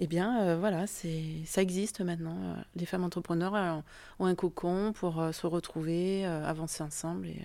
eh 0.00 0.06
bien, 0.06 0.56
voilà, 0.56 0.86
c'est 0.86 1.24
ça 1.44 1.62
existe 1.62 2.00
maintenant. 2.00 2.56
Les 2.74 2.86
femmes 2.86 3.04
entrepreneurs 3.04 3.82
ont 4.18 4.26
un 4.26 4.34
cocon 4.34 4.92
pour 4.94 5.22
se 5.32 5.46
retrouver, 5.46 6.24
avancer 6.24 6.82
ensemble. 6.82 7.26
Et 7.26 7.44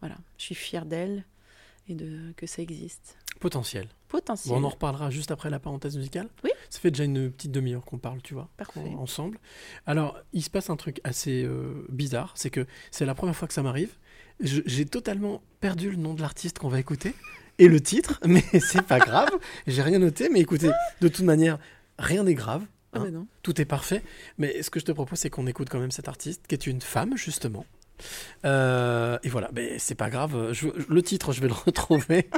voilà, 0.00 0.14
je 0.38 0.44
suis 0.44 0.54
fière 0.54 0.86
d'elles 0.86 1.24
et 1.88 1.94
de 1.94 2.32
que 2.36 2.46
ça 2.46 2.62
existe. 2.62 3.16
Potentiel. 3.40 3.88
Potentiel. 4.08 4.54
Bon, 4.54 4.60
on 4.60 4.64
en 4.64 4.70
reparlera 4.70 5.10
juste 5.10 5.30
après 5.30 5.50
la 5.50 5.58
parenthèse 5.58 5.96
musicale. 5.96 6.28
Oui. 6.44 6.50
Ça 6.70 6.80
fait 6.80 6.90
déjà 6.90 7.04
une 7.04 7.30
petite 7.30 7.52
demi-heure 7.52 7.84
qu'on 7.84 7.98
parle, 7.98 8.22
tu 8.22 8.34
vois, 8.34 8.48
Parfait. 8.56 8.80
ensemble. 8.98 9.38
Alors, 9.86 10.18
il 10.32 10.42
se 10.42 10.50
passe 10.50 10.70
un 10.70 10.76
truc 10.76 11.00
assez 11.04 11.44
euh, 11.44 11.86
bizarre, 11.88 12.32
c'est 12.36 12.50
que 12.50 12.66
c'est 12.90 13.06
la 13.06 13.14
première 13.14 13.36
fois 13.36 13.48
que 13.48 13.54
ça 13.54 13.62
m'arrive. 13.62 13.94
J'ai 14.40 14.84
totalement 14.86 15.42
perdu 15.60 15.90
le 15.90 15.96
nom 15.96 16.14
de 16.14 16.20
l'artiste 16.20 16.58
qu'on 16.58 16.68
va 16.68 16.80
écouter 16.80 17.14
et 17.58 17.68
le 17.68 17.80
titre, 17.80 18.18
mais 18.26 18.42
c'est 18.60 18.82
pas 18.82 18.98
grave. 18.98 19.30
J'ai 19.66 19.82
rien 19.82 19.98
noté, 19.98 20.28
mais 20.28 20.40
écoutez, 20.40 20.70
de 21.00 21.08
toute 21.08 21.24
manière, 21.24 21.58
rien 21.98 22.24
n'est 22.24 22.34
grave. 22.34 22.64
Ah 22.92 22.98
hein. 22.98 23.04
bah 23.04 23.10
non. 23.10 23.26
Tout 23.42 23.60
est 23.60 23.64
parfait. 23.64 24.02
Mais 24.38 24.62
ce 24.62 24.70
que 24.70 24.80
je 24.80 24.84
te 24.84 24.92
propose, 24.92 25.18
c'est 25.18 25.30
qu'on 25.30 25.46
écoute 25.46 25.68
quand 25.68 25.80
même 25.80 25.90
cet 25.90 26.08
artiste, 26.08 26.46
qui 26.46 26.54
est 26.54 26.66
une 26.66 26.80
femme, 26.80 27.16
justement. 27.16 27.64
Euh, 28.44 29.18
et 29.22 29.28
voilà, 29.28 29.50
mais 29.54 29.78
c'est 29.78 29.94
pas 29.94 30.10
grave. 30.10 30.52
Le 30.88 31.02
titre, 31.02 31.32
je 31.32 31.40
vais 31.40 31.48
le 31.48 31.54
retrouver. 31.66 32.28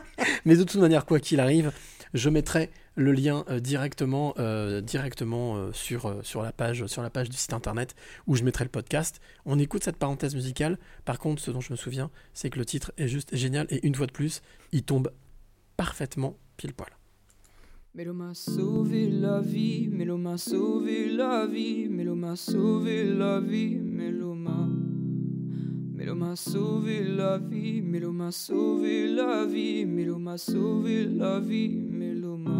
mais 0.45 0.57
de 0.57 0.65
toute 0.65 0.81
manière, 0.81 1.07
quoi 1.07 1.21
qu'il 1.21 1.41
arrive, 1.41 1.73
je 2.15 2.31
mettrai 2.31 2.71
le 2.95 3.13
lien 3.13 3.45
euh, 3.51 3.61
directement, 3.61 4.35
euh, 4.39 4.81
directement 4.81 5.73
sur, 5.73 6.15
sur, 6.23 6.43
la 6.43 6.53
page, 6.53 6.87
sur 6.87 7.03
la 7.03 7.11
page 7.11 7.29
du 7.29 7.37
site 7.37 7.53
internet 7.53 7.95
où 8.27 8.37
je 8.37 8.45
mettrai 8.45 8.65
le 8.65 8.71
podcast. 8.71 9.21
On 9.45 9.59
écoute 9.59 9.85
cette 9.85 9.97
parenthèse 9.97 10.35
musicale. 10.35 10.79
Par 11.05 11.19
contre, 11.19 11.43
ce 11.43 11.51
dont 11.51 11.61
je 11.61 11.73
me 11.73 11.77
souviens, 11.77 12.11
c'est 12.33 12.51
que 12.51 12.59
le 12.59 12.65
titre 12.65 12.93
est 12.97 13.09
juste 13.09 13.35
génial. 13.35 13.67
Et 13.71 13.87
une 13.87 13.95
fois 13.95 14.07
de 14.07 14.13
plus, 14.13 14.43
il 14.73 14.83
tombe 14.83 15.11
parfaitement 15.77 16.37
pile 16.57 16.73
poil. 16.73 16.91
Mélo 17.97 18.13
m'a 18.13 18.35
sauvé 18.35 19.09
la 19.09 19.41
vie, 19.41 19.89
Mélo 19.89 20.19
sauvé 20.37 21.09
la 21.09 21.47
vie, 21.47 21.89
Mélo 21.89 22.15
sauvé 22.37 23.05
la 23.05 23.41
vie. 23.41 23.79
Mélo 26.07 26.15
m'a 26.15 26.37
sauvé 26.37 27.03
la 27.03 27.37
vie, 27.37 27.83
Mélo 27.83 28.13
m'a 28.13 28.31
sauvé 28.31 29.09
la 29.09 29.45
vie, 29.45 29.85
Mélo 29.85 30.19
m'a 30.19 30.39
sauvé 30.39 31.05
la 31.05 31.41
vie, 31.41 31.69
Mélo 31.69 32.37
m'a. 32.37 32.53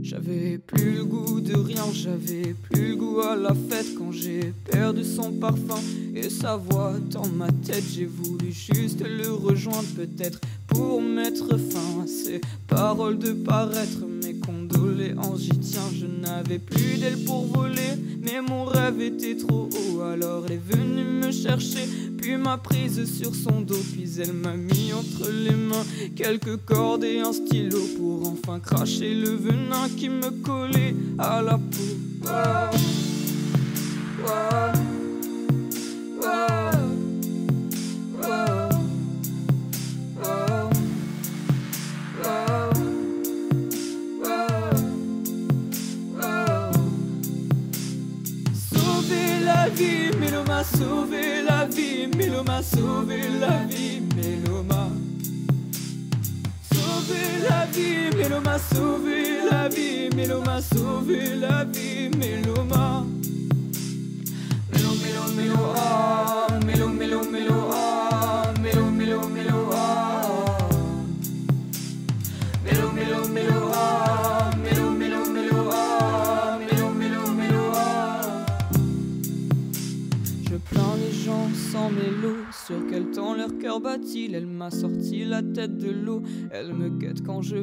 J'avais 0.00 0.58
plus 0.58 0.94
le 0.94 1.04
goût 1.06 1.40
de 1.40 1.56
rien, 1.56 1.82
j'avais 1.92 2.54
plus 2.54 2.90
le 2.90 2.96
goût 2.96 3.18
à 3.18 3.34
la 3.34 3.52
fête 3.52 3.96
quand 3.98 4.12
j'ai 4.12 4.52
perdu 4.70 5.02
son 5.02 5.32
parfum 5.32 5.80
et 6.14 6.30
sa 6.30 6.54
voix 6.54 6.92
dans 7.10 7.26
ma 7.26 7.50
tête. 7.50 7.82
J'ai 7.92 8.06
voulu 8.06 8.52
juste 8.52 9.02
le 9.04 9.32
rejoindre, 9.32 9.88
peut-être 9.96 10.40
pour 10.68 11.02
mettre 11.02 11.58
fin 11.58 12.04
à 12.04 12.06
ces 12.06 12.40
paroles 12.68 13.18
de 13.18 13.32
paraître. 13.32 14.06
Mes 14.22 14.34
condoléances, 14.34 15.40
j'y 15.40 15.58
tiens, 15.58 15.90
je 15.92 16.06
n'avais 16.06 16.60
plus 16.60 16.96
d'aile 16.96 17.24
pour 17.24 17.46
voler, 17.46 17.89
mais 18.20 18.40
mon 18.40 18.64
rêve 18.64 19.00
était 19.00 19.36
trop 19.36 19.68
haut. 19.72 20.00
Alors 20.02 20.44
elle 20.46 20.54
est 20.54 20.60
venue 20.72 21.04
me 21.04 21.32
chercher, 21.32 21.86
puis 22.18 22.36
m'a 22.36 22.58
prise 22.58 23.04
sur 23.18 23.34
son 23.34 23.60
dos, 23.60 23.82
puis 23.92 24.08
elle 24.20 24.32
m'a 24.32 24.54
mis 24.56 24.92
entre 24.92 25.30
les 25.30 25.54
mains 25.54 25.84
quelques 26.16 26.56
cordes 26.64 27.04
et 27.04 27.20
un 27.20 27.32
stylo 27.32 27.80
pour 27.96 28.28
enfin 28.28 28.60
cracher 28.60 29.14
le 29.14 29.30
venin 29.30 29.88
qui 29.96 30.08
me 30.08 30.30
collait 30.42 30.94
à 31.18 31.42
la 31.42 31.58
peau. 31.58 32.69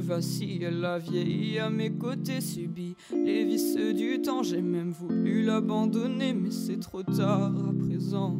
Vacille. 0.08 0.64
Elle 0.64 0.84
a 0.86 0.98
vieilli 0.98 1.60
à 1.60 1.70
mes 1.70 1.92
côtés, 1.92 2.42
subi 2.42 2.96
les 3.12 3.44
vices 3.44 3.76
du 3.76 4.22
temps. 4.22 4.42
J'ai 4.42 4.62
même 4.62 4.92
voulu 4.92 5.44
l'abandonner, 5.44 6.34
mais 6.34 6.52
c'est 6.52 6.80
trop 6.80 7.04
tard 7.04 7.52
à 7.70 7.86
présent. 7.86 8.38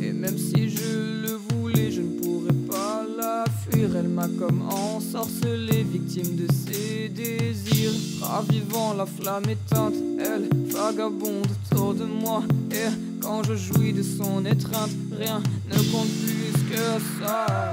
Et 0.00 0.12
même 0.12 0.38
si 0.38 0.68
je 0.68 1.22
le 1.22 1.32
voulais, 1.48 1.90
je 1.90 2.02
ne 2.02 2.20
pourrais 2.20 2.54
pas 2.68 3.04
la 3.18 3.44
fuir. 3.46 3.96
Elle 3.96 4.08
m'a 4.08 4.28
comme 4.28 4.62
ensorcelé, 4.62 5.82
victime 5.82 6.36
de 6.36 6.46
ses 6.52 7.08
désirs. 7.08 7.92
Ravivant 8.22 8.94
la 8.94 9.06
flamme 9.06 9.48
éteinte, 9.48 9.94
elle 10.18 10.48
vagabonde 10.70 11.46
autour 11.72 11.94
de 11.94 12.04
moi. 12.04 12.42
Et 12.70 13.20
quand 13.20 13.42
je 13.42 13.54
jouis 13.54 13.92
de 13.92 14.02
son 14.02 14.44
étreinte, 14.46 14.90
rien 15.12 15.42
ne 15.68 15.78
compte 15.92 16.08
plus 16.08 16.52
que 16.70 17.24
ça. 17.24 17.72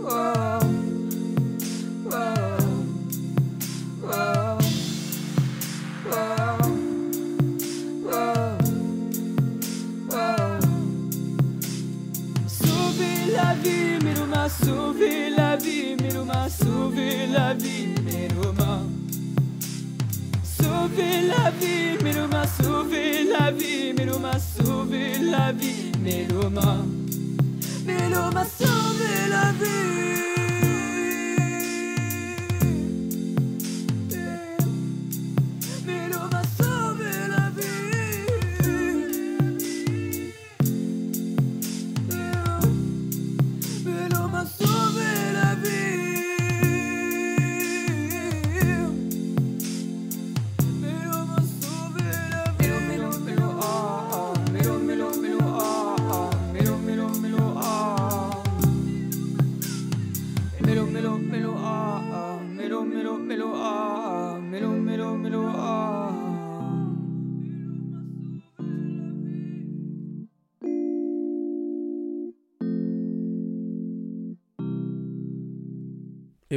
Oh. 0.00 0.97
sauver 14.48 15.30
la 15.36 15.56
vie, 15.56 15.96
Méloma, 16.00 16.48
sauver 16.48 17.26
la 17.26 17.54
vie, 17.54 17.94
Méloma. 18.04 18.80
Sauver 20.42 21.22
la 21.28 21.50
vie, 21.50 21.98
Méloma, 22.02 22.46
sauver 22.46 23.24
la 23.24 23.50
vie, 23.50 23.92
Méloma, 23.94 24.32
Méloma. 26.02 26.84
Méloma, 27.86 28.44
sauver 28.44 29.28
la 29.28 29.52
vie. 29.52 30.27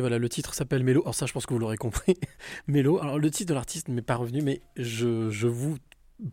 Voilà, 0.02 0.18
le 0.18 0.30
titre 0.30 0.54
s'appelle 0.54 0.84
Mélo. 0.84 1.02
Alors 1.02 1.16
ça, 1.16 1.26
je 1.26 1.34
pense 1.34 1.45
que 1.45 1.54
vous 1.54 1.60
l'aurez 1.60 1.78
compris. 1.78 2.16
Mélo. 2.68 2.99
Alors 2.99 3.18
le 3.20 3.32
titre 3.32 3.49
de 3.49 3.54
l'artiste 3.54 3.88
ne 3.88 3.93
m'est 3.93 4.02
pas 4.02 4.16
revenu, 4.16 4.41
mais 4.41 4.62
je, 4.76 5.30
je 5.30 5.47
vous 5.47 5.78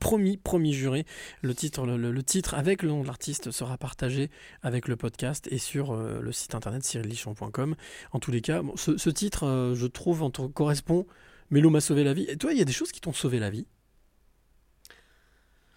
promis, 0.01 0.37
promis 0.37 0.73
juré, 0.73 1.07
le 1.43 1.55
titre, 1.55 1.87
le, 1.87 2.23
titre 2.23 2.55
avec 2.55 2.83
le 2.83 2.89
nom 2.91 3.03
de 3.03 3.07
l'artiste 3.07 3.51
sera 3.51 3.79
partagé 3.79 4.31
avec 4.63 4.89
le 4.89 4.97
podcast 4.97 5.49
et 5.51 5.59
sur 5.59 5.93
euh, 5.93 6.21
le 6.21 6.33
site 6.33 6.55
internet 6.55 6.85
cyrillichon.com. 6.85 7.75
En 8.13 8.19
tous 8.19 8.31
les 8.31 8.41
cas, 8.41 8.63
bon, 8.63 8.77
ce, 8.77 9.11
titre, 9.11 9.47
euh, 9.47 9.75
je 9.75 9.87
trouve, 9.87 10.23
entre- 10.23 10.49
correspond. 10.49 11.07
Mélo 11.51 11.71
m'a 11.71 11.81
sauvé 11.81 12.05
la 12.05 12.13
vie. 12.13 12.27
Et 12.29 12.37
toi, 12.37 12.53
il 12.53 12.59
y 12.59 12.63
a 12.63 12.67
des 12.67 12.73
choses 12.73 12.93
qui 12.93 13.01
t'ont 13.01 13.15
sauvé 13.15 13.39
la 13.39 13.49
vie? 13.49 13.67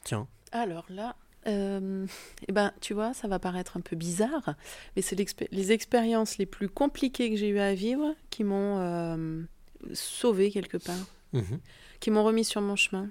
Tiens. 0.03 0.27
Alors 0.51 0.85
là, 0.89 1.15
euh, 1.47 2.05
eh 2.47 2.51
ben, 2.51 2.71
tu 2.81 2.93
vois, 2.93 3.13
ça 3.13 3.27
va 3.27 3.39
paraître 3.39 3.77
un 3.77 3.81
peu 3.81 3.95
bizarre, 3.95 4.55
mais 4.95 5.01
c'est 5.01 5.17
les 5.51 5.71
expériences 5.71 6.37
les 6.37 6.45
plus 6.45 6.69
compliquées 6.69 7.29
que 7.31 7.35
j'ai 7.37 7.49
eu 7.49 7.59
à 7.59 7.73
vivre 7.73 8.15
qui 8.29 8.43
m'ont 8.43 8.79
euh, 8.79 9.43
sauvé 9.93 10.51
quelque 10.51 10.77
part, 10.77 11.07
Mhm. 11.33 11.59
qui 11.99 12.11
m'ont 12.11 12.23
remis 12.23 12.43
sur 12.43 12.61
mon 12.61 12.75
chemin. 12.75 13.09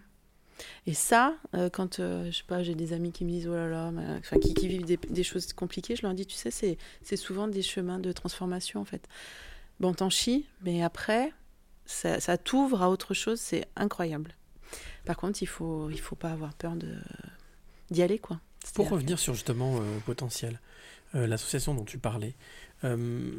Et 0.87 0.93
ça, 0.93 1.37
euh, 1.55 1.71
quand 1.71 2.01
euh, 2.01 2.31
je 2.31 2.37
sais 2.39 2.45
pas, 2.47 2.63
j'ai 2.63 2.75
des 2.75 2.93
amis 2.93 3.13
qui 3.13 3.25
me 3.25 3.31
disent 3.31 3.49
oh 3.49 3.55
là 3.55 3.67
là, 3.67 3.91
enfin 4.19 4.39
qui, 4.39 4.53
qui 4.53 4.69
vivent 4.69 4.85
des, 4.85 4.99
des 4.99 5.23
choses 5.23 5.53
compliquées, 5.55 5.97
je 5.97 6.03
leur 6.03 6.13
dis 6.13 6.27
tu 6.27 6.37
sais, 6.37 6.51
c'est 6.51 6.77
c'est 7.03 7.17
souvent 7.17 7.49
des 7.49 7.63
chemins 7.63 7.99
de 7.99 8.13
transformation 8.13 8.79
en 8.81 8.85
fait. 8.85 9.09
Bon, 9.81 9.95
t'en 9.95 10.11
chies, 10.11 10.45
mais 10.61 10.83
après, 10.83 11.33
ça, 11.87 12.21
ça 12.21 12.37
t'ouvre 12.37 12.83
à 12.83 12.91
autre 12.91 13.15
chose, 13.15 13.41
c'est 13.41 13.67
incroyable. 13.75 14.35
Par 15.07 15.17
contre, 15.17 15.43
il 15.43 15.47
faut 15.47 15.89
il 15.89 15.99
faut 15.99 16.15
pas 16.17 16.31
avoir 16.31 16.53
peur 16.53 16.77
de 16.77 16.95
d'y 17.91 18.03
aller 18.03 18.19
quoi. 18.19 18.41
Pour 18.75 18.89
revenir 18.91 19.19
sur 19.19 19.35
justement 19.35 19.79
euh, 19.81 19.99
potentiel, 20.07 20.61
euh, 21.15 21.27
l'association 21.27 21.75
dont 21.75 21.85
tu 21.85 21.99
parlais, 21.99 22.35
euh, 22.85 23.31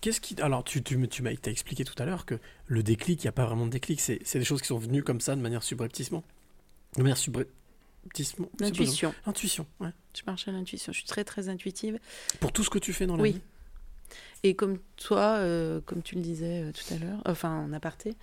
qu'est-ce 0.00 0.20
qui. 0.20 0.40
Alors, 0.40 0.64
tu, 0.64 0.82
tu, 0.82 0.96
me- 0.96 1.08
tu 1.08 1.22
m'as 1.22 1.30
expliqué 1.30 1.84
tout 1.84 2.00
à 2.00 2.04
l'heure 2.04 2.26
que 2.26 2.38
le 2.66 2.82
déclic, 2.82 3.22
il 3.22 3.26
n'y 3.26 3.28
a 3.28 3.32
pas 3.32 3.46
vraiment 3.46 3.66
de 3.66 3.70
déclic, 3.72 4.00
c'est 4.00 4.20
c'est 4.24 4.38
des 4.38 4.44
choses 4.44 4.60
qui 4.60 4.68
sont 4.68 4.78
venues 4.78 5.02
comme 5.02 5.20
ça 5.20 5.34
de 5.36 5.40
manière 5.40 5.62
subrepticement. 5.62 6.22
De 6.96 7.02
manière 7.02 7.16
subrepticement. 7.16 8.48
L'intuition. 8.60 9.14
L'intuition, 9.26 9.66
ouais. 9.80 9.90
Je 10.16 10.22
marche 10.26 10.46
à 10.48 10.52
l'intuition. 10.52 10.92
Je 10.92 10.98
suis 10.98 11.06
très 11.08 11.24
très 11.24 11.48
intuitive. 11.48 11.98
Pour 12.40 12.52
tout 12.52 12.64
ce 12.64 12.70
que 12.70 12.78
tu 12.78 12.92
fais 12.92 13.06
dans 13.06 13.16
la 13.16 13.22
Oui. 13.22 13.32
vie. 13.32 13.40
Et 14.42 14.54
comme 14.54 14.78
toi, 14.96 15.36
euh, 15.38 15.80
comme 15.84 16.02
tu 16.02 16.14
le 16.14 16.20
disais 16.22 16.62
euh, 16.64 16.72
tout 16.72 16.94
à 16.94 16.98
l'heure, 16.98 17.20
enfin 17.26 17.50
en 17.64 17.72
aparté, 17.72 18.16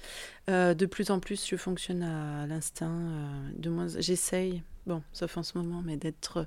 euh, 0.49 0.73
de 0.73 0.85
plus 0.85 1.11
en 1.11 1.19
plus 1.19 1.47
je 1.47 1.55
fonctionne 1.55 2.03
à 2.03 2.47
l'instinct. 2.47 2.89
euh, 2.91 3.49
de 3.57 3.69
moins, 3.69 3.88
j'essaye, 3.99 4.63
bon, 4.85 5.03
sauf 5.13 5.38
en 5.38 5.43
ce 5.43 5.57
moment, 5.57 5.81
mais 5.85 5.97
d'être 5.97 6.45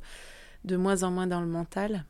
de 0.65 0.77
moins 0.77 1.03
en 1.05 1.11
moins 1.11 1.27
dans 1.27 1.41
le 1.41 1.47
mental. 1.47 2.05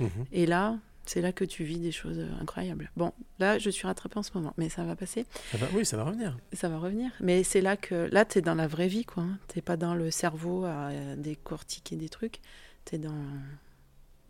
Mhm. 0.00 0.10
Et 0.32 0.46
là, 0.46 0.76
c'est 1.06 1.22
là 1.22 1.32
que 1.32 1.44
tu 1.46 1.64
vis 1.64 1.78
des 1.78 1.90
choses 1.90 2.18
euh, 2.18 2.28
incroyables. 2.42 2.90
Bon, 2.96 3.12
là, 3.38 3.58
je 3.58 3.70
suis 3.70 3.86
rattrapée 3.86 4.18
en 4.18 4.22
ce 4.22 4.30
moment, 4.34 4.52
mais 4.58 4.68
ça 4.68 4.84
va 4.84 4.94
passer. 4.94 5.24
Ça 5.50 5.56
va- 5.56 5.66
oui, 5.74 5.86
ça 5.86 5.96
va 5.96 6.04
revenir. 6.04 6.36
Ça 6.52 6.68
va 6.68 6.78
revenir. 6.78 7.10
Mais 7.20 7.42
c'est 7.44 7.62
là 7.62 7.78
que 7.78 8.08
là, 8.12 8.26
tu 8.26 8.38
es 8.38 8.42
dans 8.42 8.54
la 8.54 8.66
vraie 8.66 8.88
vie, 8.88 9.06
quoi. 9.06 9.24
Tu 9.48 9.56
n'es 9.58 9.62
pas 9.62 9.78
dans 9.78 9.94
le 9.94 10.10
cerveau 10.10 10.64
à 10.66 10.88
euh, 10.90 11.16
décortiquer 11.16 11.96
des 11.96 12.10
trucs. 12.10 12.40
Tu 12.84 12.96
es 12.96 12.98
dans, 12.98 13.14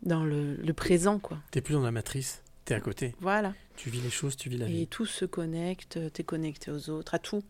dans 0.03 0.23
le, 0.23 0.55
le 0.55 0.73
présent, 0.73 1.19
quoi. 1.19 1.37
T'es 1.51 1.61
plus 1.61 1.73
dans 1.73 1.83
la 1.83 1.91
matrice, 1.91 2.41
t'es 2.65 2.73
à 2.73 2.79
côté. 2.79 3.15
Voilà. 3.19 3.53
Tu 3.75 3.89
vis 3.89 4.01
les 4.01 4.09
choses, 4.09 4.35
tu 4.37 4.49
vis 4.49 4.57
la 4.57 4.67
Et 4.67 4.71
vie. 4.71 4.87
tout 4.87 5.05
se 5.05 5.25
connecte, 5.25 5.99
tu 6.13 6.21
es 6.21 6.23
connecté 6.23 6.71
aux 6.71 6.89
autres, 6.89 7.13
à 7.15 7.19
tout. 7.19 7.43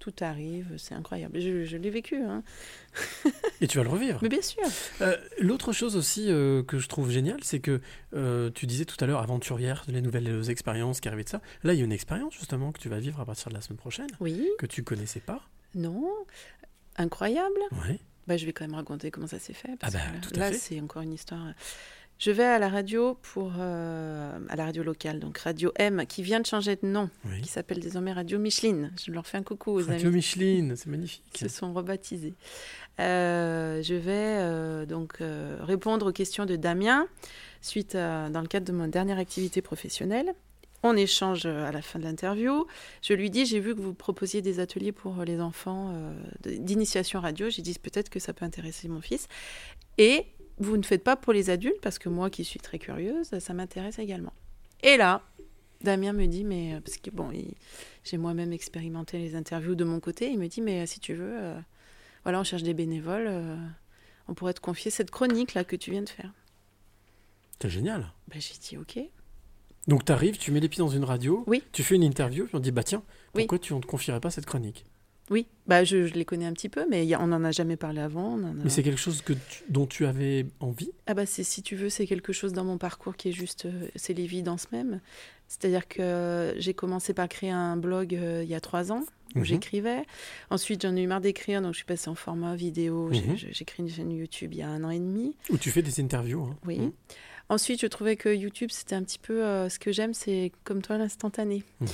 Tout 0.00 0.12
arrive, 0.20 0.74
c'est 0.76 0.94
incroyable. 0.94 1.40
Je, 1.40 1.64
je 1.64 1.76
l'ai 1.78 1.88
vécu, 1.88 2.16
hein. 2.16 2.42
Et 3.62 3.66
tu 3.66 3.78
vas 3.78 3.84
le 3.84 3.88
revivre. 3.90 4.18
Mais 4.22 4.28
bien 4.28 4.42
sûr. 4.42 4.62
Euh, 5.00 5.16
L'autre 5.40 5.72
chose 5.72 5.96
aussi 5.96 6.26
euh, 6.30 6.62
que 6.62 6.78
je 6.78 6.88
trouve 6.88 7.10
génial, 7.10 7.42
c'est 7.42 7.60
que 7.60 7.80
euh, 8.12 8.50
tu 8.50 8.66
disais 8.66 8.84
tout 8.84 8.96
à 9.02 9.06
l'heure 9.06 9.20
aventurière, 9.22 9.84
les 9.88 10.02
nouvelles 10.02 10.50
expériences 10.50 11.00
qui 11.00 11.08
arrivaient 11.08 11.24
de 11.24 11.28
ça. 11.30 11.40
Là, 11.62 11.72
il 11.72 11.78
y 11.78 11.82
a 11.82 11.84
une 11.84 11.92
expérience 11.92 12.34
justement 12.34 12.70
que 12.72 12.80
tu 12.80 12.90
vas 12.90 12.98
vivre 12.98 13.18
à 13.20 13.24
partir 13.24 13.48
de 13.48 13.54
la 13.54 13.62
semaine 13.62 13.78
prochaine, 13.78 14.08
Oui, 14.20 14.46
que 14.58 14.66
tu 14.66 14.82
connaissais 14.82 15.20
pas. 15.20 15.40
non, 15.74 16.12
incroyable. 16.96 17.58
Ouais. 17.88 17.98
Bah, 18.26 18.36
je 18.36 18.46
vais 18.46 18.52
quand 18.52 18.64
même 18.64 18.74
raconter 18.74 19.10
comment 19.10 19.26
ça 19.26 19.38
s'est 19.38 19.52
fait. 19.52 19.76
Parce 19.78 19.94
Ah 19.94 19.98
bah, 19.98 20.18
que 20.30 20.38
là- 20.38 20.50
tout 20.50 20.56
c'est 20.58 20.80
encore 20.80 21.02
une 21.02 21.12
histoire. 21.12 21.46
Je 22.18 22.30
vais 22.30 22.44
à 22.44 22.60
la 22.60 22.68
radio 22.68 23.18
pour 23.20 23.52
euh, 23.58 24.38
à 24.48 24.54
la 24.56 24.64
radio 24.66 24.84
locale, 24.84 25.18
donc 25.18 25.36
Radio 25.38 25.72
M, 25.76 26.04
qui 26.06 26.22
vient 26.22 26.38
de 26.40 26.46
changer 26.46 26.76
de 26.76 26.86
nom, 26.86 27.10
Oui. 27.24 27.40
qui 27.42 27.48
s'appelle 27.48 27.80
désormais 27.80 28.12
Radio 28.12 28.38
Micheline. 28.38 28.92
Je 29.04 29.10
leur 29.10 29.26
fais 29.26 29.36
un 29.38 29.42
coucou 29.42 29.72
aux 29.80 29.84
Radio 29.84 30.06
amis 30.08 30.16
Micheline, 30.16 30.76
c'est 30.76 30.86
magnifique. 30.86 31.24
qui 31.32 31.42
se 31.44 31.48
sont 31.50 31.72
rebaptisés. 31.74 32.34
Euh, 33.00 33.82
je 33.82 33.94
vais 33.94 34.12
euh, 34.38 34.86
donc 34.86 35.14
euh, 35.20 35.58
répondre 35.62 36.08
aux 36.08 36.12
questions 36.12 36.46
de 36.46 36.54
Damien 36.54 37.08
suite 37.60 37.96
à, 37.96 38.30
dans 38.30 38.40
le 38.40 38.46
cadre 38.46 38.66
de 38.66 38.72
mon 38.72 38.86
dernière 38.86 39.18
activité 39.18 39.60
professionnelle. 39.62 40.32
On 40.84 40.96
échange 40.96 41.46
euh, 41.46 41.66
à 41.66 41.72
la 41.72 41.82
fin 41.82 41.98
de 41.98 42.04
l'interview. 42.04 42.66
Je 43.02 43.14
lui 43.14 43.30
dis, 43.30 43.46
j'ai 43.46 43.58
vu 43.58 43.74
que 43.74 43.80
vous 43.80 43.94
proposiez 43.94 44.42
des 44.42 44.60
ateliers 44.60 44.92
pour 44.92 45.24
les 45.24 45.40
enfants 45.40 45.92
euh, 45.94 46.12
d'initiation 46.44 47.20
radio. 47.20 47.50
J'ai 47.50 47.62
dit, 47.62 47.76
peut-être 47.76 48.10
que 48.10 48.20
ça 48.20 48.32
peut 48.32 48.44
intéresser 48.44 48.86
mon 48.86 49.00
fils. 49.00 49.26
Et 49.98 50.26
vous 50.58 50.76
ne 50.76 50.82
faites 50.82 51.02
pas 51.02 51.16
pour 51.16 51.32
les 51.32 51.50
adultes, 51.50 51.80
parce 51.80 51.98
que 51.98 52.08
moi 52.08 52.30
qui 52.30 52.44
suis 52.44 52.60
très 52.60 52.78
curieuse, 52.78 53.36
ça 53.38 53.54
m'intéresse 53.54 53.98
également. 53.98 54.32
Et 54.82 54.96
là, 54.96 55.22
Damien 55.80 56.12
me 56.12 56.26
dit, 56.26 56.44
mais 56.44 56.74
euh, 56.74 56.80
parce 56.80 56.98
que 56.98 57.10
bon, 57.10 57.30
j'ai 58.04 58.18
moi-même 58.18 58.52
expérimenté 58.52 59.18
les 59.18 59.36
interviews 59.36 59.74
de 59.74 59.84
mon 59.84 60.00
côté, 60.00 60.30
il 60.30 60.38
me 60.38 60.48
dit, 60.48 60.60
mais 60.60 60.82
euh, 60.82 60.86
si 60.86 61.00
tu 61.00 61.14
veux, 61.14 61.38
euh, 61.38 61.58
voilà, 62.24 62.40
on 62.40 62.44
cherche 62.44 62.62
des 62.62 62.74
bénévoles, 62.74 63.26
euh, 63.26 63.56
on 64.28 64.34
pourrait 64.34 64.54
te 64.54 64.60
confier 64.60 64.90
cette 64.90 65.10
chronique 65.10 65.54
là 65.54 65.64
que 65.64 65.76
tu 65.76 65.90
viens 65.90 66.02
de 66.02 66.08
faire. 66.08 66.32
C'est 67.60 67.70
génial. 67.70 68.12
Ben, 68.28 68.40
j'ai 68.40 68.58
dit, 68.58 68.76
ok. 68.76 68.98
Donc 69.88 70.04
tu 70.04 70.12
arrives, 70.12 70.38
tu 70.38 70.50
mets 70.50 70.60
les 70.60 70.68
pieds 70.68 70.78
dans 70.82 70.88
une 70.88 71.04
radio, 71.04 71.44
Oui. 71.46 71.62
tu 71.72 71.82
fais 71.82 71.94
une 71.96 72.02
interview, 72.04 72.44
puis 72.46 72.54
on 72.56 72.60
dit 72.60 72.70
bah 72.70 72.82
tiens, 72.84 73.02
Oui. 73.34 73.42
pourquoi 73.42 73.58
tu 73.58 73.74
ne 73.74 73.80
te 73.80 73.86
confierais 73.86 74.20
pas 74.20 74.30
cette 74.30 74.46
chronique? 74.46 74.84
Oui, 75.30 75.46
bah, 75.66 75.84
je, 75.84 76.06
je 76.06 76.12
les 76.14 76.26
connais 76.26 76.44
un 76.44 76.52
petit 76.52 76.68
peu, 76.68 76.84
mais 76.90 77.02
il 77.06 77.08
y 77.08 77.14
a- 77.14 77.20
on 77.20 77.28
n'en 77.28 77.42
a 77.44 77.50
jamais 77.50 77.76
parlé 77.76 78.00
avant. 78.02 78.34
on 78.34 78.44
en 78.44 78.50
a- 78.60 78.64
Mais 78.64 78.68
c'est 78.68 78.82
quelque 78.82 78.98
chose 79.00 79.22
que 79.22 79.32
tu- 79.32 79.64
dont 79.70 79.86
tu 79.86 80.04
avais 80.04 80.44
envie? 80.60 80.90
Ah 81.06 81.14
bah 81.14 81.24
si 81.24 81.62
tu 81.62 81.76
veux, 81.76 81.88
c'est 81.88 82.06
quelque 82.06 82.34
chose 82.34 82.52
dans 82.52 82.64
mon 82.64 82.76
parcours 82.76 83.16
qui 83.16 83.30
est 83.30 83.32
juste, 83.32 83.64
euh, 83.64 83.88
c'est 83.96 84.12
l'évidence 84.12 84.70
même. 84.70 85.00
C'est-à-dire 85.48 85.88
que 85.88 86.54
j'ai 86.58 86.74
commencé 86.74 87.14
par 87.14 87.28
créer 87.28 87.50
un 87.50 87.76
blog 87.78 88.14
euh, 88.14 88.42
il 88.44 88.50
y 88.50 88.54
a 88.54 88.60
trois 88.60 88.92
ans 88.92 89.02
où 89.34 89.38
Mhm. 89.38 89.44
j'écrivais. 89.46 90.02
Ensuite 90.50 90.82
j'en 90.82 90.94
ai 90.94 91.02
eu 91.02 91.06
marre 91.06 91.22
d'écrire, 91.22 91.62
donc 91.62 91.72
je 91.72 91.78
suis 91.78 91.86
passée 91.86 92.10
en 92.10 92.14
format 92.14 92.54
vidéo. 92.54 93.08
Mhm. 93.08 93.34
J'ai 93.36 93.48
j'ai 93.52 93.64
créé 93.64 93.82
une 93.86 93.90
chaîne 93.90 94.10
YouTube 94.10 94.52
il 94.52 94.58
y 94.58 94.62
a 94.62 94.68
un 94.68 94.84
an 94.84 94.90
et 94.90 94.98
demi. 94.98 95.36
Où 95.50 95.56
tu 95.56 95.70
fais 95.70 95.80
des 95.82 96.00
interviews. 96.00 96.42
hein. 96.44 96.56
Oui. 96.66 96.78
Mhm. 96.80 96.92
Ensuite 97.48 97.80
je 97.80 97.86
trouvais 97.86 98.16
que 98.16 98.28
YouTube 98.34 98.70
c'était 98.72 98.94
un 98.94 99.02
petit 99.02 99.18
peu 99.18 99.44
euh, 99.44 99.68
ce 99.68 99.78
que 99.78 99.92
j'aime, 99.92 100.14
c'est 100.14 100.50
comme 100.64 100.82
toi 100.82 100.96
l'instantané. 100.98 101.62
Mhm. 101.80 101.88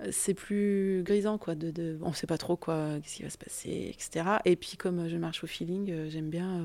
Euh, 0.00 0.08
C'est 0.12 0.34
plus 0.34 1.02
grisant 1.04 1.36
quoi. 1.38 1.54
De, 1.54 1.70
de... 1.70 1.98
On 2.02 2.12
sait 2.12 2.26
pas 2.26 2.38
trop 2.38 2.56
quoi, 2.56 2.98
qu'est-ce 3.02 3.16
qui 3.16 3.22
va 3.22 3.30
se 3.30 3.38
passer, 3.38 3.90
etc. 3.94 4.26
Et 4.44 4.56
puis 4.56 4.76
comme 4.76 5.00
euh, 5.00 5.08
je 5.08 5.16
marche 5.16 5.44
au 5.44 5.46
feeling, 5.46 5.90
euh, 5.90 6.08
j'aime 6.10 6.30
bien. 6.30 6.58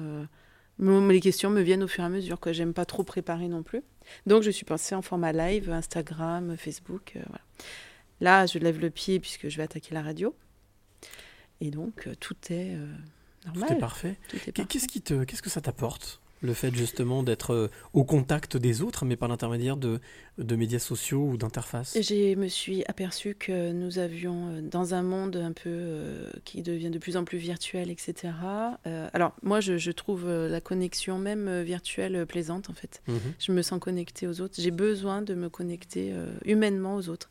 euh, 0.80 1.10
Les 1.10 1.20
questions 1.20 1.50
me 1.50 1.62
viennent 1.62 1.84
au 1.84 1.88
fur 1.88 2.04
et 2.04 2.08
à 2.08 2.10
mesure. 2.10 2.40
Quoi. 2.40 2.52
J'aime 2.54 2.74
pas 2.74 2.86
trop 2.86 3.04
préparer 3.04 3.48
non 3.50 3.64
plus. 3.64 3.82
Donc 4.26 4.44
je 4.44 4.50
suis 4.52 4.66
passée 4.66 4.96
en 4.96 5.02
format 5.02 5.32
live, 5.34 5.70
Instagram, 5.70 6.56
Facebook. 6.58 7.14
voilà. 7.16 7.42
Là, 8.22 8.46
je 8.46 8.60
lève 8.60 8.80
le 8.82 8.90
pied 8.90 9.20
puisque 9.20 9.48
je 9.50 9.58
vais 9.58 9.64
attaquer 9.64 9.94
la 9.94 10.02
radio. 10.02 10.34
Et 11.62 11.72
donc 11.72 12.08
tout 12.20 12.36
est 12.50 12.76
normal. 13.46 13.68
Tout 13.70 13.74
est 13.74 13.80
parfait. 13.80 14.16
Qu'est-ce 14.54 14.88
qui 14.88 15.02
te, 15.02 15.24
qu'est-ce 15.26 15.42
que 15.42 15.50
ça 15.50 15.62
t'apporte? 15.62 16.22
Le 16.42 16.54
fait 16.54 16.74
justement 16.74 17.22
d'être 17.24 17.52
euh, 17.54 17.68
au 17.94 18.04
contact 18.04 18.56
des 18.58 18.82
autres, 18.82 19.04
mais 19.06 19.16
par 19.18 19.28
l'intermédiaire 19.28 19.76
de, 19.78 20.00
de 20.38 20.56
médias 20.56 20.80
sociaux 20.80 21.26
ou 21.28 21.38
d'interfaces 21.38 21.98
Je 22.02 22.36
me 22.36 22.48
suis 22.48 22.84
aperçue 22.86 23.36
que 23.36 23.72
nous 23.74 24.00
avions, 24.00 24.48
euh, 24.52 24.62
dans 24.62 24.94
un 24.94 25.02
monde 25.04 25.36
un 25.36 25.52
peu 25.52 25.70
euh, 25.70 26.32
qui 26.46 26.62
devient 26.62 26.90
de 26.92 26.98
plus 27.00 27.18
en 27.18 27.26
plus 27.26 27.38
virtuel, 27.38 27.90
etc. 27.90 28.34
euh, 28.88 29.10
alors, 29.14 29.34
moi, 29.44 29.60
je, 29.60 29.78
je 29.78 29.92
trouve 29.92 30.30
la 30.30 30.62
connexion 30.62 31.18
même 31.20 31.62
virtuelle 31.62 32.26
plaisante, 32.26 32.70
en 32.70 32.74
fait. 32.74 33.02
Mhm. 33.08 33.20
Je 33.40 33.52
me 33.52 33.62
sens 33.62 33.80
connectée 33.80 34.28
aux 34.28 34.40
autres. 34.42 34.56
J'ai 34.60 34.72
besoin 34.72 35.22
de 35.22 35.34
me 35.34 35.50
connecter 35.50 36.12
euh, 36.14 36.28
humainement 36.46 36.96
aux 36.96 37.10
autres. 37.10 37.30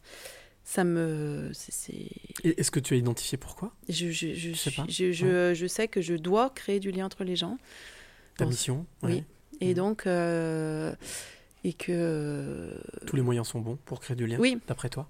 Ça 0.65 0.85
me. 0.85 1.51
Est-ce 2.45 2.71
que 2.71 2.79
tu 2.81 2.93
as 2.93 2.99
identifié 2.99 3.39
pourquoi? 3.39 3.73
Je, 3.89 4.11
je, 4.11 4.35
je, 4.35 4.53
sais 4.53 4.69
suis- 4.71 4.77
pas. 4.77 4.85
je, 4.89 5.13
je, 5.13 5.55
je 5.55 5.67
sais 5.67 5.89
que 5.89 6.03
je 6.03 6.13
dois 6.15 6.51
créer 6.51 6.79
du 6.79 6.91
lien 6.91 7.07
entre 7.07 7.25
les 7.25 7.37
gens. 7.37 7.57
Ta 8.39 8.47
mission 8.47 8.87
oui. 9.03 9.25
Et 9.61 9.69
Mhm. 9.71 9.75
donc. 9.75 10.07
euh, 10.07 10.95
et 11.65 11.73
que. 11.73 11.91
euh, 11.93 12.79
Tous 13.07 13.17
les 13.17 13.23
moyens 13.23 13.47
sont 13.49 13.61
bons 13.61 13.77
pour 13.85 14.01
créer 14.01 14.17
du 14.17 14.27
lien, 14.27 14.39
Oui. 14.39 14.59
d'après 14.67 14.89
toi? 14.89 15.09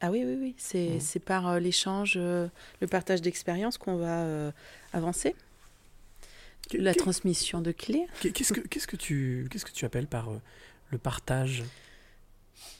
Ah 0.00 0.10
oui, 0.10 0.24
oui, 0.26 0.36
oui. 0.40 0.54
C'est 0.58 0.98
c'est 1.00 1.20
par 1.20 1.46
euh, 1.48 1.58
l'échange, 1.58 2.14
euh, 2.16 2.48
le 2.80 2.86
partage 2.86 3.20
d'expériences 3.22 3.78
qu'on 3.78 3.96
va 3.96 4.52
avancer. 4.92 5.34
La 6.72 6.94
transmission 6.94 7.60
de 7.60 7.70
clés. 7.72 8.06
qu'est- 8.20 8.32
Qu'est-ce 8.32 8.52
que, 8.52 8.60
qu'est-ce 8.60 8.86
que, 8.88 8.96
tu, 8.96 9.46
qu'est-ce 9.50 9.64
que 9.64 9.70
tu 9.70 9.84
appelles 9.84 10.08
par 10.08 10.28
le 10.90 10.98
partage? 10.98 11.62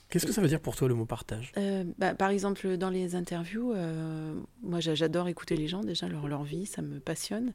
Qu'est-ce 0.09 0.25
que 0.25 0.31
ça 0.31 0.41
veut 0.41 0.47
dire 0.47 0.61
pour 0.61 0.75
toi 0.75 0.87
le 0.87 0.93
mot 0.95 1.05
partage? 1.05 1.51
Euh, 1.57 1.83
bah, 1.97 2.13
par 2.15 2.29
exemple, 2.29 2.77
dans 2.77 2.89
les 2.89 3.15
interviews, 3.15 3.73
euh, 3.73 4.33
moi 4.63 4.79
j'a- 4.79 4.95
j'adore 4.95 5.27
écouter 5.27 5.57
les 5.57 5.67
gens, 5.67 5.81
déjà 5.81 6.07
leur, 6.07 6.27
leur 6.29 6.43
vie, 6.43 6.65
ça 6.65 6.81
me 6.81 6.99
passionne. 6.99 7.51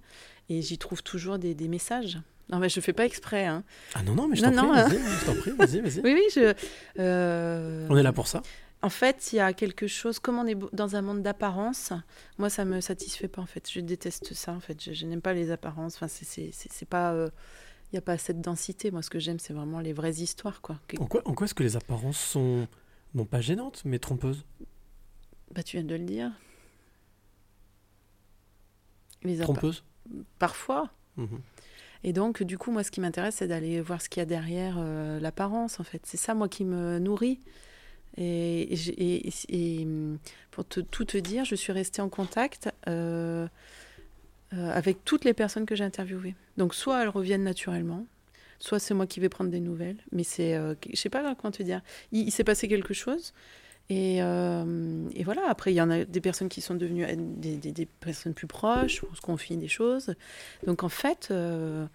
Et 0.50 0.61
j'y 0.61 0.76
trouve 0.76 1.03
toujours 1.03 1.38
des, 1.38 1.55
des 1.55 1.68
messages. 1.68 2.18
Non, 2.50 2.59
mais 2.59 2.68
je 2.68 2.80
fais 2.80 2.92
pas 2.92 3.07
exprès. 3.07 3.46
hein. 3.46 3.64
Ah 3.94 4.03
non, 4.03 4.14
non, 4.14 4.28
mais 4.28 4.36
je 4.36 4.42
t'en 4.42 4.50
prie, 4.53 4.61
hein. 4.61 5.55
vas-y, 5.57 5.80
vas-y, 5.80 5.80
vas-y. 5.80 6.00
Oui, 6.05 6.12
oui, 6.14 6.22
je. 6.34 6.53
euh, 6.98 7.86
On 7.88 7.96
est 7.96 8.03
là 8.03 8.12
pour 8.12 8.28
ça. 8.28 8.42
En 8.82 8.90
fait, 8.90 9.32
il 9.32 9.36
y 9.36 9.40
a 9.40 9.53
quelque 9.53 9.86
chose, 9.86 10.18
comme 10.18 10.38
on 10.38 10.46
est 10.46 10.57
dans 10.72 10.96
un 10.96 11.03
monde 11.03 11.22
d'apparence, 11.22 11.92
moi 12.36 12.50
ça 12.50 12.64
me 12.64 12.80
satisfait 12.80 13.28
pas 13.28 13.40
en 13.40 13.46
fait. 13.46 13.70
Je 13.70 13.78
déteste 13.80 14.34
ça 14.34 14.53
en 14.53 14.59
fait. 14.61 14.82
Je, 14.82 14.92
je 14.92 15.07
n'aime 15.07 15.20
pas 15.22 15.34
les 15.34 15.53
apparences. 15.53 15.94
Enfin, 15.94 16.09
c'est 16.09 16.88
pas. 16.88 17.14
N'y 17.93 17.99
a 17.99 18.03
pas 18.03 18.16
cette 18.18 18.40
densité. 18.40 18.90
Moi, 18.90 19.03
ce 19.03 19.11
que 19.11 19.18
j'aime, 19.18 19.38
c'est 19.38 19.53
vraiment 19.53 19.80
les 19.80 19.93
vraies 19.93 20.14
histoires 20.14 20.61
quoi. 20.62 20.78
En 20.99 21.07
quoi, 21.07 21.22
en 21.26 21.34
quoi 21.34 21.45
est-ce 21.45 21.55
que 21.55 21.62
les 21.62 21.76
apparences 21.76 22.18
sont, 22.18 22.66
non 23.14 23.24
pas 23.26 23.40
gênantes, 23.40 23.82
mais 23.84 23.99
trompeuses? 23.99 24.45
Bah, 25.55 25.62
tu 25.62 25.76
viens 25.76 25.84
de 25.84 25.95
le 25.95 26.05
dire. 26.05 26.32
Les 29.22 29.40
appa- 29.40 29.45
Trompeuse 29.45 29.84
Parfois. 30.38 30.90
Mhm. 31.16 31.40
Et 32.05 32.12
donc, 32.12 32.43
du 32.43 32.59
coup, 32.59 32.72
moi, 32.72 32.82
ce 32.82 32.90
qui 32.90 33.01
m'intéresse, 33.01 33.36
c'est 33.36 33.47
d'aller 33.47 33.80
voir 33.80 34.03
ce 34.03 34.09
qu'il 34.09 34.20
y 34.20 34.22
a 34.22 34.26
derrière 34.26 34.76
euh, 34.78 35.20
l'apparence, 35.20 35.78
en 35.78 35.84
fait. 35.84 36.03
C'est 36.05 36.16
ça, 36.16 36.34
moi, 36.34 36.49
qui 36.49 36.64
me 36.64 36.99
nourrit. 36.99 37.38
Et, 38.16 38.72
et 38.72 38.76
j'ai- 38.76 39.26
et- 39.26 39.32
et, 39.49 39.86
pour 40.51 40.66
te- 40.66 40.80
tout 40.80 41.05
te 41.05 41.16
dire, 41.18 41.45
je 41.45 41.55
suis 41.55 41.72
restée 41.72 42.03
en 42.03 42.09
contact 42.09 42.70
euh, 42.88 43.47
avec 44.53 45.05
toutes 45.05 45.24
les 45.24 45.34
personnes 45.34 45.66
que 45.66 45.74
j'ai 45.74 45.84
interviewées. 45.84 46.34
Donc, 46.57 46.74
soit 46.74 47.03
elles 47.03 47.09
reviennent 47.09 47.44
naturellement, 47.44 48.07
soit 48.62 48.78
c'est 48.78 48.94
moi 48.94 49.07
qui 49.07 49.20
vais 49.20 49.28
prendre 49.28 49.50
des 49.50 49.61
nouvelles. 49.61 49.98
Mais 50.12 50.24
c'est, 50.24 50.55
euh, 50.55 50.74
je 50.90 50.96
sais 50.96 51.11
pas 51.11 51.34
comment 51.34 51.50
te 51.50 51.62
dire. 51.62 51.82
Il, 52.12 52.30
s'est 52.30 52.44
passé 52.44 52.68
quelque 52.68 52.94
chose. 52.94 53.34
Et, 53.90 54.22
euh, 54.22 55.09
et 55.14 55.24
voilà, 55.24 55.42
après, 55.48 55.72
il 55.72 55.76
y 55.76 55.80
en 55.80 55.90
a 55.90 56.05
des 56.05 56.20
personnes 56.20 56.48
qui 56.48 56.61
sont 56.61 56.76
devenues 56.76 57.05
euh, 57.05 57.14
des, 57.16 57.86
personnes 57.86 58.32
plus 58.32 58.46
proches, 58.46 59.05
on 59.11 59.14
se 59.14 59.20
confie 59.20 59.57
des 59.57 59.68
choses. 59.68 60.14
Donc 60.66 60.84
en 60.84 60.88
fait, 60.88 61.28
euh, 61.30 61.86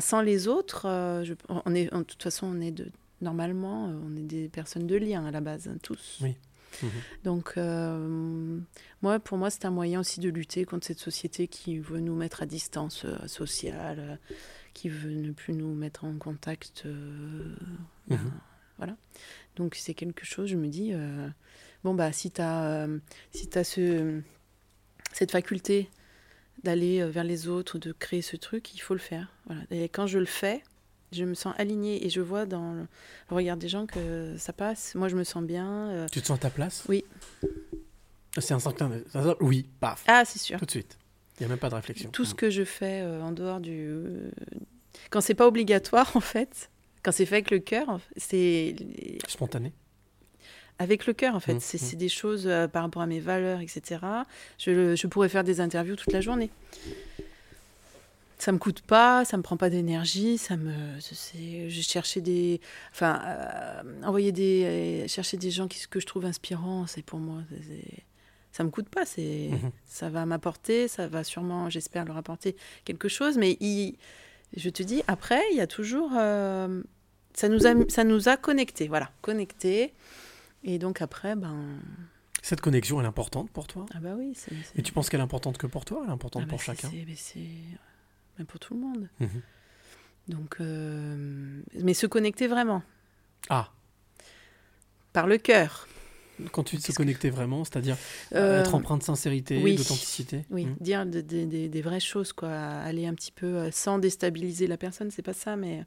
sans 0.00 0.20
les 0.20 0.46
autres, 0.46 0.86
euh, 0.86 1.24
je- 1.24 1.34
on 1.48 1.74
est, 1.74 1.92
de 1.92 2.02
toute 2.02 2.22
façon, 2.22 2.46
on 2.46 2.60
est 2.60 2.74
normalement, 3.22 3.88
euh, 3.88 3.92
on 4.06 4.16
est 4.16 4.22
des 4.22 4.48
personnes 4.48 4.86
de 4.86 4.96
lien 4.96 5.24
à 5.24 5.30
la 5.30 5.40
base, 5.40 5.68
hein, 5.68 5.78
tous. 5.82 6.18
Oui. 6.22 6.36
Mhm. 6.82 6.90
Donc, 7.24 7.54
euh, 7.56 8.58
moi, 9.02 9.18
pour 9.20 9.38
moi, 9.38 9.50
c'est 9.50 9.64
un 9.64 9.70
moyen 9.70 10.00
aussi 10.00 10.20
de 10.20 10.28
lutter 10.28 10.64
contre 10.64 10.86
cette 10.86 10.98
société 10.98 11.48
qui 11.48 11.78
veut 11.78 12.00
nous 12.00 12.14
mettre 12.14 12.42
à 12.42 12.46
distance 12.46 13.04
euh, 13.04 13.26
sociale, 13.26 13.98
euh, 13.98 14.16
qui 14.74 14.88
veut 14.88 15.10
ne 15.10 15.32
plus 15.32 15.54
nous 15.54 15.74
mettre 15.74 16.04
en 16.04 16.16
contact. 16.16 16.84
Mhm. 16.84 18.32
voilà. 18.78 18.96
Donc, 19.56 19.74
c'est 19.74 19.94
quelque 19.94 20.24
chose, 20.24 20.48
je 20.48 20.56
me 20.56 20.68
dis, 20.68 20.92
bon, 21.84 21.94
bah, 21.94 22.12
si 22.12 22.30
tu 22.30 22.40
as, 22.40 22.88
si 23.32 23.50
as 23.54 23.64
ce, 23.64 24.20
cette 25.12 25.30
faculté 25.30 25.90
d'aller 26.64 27.04
vers 27.04 27.24
les 27.24 27.48
autres, 27.48 27.78
de 27.78 27.92
créer 27.92 28.22
ce 28.22 28.36
truc, 28.36 28.74
il 28.74 28.78
faut 28.78 28.94
le 28.94 29.00
faire. 29.00 29.30
Voilà. 29.46 29.62
Et 29.70 29.90
quand 29.90 30.06
je 30.06 30.18
le 30.18 30.24
fais, 30.24 30.62
je 31.12 31.24
me 31.24 31.34
sens 31.34 31.54
alignée 31.58 32.04
et 32.04 32.10
je 32.10 32.20
vois 32.20 32.46
dans 32.46 32.72
le 32.74 32.86
regard 33.30 33.56
des 33.56 33.68
gens 33.68 33.86
que 33.86 34.34
ça 34.38 34.52
passe. 34.52 34.94
Moi, 34.94 35.08
je 35.08 35.16
me 35.16 35.24
sens 35.24 35.42
bien. 35.42 35.90
euh, 35.90 36.06
Tu 36.10 36.20
te 36.20 36.26
sens 36.26 36.36
à 36.38 36.42
ta 36.42 36.50
place? 36.50 36.84
Oui. 36.88 37.04
C'est 38.38 38.54
un 38.54 38.58
certain. 38.58 38.90
ça- 39.12 39.36
Oui, 39.40 39.66
paf. 39.80 40.04
Ah, 40.06 40.24
c'est 40.24 40.38
sûr. 40.38 40.58
Tout 40.58 40.64
de 40.66 40.70
suite. 40.70 40.98
Il 41.38 41.42
n'y 41.42 41.46
a 41.46 41.48
même 41.50 41.58
pas 41.58 41.70
de 41.70 41.74
réflexion. 41.74 42.10
Tout 42.10 42.24
ce 42.24 42.34
que 42.34 42.50
je 42.50 42.64
fais 42.64 43.00
euh, 43.02 43.22
en 43.22 43.32
dehors 43.32 43.60
du. 43.60 44.06
Quand 45.10 45.20
c'est 45.20 45.34
pas 45.34 45.46
obligatoire, 45.46 46.10
en 46.16 46.20
fait, 46.20 46.70
quand 47.02 47.12
c'est 47.12 47.26
fait 47.26 47.36
avec 47.36 47.50
le 47.50 47.58
cœur, 47.58 48.00
c'est. 48.16 48.74
Spontané. 49.28 49.72
Avec 50.78 51.06
le 51.06 51.12
cœur, 51.12 51.34
en 51.36 51.40
fait. 51.40 51.54
Mmh, 51.54 51.60
c'est 51.60 51.80
mmh. 51.80 51.84
c'est 51.84 51.96
des 51.96 52.08
choses 52.08 52.46
euh, 52.46 52.66
par 52.68 52.82
rapport 52.84 53.02
à 53.02 53.06
mes 53.06 53.20
valeurs, 53.20 53.60
etc. 53.60 54.00
Je, 54.58 54.96
je 54.96 55.06
pourrais 55.06 55.28
faire 55.28 55.44
des 55.44 55.60
interviews 55.60 55.96
toute 55.96 56.12
la 56.12 56.20
journée. 56.20 56.50
Ça 58.42 58.50
me 58.50 58.58
coûte 58.58 58.80
pas, 58.80 59.24
ça 59.24 59.36
me 59.36 59.42
prend 59.44 59.56
pas 59.56 59.70
d'énergie, 59.70 60.36
ça 60.36 60.56
me. 60.56 60.72
c'est- 61.00 61.70
J'ai 61.70 61.82
cherché 61.82 62.20
des. 62.20 62.60
Enfin, 62.90 63.20
euh, 63.24 63.82
envoyer 64.02 64.32
des. 64.32 64.64
euh, 64.64 65.06
chercher 65.06 65.36
des 65.36 65.52
gens 65.52 65.68
qui, 65.68 65.78
que 65.88 66.00
je 66.00 66.06
trouve 66.06 66.24
inspirants, 66.24 66.88
c'est 66.88 67.02
pour 67.02 67.20
moi. 67.20 67.42
c'est- 67.50 68.02
Ça 68.50 68.64
me 68.64 68.70
coûte 68.70 68.88
pas, 68.88 69.06
c'est. 69.06 69.48
Mhm. 69.52 69.70
Ça 69.86 70.08
va 70.10 70.26
m'apporter, 70.26 70.88
ça 70.88 71.06
va 71.06 71.22
sûrement, 71.22 71.70
j'espère, 71.70 72.04
leur 72.04 72.16
apporter 72.16 72.56
quelque 72.84 73.06
chose. 73.08 73.38
Mais 73.38 73.56
il- 73.60 73.96
je 74.56 74.70
te 74.70 74.82
dis, 74.82 75.02
après, 75.06 75.40
il 75.52 75.56
y 75.56 75.60
a 75.60 75.68
toujours. 75.68 76.10
euh, 76.18 76.82
ça, 77.34 77.48
nous 77.48 77.64
a, 77.68 77.74
ça 77.88 78.02
nous 78.02 78.28
a 78.28 78.36
connectés, 78.36 78.88
voilà, 78.88 79.12
connectés. 79.20 79.94
Et 80.64 80.80
donc 80.80 81.00
après, 81.00 81.36
ben. 81.36 81.78
Cette 82.42 82.60
connexion, 82.60 82.98
elle 82.98 83.06
est 83.06 83.08
importante 83.08 83.50
pour 83.50 83.68
toi? 83.68 83.86
Ah 83.94 84.00
bah 84.00 84.14
oui, 84.18 84.32
c'est. 84.34 84.50
c'est- 84.64 84.80
Et 84.80 84.82
tu 84.82 84.92
penses 84.92 85.08
qu'elle 85.10 85.20
est 85.20 85.22
importante 85.30 85.58
que 85.58 85.68
pour 85.68 85.84
toi 85.84 86.00
Elle 86.02 86.10
est 86.10 86.12
importante 86.12 86.42
ah 86.42 86.46
bah 86.46 86.50
pour 86.50 86.58
c'est- 86.60 86.66
chacun? 86.74 86.90
c'est- 86.90 87.04
mais 87.06 87.14
c'est. 87.16 87.38
Mais 88.38 88.44
pour 88.44 88.60
tout 88.60 88.74
le 88.74 88.80
monde. 88.80 89.08
Mhm. 89.20 89.28
Donc. 90.28 90.56
euh, 90.60 91.62
Mais 91.80 91.94
se 91.94 92.06
connecter 92.06 92.46
vraiment, 92.46 92.82
Ah, 93.48 93.70
par 95.12 95.26
le 95.26 95.36
cœur. 95.38 95.88
quand 96.52 96.64
tu 96.64 96.78
te 96.78 96.90
connecter 96.92 97.28
vraiment, 97.30 97.62
c'est-à-dire 97.64 97.96
Euh, 98.34 98.60
être 98.60 98.74
empreint 98.74 98.96
de 98.96 99.02
sincérité, 99.02 99.60
oui. 99.62 99.76
d'authenticité 99.76 100.44
Oui, 100.50 100.64
Mhm. 100.66 100.76
dire 100.80 101.06
de- 101.06 101.20
de- 101.20 101.44
de- 101.44 101.68
des 101.68 101.82
vraies 101.82 102.00
choses, 102.00 102.32
quoi. 102.32 102.50
Aller 102.50 103.06
un 103.06 103.14
petit 103.14 103.30
peu 103.32 103.46
euh, 103.46 103.70
sans 103.70 103.98
déstabiliser 103.98 104.66
la 104.66 104.76
personne, 104.76 105.10
c'est 105.10 105.22
pas 105.22 105.34
ça, 105.34 105.54
mais 105.56 105.84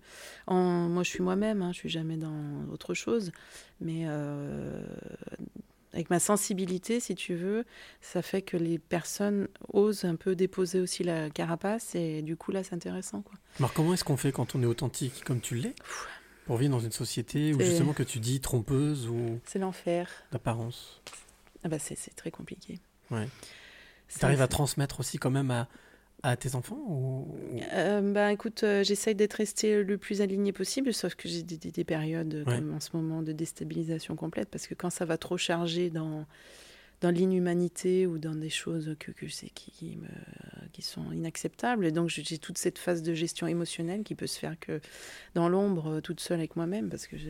en, 0.48 0.88
moi 0.88 1.04
je 1.04 1.10
suis 1.10 1.24
moi-même, 1.24 1.62
hein, 1.62 1.72
je 1.74 1.80
suis 1.80 1.90
jamais 1.90 2.16
dans 2.18 2.66
autre 2.72 2.94
chose. 2.94 3.32
Mais 3.82 4.04
euh, 4.08 4.82
avec 5.96 6.10
ma 6.10 6.20
sensibilité, 6.20 7.00
si 7.00 7.16
tu 7.16 7.34
veux, 7.36 7.66
ça 8.02 8.22
fait 8.22 8.42
que 8.42 8.58
les 8.58 8.78
personnes 8.78 9.48
osent 9.74 10.04
un 10.06 10.16
peu 10.16 10.36
déposer 10.36 10.82
aussi 10.82 11.04
la 11.04 11.30
carapace 11.30 11.96
et 11.96 12.22
du 12.22 12.36
coup 12.36 12.52
là 12.52 12.64
c'est 12.64 12.76
intéressant, 12.76 13.22
quoi. 13.22 13.34
Alors 13.60 13.74
comment 13.74 13.94
est-ce 13.94 14.04
qu'on 14.04 14.18
fait 14.18 14.32
quand 14.34 14.56
on 14.56 14.62
est 14.62 14.66
authentique 14.68 15.24
comme 15.24 15.40
tu 15.40 15.56
l'es 15.56 15.74
pour 16.46 16.58
vivre 16.58 16.72
dans 16.72 16.80
une 16.80 16.92
société 16.92 17.54
où 17.54 17.60
justement 17.62 17.94
que 17.94 18.04
tu 18.04 18.20
dis 18.20 18.40
trompeuse 18.42 19.08
ou 19.08 19.40
C'est 19.46 19.58
l'enfer. 19.58 20.10
d'apparence? 20.32 21.02
Ah 21.64 21.70
bah 21.70 21.80
c'est 21.80 21.96
très 22.16 22.30
compliqué. 22.30 22.80
Ouais. 23.10 23.28
Tu 24.20 24.24
arrives 24.24 24.42
à 24.42 24.48
transmettre 24.48 25.00
aussi 25.00 25.18
quand 25.18 25.32
même 25.32 25.50
à, 25.50 25.68
à 26.30 26.36
tes 26.38 26.56
enfants 26.56 26.80
ou... 26.88 27.36
Euh, 27.74 28.02
bah, 28.14 28.32
écoute, 28.32 28.64
euh, 28.64 28.84
j'essaye 28.84 29.16
d'être 29.16 29.34
restée 29.36 29.84
le 29.84 29.98
plus 29.98 30.22
alignée 30.22 30.52
possible, 30.54 30.94
sauf 30.94 31.16
que 31.16 31.28
j'ai 31.30 31.44
des, 31.44 31.58
des- 31.58 31.72
des 31.72 31.84
périodes 31.84 32.34
euh, 32.34 32.44
Ouais. 32.46 32.56
comme 32.58 32.74
en 32.74 32.80
ce 32.80 32.90
moment 32.96 33.22
de 33.22 33.32
déstabilisation 33.32 34.16
complète, 34.16 34.50
parce 34.50 34.68
que 34.68 34.74
quand 34.74 34.90
ça 34.90 35.06
va 35.06 35.18
trop 35.18 35.38
charger 35.38 35.90
dans, 35.90 36.26
dans 37.02 37.12
l'inhumanité 37.12 38.08
ou 38.08 38.18
dans 38.18 38.36
des 38.36 38.50
choses 38.50 38.96
que, 39.00 39.12
que 39.12 39.28
je 39.28 39.34
sais 39.34 39.50
qui, 39.54 39.72
qui 39.72 39.98
me- 39.98 40.68
qui 40.74 40.82
sont 40.82 41.12
inacceptables, 41.12 41.86
et 41.86 41.92
donc 41.92 42.10
j'ai 42.10 42.38
toute 42.38 42.58
cette 42.58 42.80
phase 42.80 43.02
de 43.04 43.14
gestion 43.14 43.48
émotionnelle 43.48 44.04
qui 44.04 44.16
peut 44.16 44.28
se 44.28 44.40
faire 44.40 44.60
que 44.60 44.82
dans 45.36 45.48
l'ombre, 45.48 45.88
euh, 45.98 46.02
toute 46.02 46.20
seule 46.20 46.40
avec 46.40 46.56
moi-même, 46.56 46.90
parce 46.90 47.08
que 47.08 47.18
je- 47.18 47.30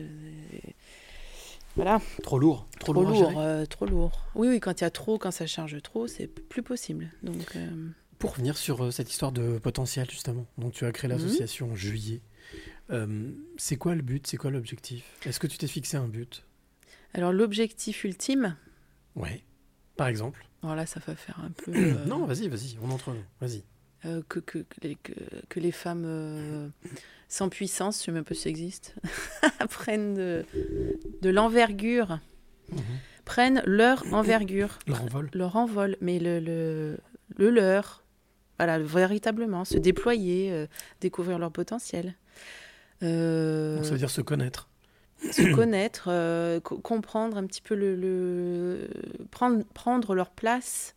voilà, 1.76 2.00
Trop 2.22 2.38
lourd 2.38 2.66
Trop, 2.80 2.94
trop 2.94 3.04
lourd, 3.04 3.38
euh, 3.38 3.66
trop 3.66 3.84
lourd. 3.84 4.24
Oui, 4.34 4.48
oui, 4.48 4.60
quand 4.60 4.80
il 4.80 4.84
y 4.84 4.86
a 4.86 4.90
trop, 4.90 5.18
quand 5.18 5.30
ça 5.30 5.46
charge 5.46 5.80
trop, 5.82 6.06
c'est 6.06 6.26
plus 6.26 6.62
possible. 6.62 7.10
Donc 7.22 7.54
euh, 7.54 7.68
Pour 8.18 8.32
revenir 8.32 8.56
sur 8.56 8.84
euh, 8.84 8.90
cette 8.90 9.10
histoire 9.10 9.32
de 9.32 9.58
potentiel, 9.58 10.10
justement, 10.10 10.46
donc 10.58 10.72
tu 10.72 10.84
as 10.86 10.92
créé 10.92 11.08
Mhm. 11.10 11.16
l'association 11.16 11.72
en 11.72 11.74
juillet. 11.76 12.20
Euh, 12.90 13.30
c'est 13.56 13.76
quoi 13.76 13.94
le 13.94 14.02
but 14.02 14.26
C'est 14.26 14.36
quoi 14.36 14.50
l'objectif? 14.50 15.04
Est-ce 15.26 15.40
que 15.40 15.46
tu 15.46 15.58
t'es 15.58 15.66
fixé 15.66 15.96
un 15.96 16.08
but? 16.08 16.44
Alors 17.14 17.32
l'objectif 17.32 18.04
ultime, 18.04 18.56
Ouais. 19.16 19.42
Par 19.96 20.08
exemple? 20.08 20.46
Alors 20.62 20.76
là 20.76 20.84
ça 20.86 21.00
va 21.06 21.14
faire 21.16 21.38
un 21.40 21.50
peu... 21.50 21.72
euh, 21.74 22.04
Non, 22.06 22.26
vas-y, 22.26 22.48
vas-y, 22.48 22.76
on 22.82 22.90
entre 22.90 23.10
nous. 23.12 23.24
Vas-y. 23.40 23.62
euh, 24.04 24.22
que, 24.28 24.38
que, 24.40 24.58
que 24.58 24.76
les, 24.82 24.96
que, 25.48 25.58
les 25.60 25.72
femmes 25.72 26.70
sans 27.28 27.48
puissance, 27.48 27.96
je 27.98 28.02
ne 28.02 28.04
sais 28.04 28.12
même 28.12 28.24
pas 28.24 28.34
si 28.34 28.42
ça 28.42 28.50
existe, 28.50 28.94
prennent 29.70 30.14
de, 30.14 30.44
de 31.22 31.30
l'envergure, 31.30 32.20
Mhm. 32.70 32.78
prennent 33.24 33.62
leur 33.66 34.04
envergure, 34.12 34.78
Leur 34.86 35.02
envol 35.02 35.30
leur 35.32 35.56
envol, 35.56 35.96
mais 36.00 36.18
le, 36.18 36.40
le, 36.40 36.98
le 37.36 37.50
leur, 37.50 38.04
voilà, 38.58 38.78
véritablement, 38.78 39.64
se 39.64 39.78
déployer, 39.78 40.52
euh, 40.52 40.66
découvrir 41.00 41.38
leur 41.38 41.50
potentiel. 41.52 42.14
Euh, 43.02 43.82
Ça 43.82 43.90
veut 43.90 43.98
dire 43.98 44.10
se 44.10 44.20
connaître. 44.22 44.68
se 45.30 45.42
connaître, 45.54 46.08
euh, 46.08 46.60
co- 46.60 46.78
comprendre 46.78 47.36
un 47.36 47.46
petit 47.46 47.60
peu 47.62 47.74
le, 47.74 47.94
le- 47.96 48.88
prendre, 49.30 49.64
prendre 49.74 50.14
leur 50.14 50.30
place. 50.30 50.94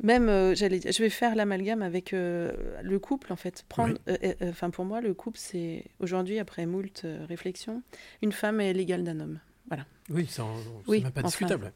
Même, 0.00 0.54
j'allais, 0.54 0.80
je 0.80 1.02
vais 1.02 1.10
faire 1.10 1.34
l'amalgame 1.34 1.82
avec 1.82 2.12
le 2.12 2.96
couple 2.98 3.32
en 3.32 3.36
fait. 3.36 3.64
Prendre, 3.68 3.98
enfin 4.42 4.70
pour 4.70 4.84
moi, 4.84 5.00
le 5.00 5.12
couple, 5.12 5.38
c'est 5.40 5.86
aujourd'hui 5.98 6.38
après 6.38 6.66
moult 6.66 7.04
réflexions, 7.28 7.82
une 8.22 8.30
femme 8.30 8.60
est 8.60 8.72
l'égale 8.72 9.02
d'un 9.02 9.18
homme. 9.18 9.40
Voilà. 9.66 9.86
Oui, 10.08 10.26
c'est 10.30 10.40
Oui, 10.86 11.02
même 11.02 11.10
pas 11.10 11.22
enfin. 11.22 11.28
discutable. 11.28 11.72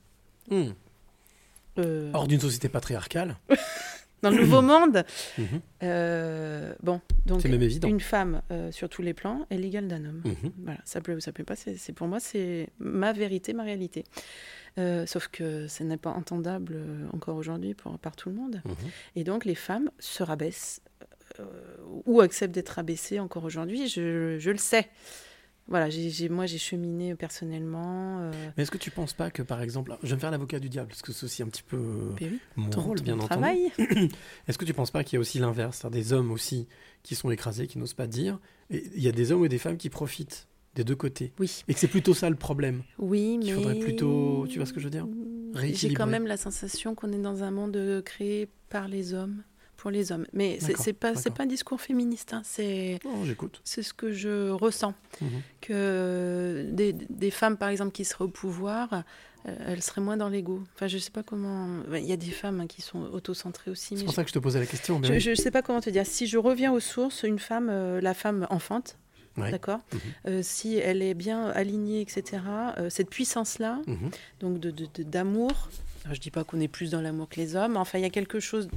Hmm. 0.50 0.70
Hors 2.14 2.28
d'une 2.28 2.38
société 2.40 2.68
patriarcale, 2.68 3.36
dans 4.22 4.30
le 4.30 4.36
nouveau 4.38 4.62
monde, 4.72 5.04
Mhm. 5.38 5.46
euh, 5.82 6.74
bon, 6.82 7.00
donc 7.26 7.44
même 7.44 7.62
évident. 7.62 7.88
une 7.88 8.00
femme 8.00 8.42
euh, 8.50 8.70
sur 8.72 8.88
tous 8.88 9.02
les 9.02 9.14
plans 9.14 9.46
est 9.50 9.56
l'égale 9.56 9.88
d'un 9.88 10.04
homme. 10.04 10.22
Mhm. 10.24 10.52
Voilà, 10.64 10.80
ça 10.84 11.00
plaît 11.00 11.14
ou 11.14 11.20
ça 11.20 11.32
plaît 11.32 11.44
pas, 11.44 11.56
c'est 11.56 11.92
pour 11.92 12.06
moi 12.08 12.20
c'est 12.20 12.68
ma 12.78 13.12
vérité, 13.12 13.52
ma 13.52 13.62
réalité. 13.64 14.04
Euh, 14.78 15.04
sauf 15.04 15.28
que 15.28 15.66
ce 15.68 15.82
n'est 15.84 15.98
pas 15.98 16.10
entendable 16.10 16.78
encore 17.12 17.36
aujourd'hui 17.36 17.74
par 18.00 18.16
tout 18.16 18.30
le 18.30 18.34
monde. 18.36 18.62
Mhm. 18.64 18.74
Et 19.16 19.24
donc 19.24 19.44
les 19.44 19.54
femmes 19.54 19.90
se 19.98 20.22
rabaissent 20.22 20.80
ou 22.04 22.20
acceptent 22.20 22.54
d'être 22.54 22.68
rabaissées 22.70 23.18
encore 23.18 23.44
aujourd'hui, 23.44 23.88
je, 23.88 24.36
je 24.38 24.50
le 24.50 24.58
sais. 24.58 24.88
Voilà, 25.68 25.88
j'ai- 25.90 26.28
moi 26.28 26.44
j'ai 26.46 26.58
cheminé 26.58 27.14
personnellement. 27.14 28.18
euh, 28.20 28.32
Mais 28.56 28.64
est-ce 28.64 28.70
que 28.70 28.78
tu 28.78 28.90
penses 28.90 29.12
pas 29.12 29.30
que, 29.30 29.42
par 29.42 29.62
exemple, 29.62 29.96
je 30.02 30.08
vais 30.08 30.14
me 30.16 30.20
faire 30.20 30.30
l'avocat 30.30 30.58
du 30.58 30.68
diable, 30.68 30.88
parce 30.88 31.02
que 31.02 31.12
c'est 31.12 31.24
aussi 31.24 31.42
un 31.42 31.46
petit 31.46 31.62
peu 31.62 31.76
euh, 31.76 32.10
oui, 32.20 32.38
mon 32.56 32.68
ton- 32.68 32.80
rôle, 32.82 32.98
ton 32.98 33.04
bien 33.04 33.14
entendu. 33.14 33.28
travail. 33.28 33.72
Est-ce 34.48 34.58
que 34.58 34.64
tu 34.64 34.74
penses 34.74 34.90
pas 34.90 35.04
qu'il 35.04 35.16
y 35.16 35.18
a 35.18 35.20
aussi 35.20 35.38
l'inverse, 35.38 35.78
c'est-à-dire 35.78 36.00
des 36.02 36.12
hommes 36.12 36.30
aussi 36.30 36.66
qui 37.02 37.14
sont 37.14 37.30
écrasés, 37.30 37.66
qui 37.68 37.78
n'osent 37.78 37.94
pas 37.94 38.06
dire, 38.06 38.38
et 38.70 38.84
il 38.94 39.02
y 39.02 39.08
a 39.08 39.12
des 39.12 39.30
hommes 39.32 39.44
et 39.44 39.48
des 39.48 39.58
femmes 39.58 39.76
qui 39.76 39.88
profitent 39.88 40.48
des 40.74 40.84
deux 40.84 40.96
côtés, 40.96 41.32
Oui, 41.38 41.62
et 41.68 41.74
que 41.74 41.80
c'est 41.80 41.86
plutôt 41.88 42.14
ça 42.14 42.28
le 42.30 42.36
problème. 42.36 42.82
oui, 42.98 43.38
mais. 43.38 43.46
Il 43.46 43.52
faudrait 43.54 43.78
plutôt- 43.78 44.46
tu 44.48 44.58
vois 44.58 44.66
ce 44.66 44.72
que 44.72 44.80
je 44.80 44.84
veux 44.86 44.90
dire? 44.90 45.06
j'ai 45.54 45.92
quand 45.94 46.06
même 46.06 46.26
la 46.26 46.36
sensation 46.38 46.94
qu'on 46.94 47.12
est 47.12 47.18
dans 47.20 47.42
un 47.44 47.50
monde 47.50 47.76
euh, 47.76 48.00
créé 48.02 48.48
par 48.70 48.88
les 48.88 49.12
hommes, 49.14 49.42
pour 49.82 49.90
les 49.90 50.12
hommes. 50.12 50.26
Mais 50.32 50.58
c'est 50.60 50.92
pas, 50.92 51.16
c'est 51.16 51.30
pas 51.34 51.42
un 51.42 51.46
discours 51.46 51.80
féministe, 51.80 52.34
hein, 52.34 52.42
c'est 52.44 53.00
Non, 53.04 53.24
j'écoute. 53.24 53.60
c'est 53.64 53.82
ce 53.82 53.92
que 53.92 54.12
je 54.12 54.50
ressens. 54.50 54.94
Mhm. 55.20 55.28
Que 55.60 56.66
des, 56.70 56.92
des 56.92 57.30
femmes, 57.32 57.56
par 57.56 57.68
exemple, 57.68 57.90
qui 57.90 58.04
seraient 58.04 58.24
au 58.26 58.28
pouvoir, 58.28 59.02
euh, 59.48 59.56
elles 59.66 59.82
seraient 59.82 60.00
moins 60.00 60.16
dans 60.16 60.28
l'ego. 60.28 60.62
Enfin, 60.76 60.86
je 60.86 60.98
sais 60.98 61.10
pas 61.10 61.24
comment. 61.24 61.66
Il 61.94 62.04
y 62.06 62.12
a 62.12 62.16
des 62.16 62.30
femmes 62.30 62.60
hein, 62.60 62.68
qui 62.68 62.80
sont 62.80 63.02
autocentrées 63.12 63.72
aussi. 63.72 63.98
C'est 63.98 64.04
pour 64.04 64.14
ça 64.14 64.22
que 64.22 64.28
je 64.28 64.34
te 64.34 64.38
posais 64.38 64.60
la 64.60 64.66
question. 64.66 65.00
mais 65.00 65.08
je, 65.08 65.12
oui. 65.14 65.20
je 65.20 65.34
sais 65.34 65.50
pas 65.50 65.62
comment 65.62 65.80
te 65.80 65.90
dire. 65.90 66.06
Si 66.06 66.28
je 66.28 66.38
reviens 66.38 66.72
aux 66.72 66.78
sources, 66.80 67.24
une 67.24 67.40
femme, 67.40 67.68
euh, 67.68 68.00
la 68.00 68.14
femme 68.14 68.46
enfante, 68.50 68.98
Ouais. 69.36 69.50
d'accord 69.50 69.80
Mhm. 69.92 69.98
Euh, 70.28 70.40
Si 70.44 70.76
elle 70.76 71.02
est 71.02 71.14
bien 71.14 71.46
alignée, 71.48 72.02
etc., 72.02 72.22
euh, 72.78 72.88
cette 72.90 73.10
puissance-là, 73.10 73.80
Mhm. 73.88 74.10
donc 74.40 74.60
de, 74.60 74.70
de- 74.70 74.86
de- 74.94 75.02
d'amour, 75.02 75.68
alors, 76.04 76.14
je 76.14 76.20
dis 76.20 76.30
pas 76.30 76.44
qu'on 76.44 76.60
est 76.60 76.68
plus 76.68 76.90
dans 76.90 77.00
l'amour 77.00 77.28
que 77.28 77.36
les 77.40 77.56
hommes, 77.56 77.76
enfin, 77.76 77.98
il 77.98 78.02
y 78.02 78.04
a 78.04 78.10
quelque 78.10 78.40
chose 78.40 78.68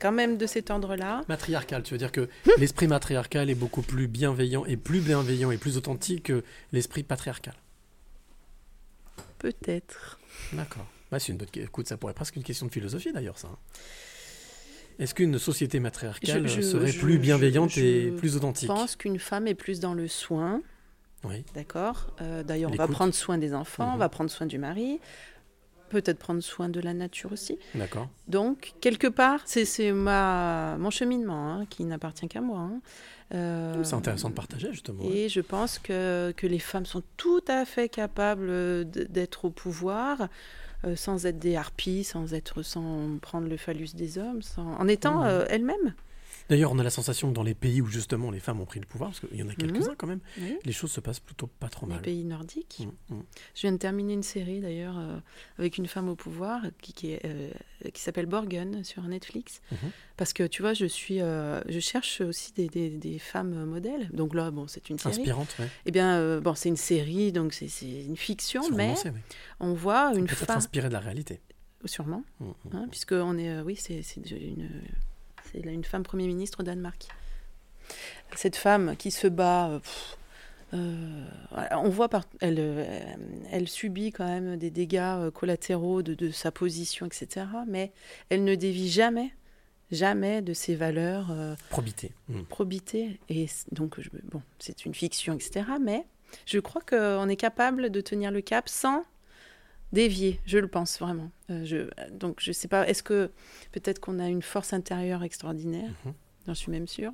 quand 0.00 0.12
même 0.12 0.36
de 0.38 0.46
cet 0.46 0.70
ordre-là. 0.70 1.22
Matriarcal, 1.28 1.82
tu 1.82 1.92
veux 1.94 1.98
dire 1.98 2.12
que 2.12 2.28
l'esprit 2.58 2.86
matriarcal 2.88 3.50
est 3.50 3.54
beaucoup 3.54 3.82
plus 3.82 4.06
bienveillant 4.08 4.64
et 4.66 4.76
plus 4.76 5.00
bienveillant 5.00 5.50
et 5.50 5.56
plus 5.58 5.76
authentique 5.76 6.24
que 6.24 6.42
l'esprit 6.72 7.02
patriarcal. 7.02 7.54
Peut-être. 9.38 10.18
D'accord. 10.52 10.86
Bah, 11.10 11.18
c'est 11.18 11.32
une 11.32 11.38
bonne... 11.38 11.48
Écoute, 11.54 11.86
ça 11.88 11.96
pourrait 11.96 12.10
être 12.12 12.16
presque 12.16 12.36
une 12.36 12.42
question 12.42 12.66
de 12.66 12.72
philosophie 12.72 13.12
d'ailleurs, 13.12 13.38
ça. 13.38 13.48
hein. 13.48 13.58
Est-ce 14.98 15.14
qu'une 15.14 15.38
société 15.38 15.78
matriarcale 15.78 16.48
Je- 16.48 16.56
je- 16.56 16.60
serait 16.62 16.86
je- 16.90 16.98
plus 17.00 17.18
bienveillante 17.18 17.76
et 17.76 18.10
plus 18.12 18.34
authentique? 18.36 18.68
Je 18.68 18.72
pense 18.74 18.96
qu'une 18.96 19.18
femme 19.18 19.46
est 19.46 19.54
plus 19.54 19.78
dans 19.78 19.92
le 19.92 20.08
soin. 20.08 20.62
Oui. 21.24 21.44
D'accord 21.54 22.06
Euh, 22.22 22.42
D'ailleurs, 22.42 22.70
on 22.72 22.76
va 22.76 22.88
prendre 22.88 23.12
soin 23.14 23.36
des 23.36 23.52
enfants, 23.52 23.90
on 23.90 23.92
Mhm. 23.94 23.98
va 23.98 24.08
prendre 24.08 24.30
soin 24.30 24.46
du 24.46 24.58
mari, 24.58 25.00
peut-être 25.88 26.18
prendre 26.18 26.40
soin 26.40 26.68
de 26.68 26.80
la 26.80 26.94
nature 26.94 27.32
aussi. 27.32 27.58
D'accord. 27.74 28.08
Donc, 28.28 28.74
quelque 28.80 29.06
part, 29.06 29.40
c'est 29.44 29.92
ma 29.92 30.76
mon 30.78 30.90
cheminement 30.90 31.52
hein, 31.52 31.66
qui 31.70 31.84
n'appartient 31.84 32.28
qu'à 32.28 32.40
moi. 32.40 32.60
hein. 32.60 32.80
Euh, 33.34 33.82
C'est 33.84 33.94
intéressant 33.96 34.30
de 34.30 34.34
partager 34.34 34.70
justement. 34.72 35.02
ouais. 35.04 35.16
Et 35.16 35.28
je 35.28 35.40
pense 35.40 35.78
que, 35.78 36.32
que 36.36 36.46
les 36.46 36.58
femmes 36.60 36.86
sont 36.86 37.02
tout 37.16 37.42
à 37.48 37.64
fait 37.64 37.88
capables 37.88 38.46
euh, 38.48 38.84
d'être 38.84 39.46
au 39.46 39.50
pouvoir 39.50 40.28
euh, 40.84 40.94
sans 40.94 41.26
être 41.26 41.38
des 41.38 41.56
harpies, 41.56 42.04
sans 42.04 42.34
être 42.34 42.62
sans 42.62 43.18
prendre 43.20 43.48
le 43.48 43.56
phallus 43.56 43.94
des 43.94 44.18
hommes, 44.18 44.42
sans- 44.42 44.74
en 44.78 44.86
étant 44.88 45.24
euh, 45.24 45.44
elles-mêmes. 45.48 45.94
D'ailleurs, 46.48 46.70
on 46.72 46.78
a 46.78 46.82
la 46.84 46.90
sensation 46.90 47.28
que 47.30 47.34
dans 47.34 47.42
les 47.42 47.54
pays 47.54 47.80
où 47.80 47.86
justement 47.86 48.30
les 48.30 48.38
femmes 48.40 48.60
ont 48.60 48.66
pris 48.66 48.78
le 48.80 48.86
pouvoir, 48.86 49.10
parce 49.10 49.20
qu'il 49.20 49.36
y 49.38 49.42
en 49.42 49.48
a 49.48 49.54
quelques-uns 49.54 49.94
quand 49.96 50.06
même, 50.06 50.20
Oui. 50.40 50.56
les 50.64 50.72
choses 50.72 50.92
se 50.92 51.00
passent 51.00 51.20
plutôt 51.20 51.46
pas 51.48 51.68
trop 51.68 51.86
Les 51.86 51.94
mal. 51.94 52.02
pays 52.02 52.24
nordiques. 52.24 52.86
Mm, 53.10 53.14
mm. 53.14 53.22
Je 53.54 53.60
viens 53.62 53.72
de 53.72 53.76
terminer 53.78 54.12
une 54.14 54.22
série 54.22 54.60
d'ailleurs 54.60 54.96
euh, 54.98 55.18
avec 55.58 55.76
une 55.78 55.86
femme 55.88 56.08
au 56.08 56.14
pouvoir 56.14 56.62
qui, 56.80 56.92
qui, 56.92 57.16
euh, 57.24 57.50
qui 57.92 58.00
s'appelle 58.00 58.26
Borgen 58.26 58.84
sur 58.84 59.02
Netflix. 59.02 59.60
Mhm. 59.72 59.90
Parce 60.16 60.32
que 60.32 60.44
tu 60.46 60.62
vois, 60.62 60.72
je 60.72 60.86
suis, 60.86 61.20
euh, 61.20 61.60
je 61.68 61.80
cherche 61.80 62.20
aussi 62.20 62.52
des, 62.52 62.68
des- 62.68 62.90
des 62.90 63.18
femmes 63.18 63.64
modèles. 63.64 64.08
Donc 64.12 64.34
là, 64.34 64.50
bon, 64.50 64.66
c'est 64.68 64.88
une 64.88 64.98
série. 64.98 65.16
Inspirante, 65.16 65.54
ouais. 65.58 65.68
Eh 65.86 65.90
bien, 65.90 66.40
bon, 66.40 66.54
c'est 66.54 66.68
une 66.68 66.76
série, 66.76 67.32
donc 67.32 67.52
c'est 67.54 67.68
une 68.06 68.16
fiction, 68.16 68.62
mais 68.70 68.84
romancé, 68.90 69.10
oui. 69.10 69.20
on 69.60 69.74
voit 69.74 70.12
une 70.14 70.26
Peut-être 70.26 70.46
femme, 70.46 70.58
inspiré 70.58 70.88
de 70.88 70.92
la 70.94 71.00
réalité. 71.00 71.40
sûrement, 71.84 72.22
Mm, 72.40 72.44
hein, 72.72 72.86
puisque 72.90 73.12
on 73.12 73.36
est, 73.36 73.60
oui, 73.62 73.76
c'est 73.76 74.00
une, 74.16 74.68
c'est 75.64 75.70
une 75.70 75.84
femme 75.84 76.02
premier 76.02 76.26
ministre 76.26 76.60
au 76.60 76.62
Danemark. 76.62 77.08
Cette 78.34 78.56
femme 78.56 78.96
qui 78.96 79.10
se 79.10 79.26
bat. 79.26 79.68
euh, 79.70 79.78
pff, 79.78 80.18
euh, 80.74 81.24
on 81.72 81.88
voit 81.88 82.08
par, 82.08 82.24
elle, 82.40 82.56
euh, 82.58 83.00
elle 83.52 83.68
subit 83.68 84.10
quand 84.10 84.26
même 84.26 84.56
des 84.56 84.70
dégâts 84.70 85.30
collatéraux 85.32 86.02
de, 86.02 86.14
de 86.14 86.30
sa 86.30 86.50
position, 86.50 87.06
etc. 87.06 87.46
Mais 87.68 87.92
elle 88.30 88.42
ne 88.44 88.54
dévie 88.56 88.90
jamais, 88.90 89.32
jamais 89.92 90.42
de 90.42 90.52
ses 90.52 90.74
valeurs. 90.74 91.30
euh, 91.30 91.54
Probité. 91.70 92.12
Mm. 92.28 92.42
probité. 92.44 93.20
Et 93.28 93.46
donc, 93.70 94.00
je- 94.00 94.10
bon, 94.24 94.42
c'est 94.58 94.84
une 94.84 94.94
fiction, 94.94 95.34
etc. 95.34 95.66
Mais 95.80 96.04
je 96.46 96.58
crois 96.58 96.82
qu'on 96.82 97.28
est 97.28 97.36
capable 97.36 97.90
de 97.90 98.00
tenir 98.00 98.32
le 98.32 98.40
cap 98.40 98.68
sans 98.68 99.04
dévier. 99.92 100.40
Je 100.46 100.58
le 100.58 100.68
pense 100.68 100.98
vraiment. 100.98 101.30
Euh, 101.50 101.64
je, 101.64 101.88
donc, 102.12 102.38
je 102.40 102.52
sais 102.52 102.68
pas. 102.68 102.86
Est-ce 102.88 103.02
que 103.02 103.30
peut-être 103.72 103.98
qu'on 104.00 104.18
a 104.18 104.28
une 104.28 104.42
force 104.42 104.72
intérieure 104.72 105.22
extraordinaire? 105.22 105.90
Mhm. 106.04 106.12
J'en 106.46 106.54
suis 106.54 106.70
même 106.72 106.86
sûre. 106.88 107.12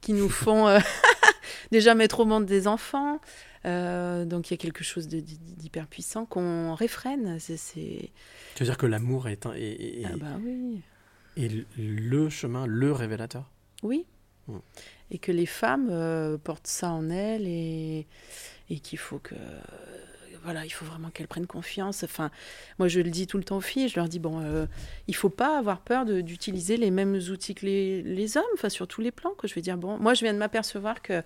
Qui 0.00 0.12
nous 0.12 0.28
font 0.28 0.68
euh, 0.68 0.78
déjà 1.72 1.94
mettre 1.94 2.20
au 2.20 2.24
monde 2.24 2.46
des 2.46 2.66
enfants. 2.68 3.20
Euh, 3.64 4.24
donc, 4.24 4.50
il 4.50 4.52
y 4.52 4.54
a 4.54 4.58
quelque 4.58 4.84
chose 4.84 5.08
d'hyper 5.08 5.86
puissant 5.88 6.24
qu'on 6.26 6.74
réfrène. 6.74 7.38
C'est-. 7.40 8.10
Tu 8.54 8.62
veux 8.62 8.64
dire 8.64 8.76
que 8.78 8.86
l'amour 8.86 9.28
est, 9.28 9.46
un- 9.46 9.54
est, 9.54 10.00
est- 10.00 10.04
Ah 10.04 10.16
bah 10.16 10.36
oui. 10.44 10.80
est 11.36 11.50
le 11.76 12.28
chemin, 12.30 12.66
le 12.66 12.92
révélateur? 12.92 13.50
Oui. 13.82 14.06
Et 15.10 15.18
que 15.18 15.30
les 15.32 15.44
femmes 15.46 16.38
portent 16.44 16.66
ça 16.68 16.90
en 16.90 17.10
elles 17.10 17.46
et, 17.46 18.06
et 18.70 18.78
qu'il 18.78 18.98
faut 18.98 19.18
que. 19.18 19.34
Voilà, 20.48 20.64
il 20.64 20.70
faut 20.70 20.86
vraiment 20.86 21.10
qu'elles 21.10 21.28
prennent 21.28 21.46
confiance. 21.46 22.04
Enfin, 22.04 22.30
moi, 22.78 22.88
je 22.88 23.00
le 23.00 23.10
dis 23.10 23.26
tout 23.26 23.36
le 23.36 23.44
temps 23.44 23.58
aux 23.58 23.60
filles. 23.60 23.90
Je 23.90 23.96
leur 24.00 24.08
dis 24.08 24.18
bon, 24.18 24.40
euh, 24.42 24.64
il 25.06 25.14
faut 25.14 25.28
pas 25.28 25.58
avoir 25.58 25.82
peur 25.82 26.06
d'utiliser 26.06 26.78
les 26.78 26.90
mêmes 26.90 27.16
outils 27.30 27.54
que 27.54 27.66
les, 27.66 28.00
les 28.02 28.38
hommes, 28.38 28.44
enfin 28.54 28.70
sur 28.70 28.88
tous 28.88 29.02
les 29.02 29.10
plans. 29.10 29.32
Que 29.36 29.46
je 29.46 29.54
veux 29.54 29.60
dire 29.60 29.76
bon, 29.76 29.98
moi, 29.98 30.14
je 30.14 30.24
viens 30.24 30.32
de 30.32 30.38
m'apercevoir 30.38 31.02
que 31.02 31.22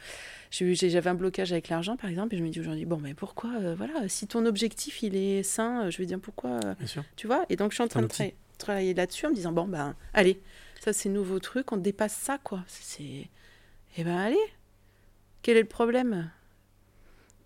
j'avais 0.51 1.09
un 1.09 1.15
blocage 1.15 1.53
avec 1.53 1.69
l'argent, 1.69 1.97
par 1.97 2.11
exemple, 2.11 2.35
et 2.35 2.39
je 2.39 2.43
me 2.43 2.49
dis 2.49 2.59
aujourd'hui 2.59 2.85
bon, 2.85 2.99
mais 2.99 3.15
pourquoi 3.15 3.51
euh, 3.61 3.77
Voilà, 3.77 4.09
si 4.09 4.27
ton 4.27 4.45
objectif 4.45 5.05
il 5.05 5.15
est 5.15 5.45
sain, 5.45 5.85
euh, 5.85 5.91
je 5.93 5.99
veux 5.99 6.07
dire 6.07 6.19
pourquoi 6.19 6.51
euh, 6.65 6.75
Bien 6.75 6.87
sûr. 6.89 7.05
tu 7.15 7.29
vois? 7.29 7.45
Et 7.49 7.55
donc, 7.55 7.71
je 7.71 7.77
suis 7.77 7.85
en 7.85 7.89
train 7.89 8.03
de 8.03 8.09
tra- 8.09 8.35
travailler 8.59 8.93
là-dessus 8.93 9.27
en 9.27 9.31
me 9.31 9.35
disant 9.37 9.53
bon, 9.53 9.69
ben, 9.69 9.95
allez, 10.15 10.41
ça, 10.81 10.93
c'est 10.93 11.09
nouveau 11.09 11.39
truc, 11.39 11.71
on 11.71 11.77
dépasse 11.77 12.15
ça, 12.15 12.39
quoi. 12.43 12.65
C'est. 12.67 13.29
Eh 13.99 14.03
ben, 14.05 14.17
allez 14.17 14.37
Quel 15.43 15.57
est 15.57 15.63
le 15.63 15.69
problème? 15.69 16.29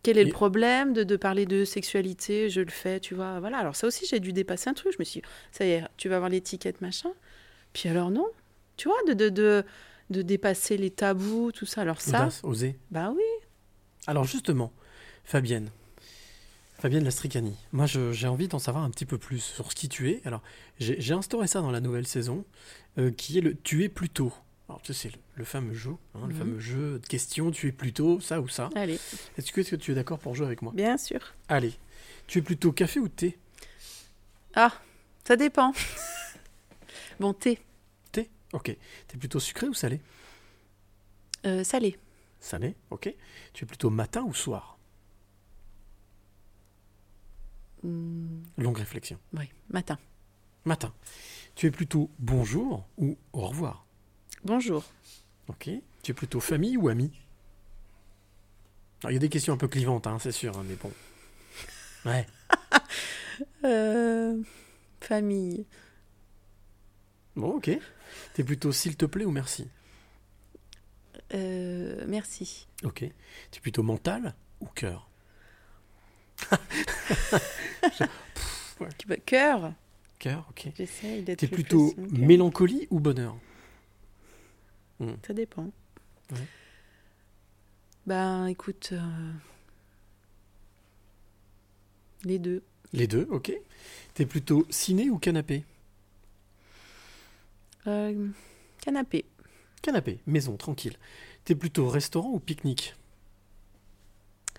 Quel 0.06 0.18
est 0.18 0.24
le 0.24 0.30
problème 0.32 0.92
de, 0.92 1.02
de 1.02 1.16
parler 1.16 1.46
de 1.46 1.64
sexualité 1.64 2.48
Je 2.48 2.60
le 2.60 2.70
fais, 2.70 3.00
tu 3.00 3.14
vois. 3.14 3.40
Voilà. 3.40 3.58
Alors, 3.58 3.74
ça 3.74 3.86
aussi, 3.86 4.06
j'ai 4.06 4.20
dû 4.20 4.32
dépasser 4.32 4.70
un 4.70 4.74
truc. 4.74 4.92
Je 4.92 4.98
me 4.98 5.04
suis 5.04 5.20
dit, 5.20 5.26
ça 5.50 5.64
y 5.66 5.70
est, 5.70 5.82
tu 5.96 6.08
vas 6.08 6.16
avoir 6.16 6.30
l'étiquette, 6.30 6.80
machin. 6.80 7.10
Puis 7.72 7.88
alors, 7.88 8.10
non. 8.10 8.26
Tu 8.76 8.88
vois, 8.88 8.98
de, 9.08 9.14
de, 9.14 9.28
de, 9.28 9.64
de 10.10 10.22
dépasser 10.22 10.76
les 10.76 10.90
tabous, 10.90 11.50
tout 11.52 11.66
ça. 11.66 11.80
Alors, 11.80 12.00
ça, 12.00 12.22
Audace, 12.22 12.40
oser. 12.44 12.76
bah 12.90 13.12
oui. 13.14 13.22
Alors 14.06 14.24
justement, 14.24 14.72
Fabienne, 15.24 15.70
Fabienne 16.78 17.02
Lastricani, 17.02 17.56
moi 17.72 17.86
j'ai 17.86 18.28
envie 18.28 18.46
d'en 18.46 18.60
savoir 18.60 18.84
un 18.84 18.90
petit 18.90 19.06
peu 19.06 19.18
plus 19.18 19.40
sur 19.40 19.72
ce 19.72 19.74
qui 19.74 19.88
tu 19.88 20.10
es. 20.10 20.20
Alors 20.24 20.42
j'ai 20.78 21.00
j'ai 21.00 21.14
instauré 21.14 21.48
ça 21.48 21.60
dans 21.60 21.72
la 21.72 21.80
nouvelle 21.80 22.06
saison, 22.06 22.44
euh, 22.98 23.10
qui 23.10 23.38
est 23.38 23.40
le 23.40 23.56
tu 23.56 23.82
es 23.82 23.88
plutôt. 23.88 24.32
Alors 24.68 24.82
tu 24.82 24.92
sais, 24.92 25.08
c'est 25.08 25.14
le, 25.16 25.20
le 25.36 25.44
fameux 25.44 25.74
jeu, 25.74 25.92
hein, 26.14 26.20
le 26.26 26.32
Mhm. 26.32 26.38
fameux 26.38 26.58
jeu 26.58 26.98
de 26.98 27.06
questions, 27.06 27.50
tu 27.52 27.68
es 27.68 27.72
plutôt 27.72 28.18
ça 28.20 28.40
ou 28.40 28.48
ça. 28.48 28.68
Allez, 28.74 28.98
Est-ce 29.38 29.52
que, 29.52 29.60
est-ce 29.60 29.70
que 29.70 29.76
tu 29.76 29.92
es 29.92 29.94
d'accord 29.94 30.18
pour 30.18 30.34
jouer 30.34 30.46
avec 30.46 30.60
moi? 30.62 30.72
Bien 30.74 30.96
sûr. 30.98 31.20
Allez, 31.48 31.72
tu 32.26 32.38
es 32.38 32.42
plutôt 32.42 32.72
café 32.72 32.98
ou 32.98 33.08
thé? 33.08 33.38
Ah, 34.54 34.72
ça 35.24 35.36
dépend. 35.36 35.72
bon, 37.20 37.32
thé, 37.32 37.60
Thé, 38.10 38.28
ok. 38.52 38.76
T'es 39.06 39.16
plutôt 39.18 39.38
sucré 39.38 39.68
ou 39.68 39.74
salé? 39.74 40.00
Euh, 41.44 41.62
salé. 41.62 41.96
Salé, 42.40 42.74
ok. 42.90 43.14
Tu 43.52 43.64
es 43.64 43.66
plutôt 43.66 43.90
matin 43.90 44.22
ou 44.22 44.34
soir? 44.34 44.78
Hmm, 47.84 48.42
Longue 48.58 48.78
réflexion. 48.78 49.18
oui, 49.34 49.48
matin. 49.70 49.98
Matin. 50.64 50.92
Tu 51.54 51.66
es 51.66 51.70
plutôt 51.70 52.10
bonjour 52.18 52.84
ou 52.98 53.16
au 53.32 53.46
revoir? 53.46 53.85
Bonjour. 54.44 54.84
Ok. 55.48 55.70
Tu 56.02 56.10
es 56.10 56.14
plutôt 56.14 56.40
famille 56.40 56.76
ou 56.76 56.88
ami? 56.88 57.10
Alors, 59.02 59.10
Il 59.12 59.14
y 59.14 59.16
a 59.16 59.20
des 59.20 59.28
questions 59.28 59.54
un 59.54 59.56
peu 59.56 59.68
clivantes, 59.68 60.06
hein, 60.06 60.18
c'est 60.18 60.32
sûr, 60.32 60.56
hein, 60.58 60.64
mais 60.68 60.76
bon. 60.76 60.92
Ouais. 62.04 62.26
Euh, 63.64 64.40
famille. 65.00 65.66
Bon, 67.34 67.56
ok. 67.56 67.70
T'es 68.32 68.44
plutôt 68.44 68.72
s'il 68.72 68.96
te 68.96 69.04
plaît 69.04 69.26
ou 69.26 69.30
merci? 69.30 69.68
Euh, 71.34 72.02
merci. 72.06 72.66
Ok. 72.84 73.00
Tu 73.50 73.58
es 73.58 73.60
plutôt 73.60 73.82
mental 73.82 74.34
ou 74.60 74.66
cœur? 74.66 75.10
Cœur. 79.26 79.72
Cœur, 80.18 80.46
ok. 80.50 80.68
J'essaye 80.76 81.22
d'être. 81.22 81.40
T'es 81.40 81.48
plutôt 81.48 81.94
mélancolie 82.12 82.86
ou 82.90 83.00
bonheur? 83.00 83.36
Ça 85.26 85.34
dépend. 85.34 85.70
Ouais. 86.32 86.38
Ben, 88.06 88.46
écoute. 88.46 88.90
euh, 88.92 89.32
Les 92.24 92.38
deux. 92.38 92.62
Les 92.92 93.06
deux, 93.06 93.26
ok. 93.30 93.52
T'es 94.14 94.26
plutôt 94.26 94.66
ciné 94.70 95.10
ou 95.10 95.18
canapé? 95.18 95.64
Euh, 97.86 98.28
Canapé. 98.80 99.24
Canapé, 99.82 100.18
maison, 100.26 100.56
tranquille. 100.56 100.96
T'es 101.44 101.54
plutôt 101.54 101.88
restaurant 101.88 102.30
ou 102.30 102.40
pique-nique? 102.40 102.94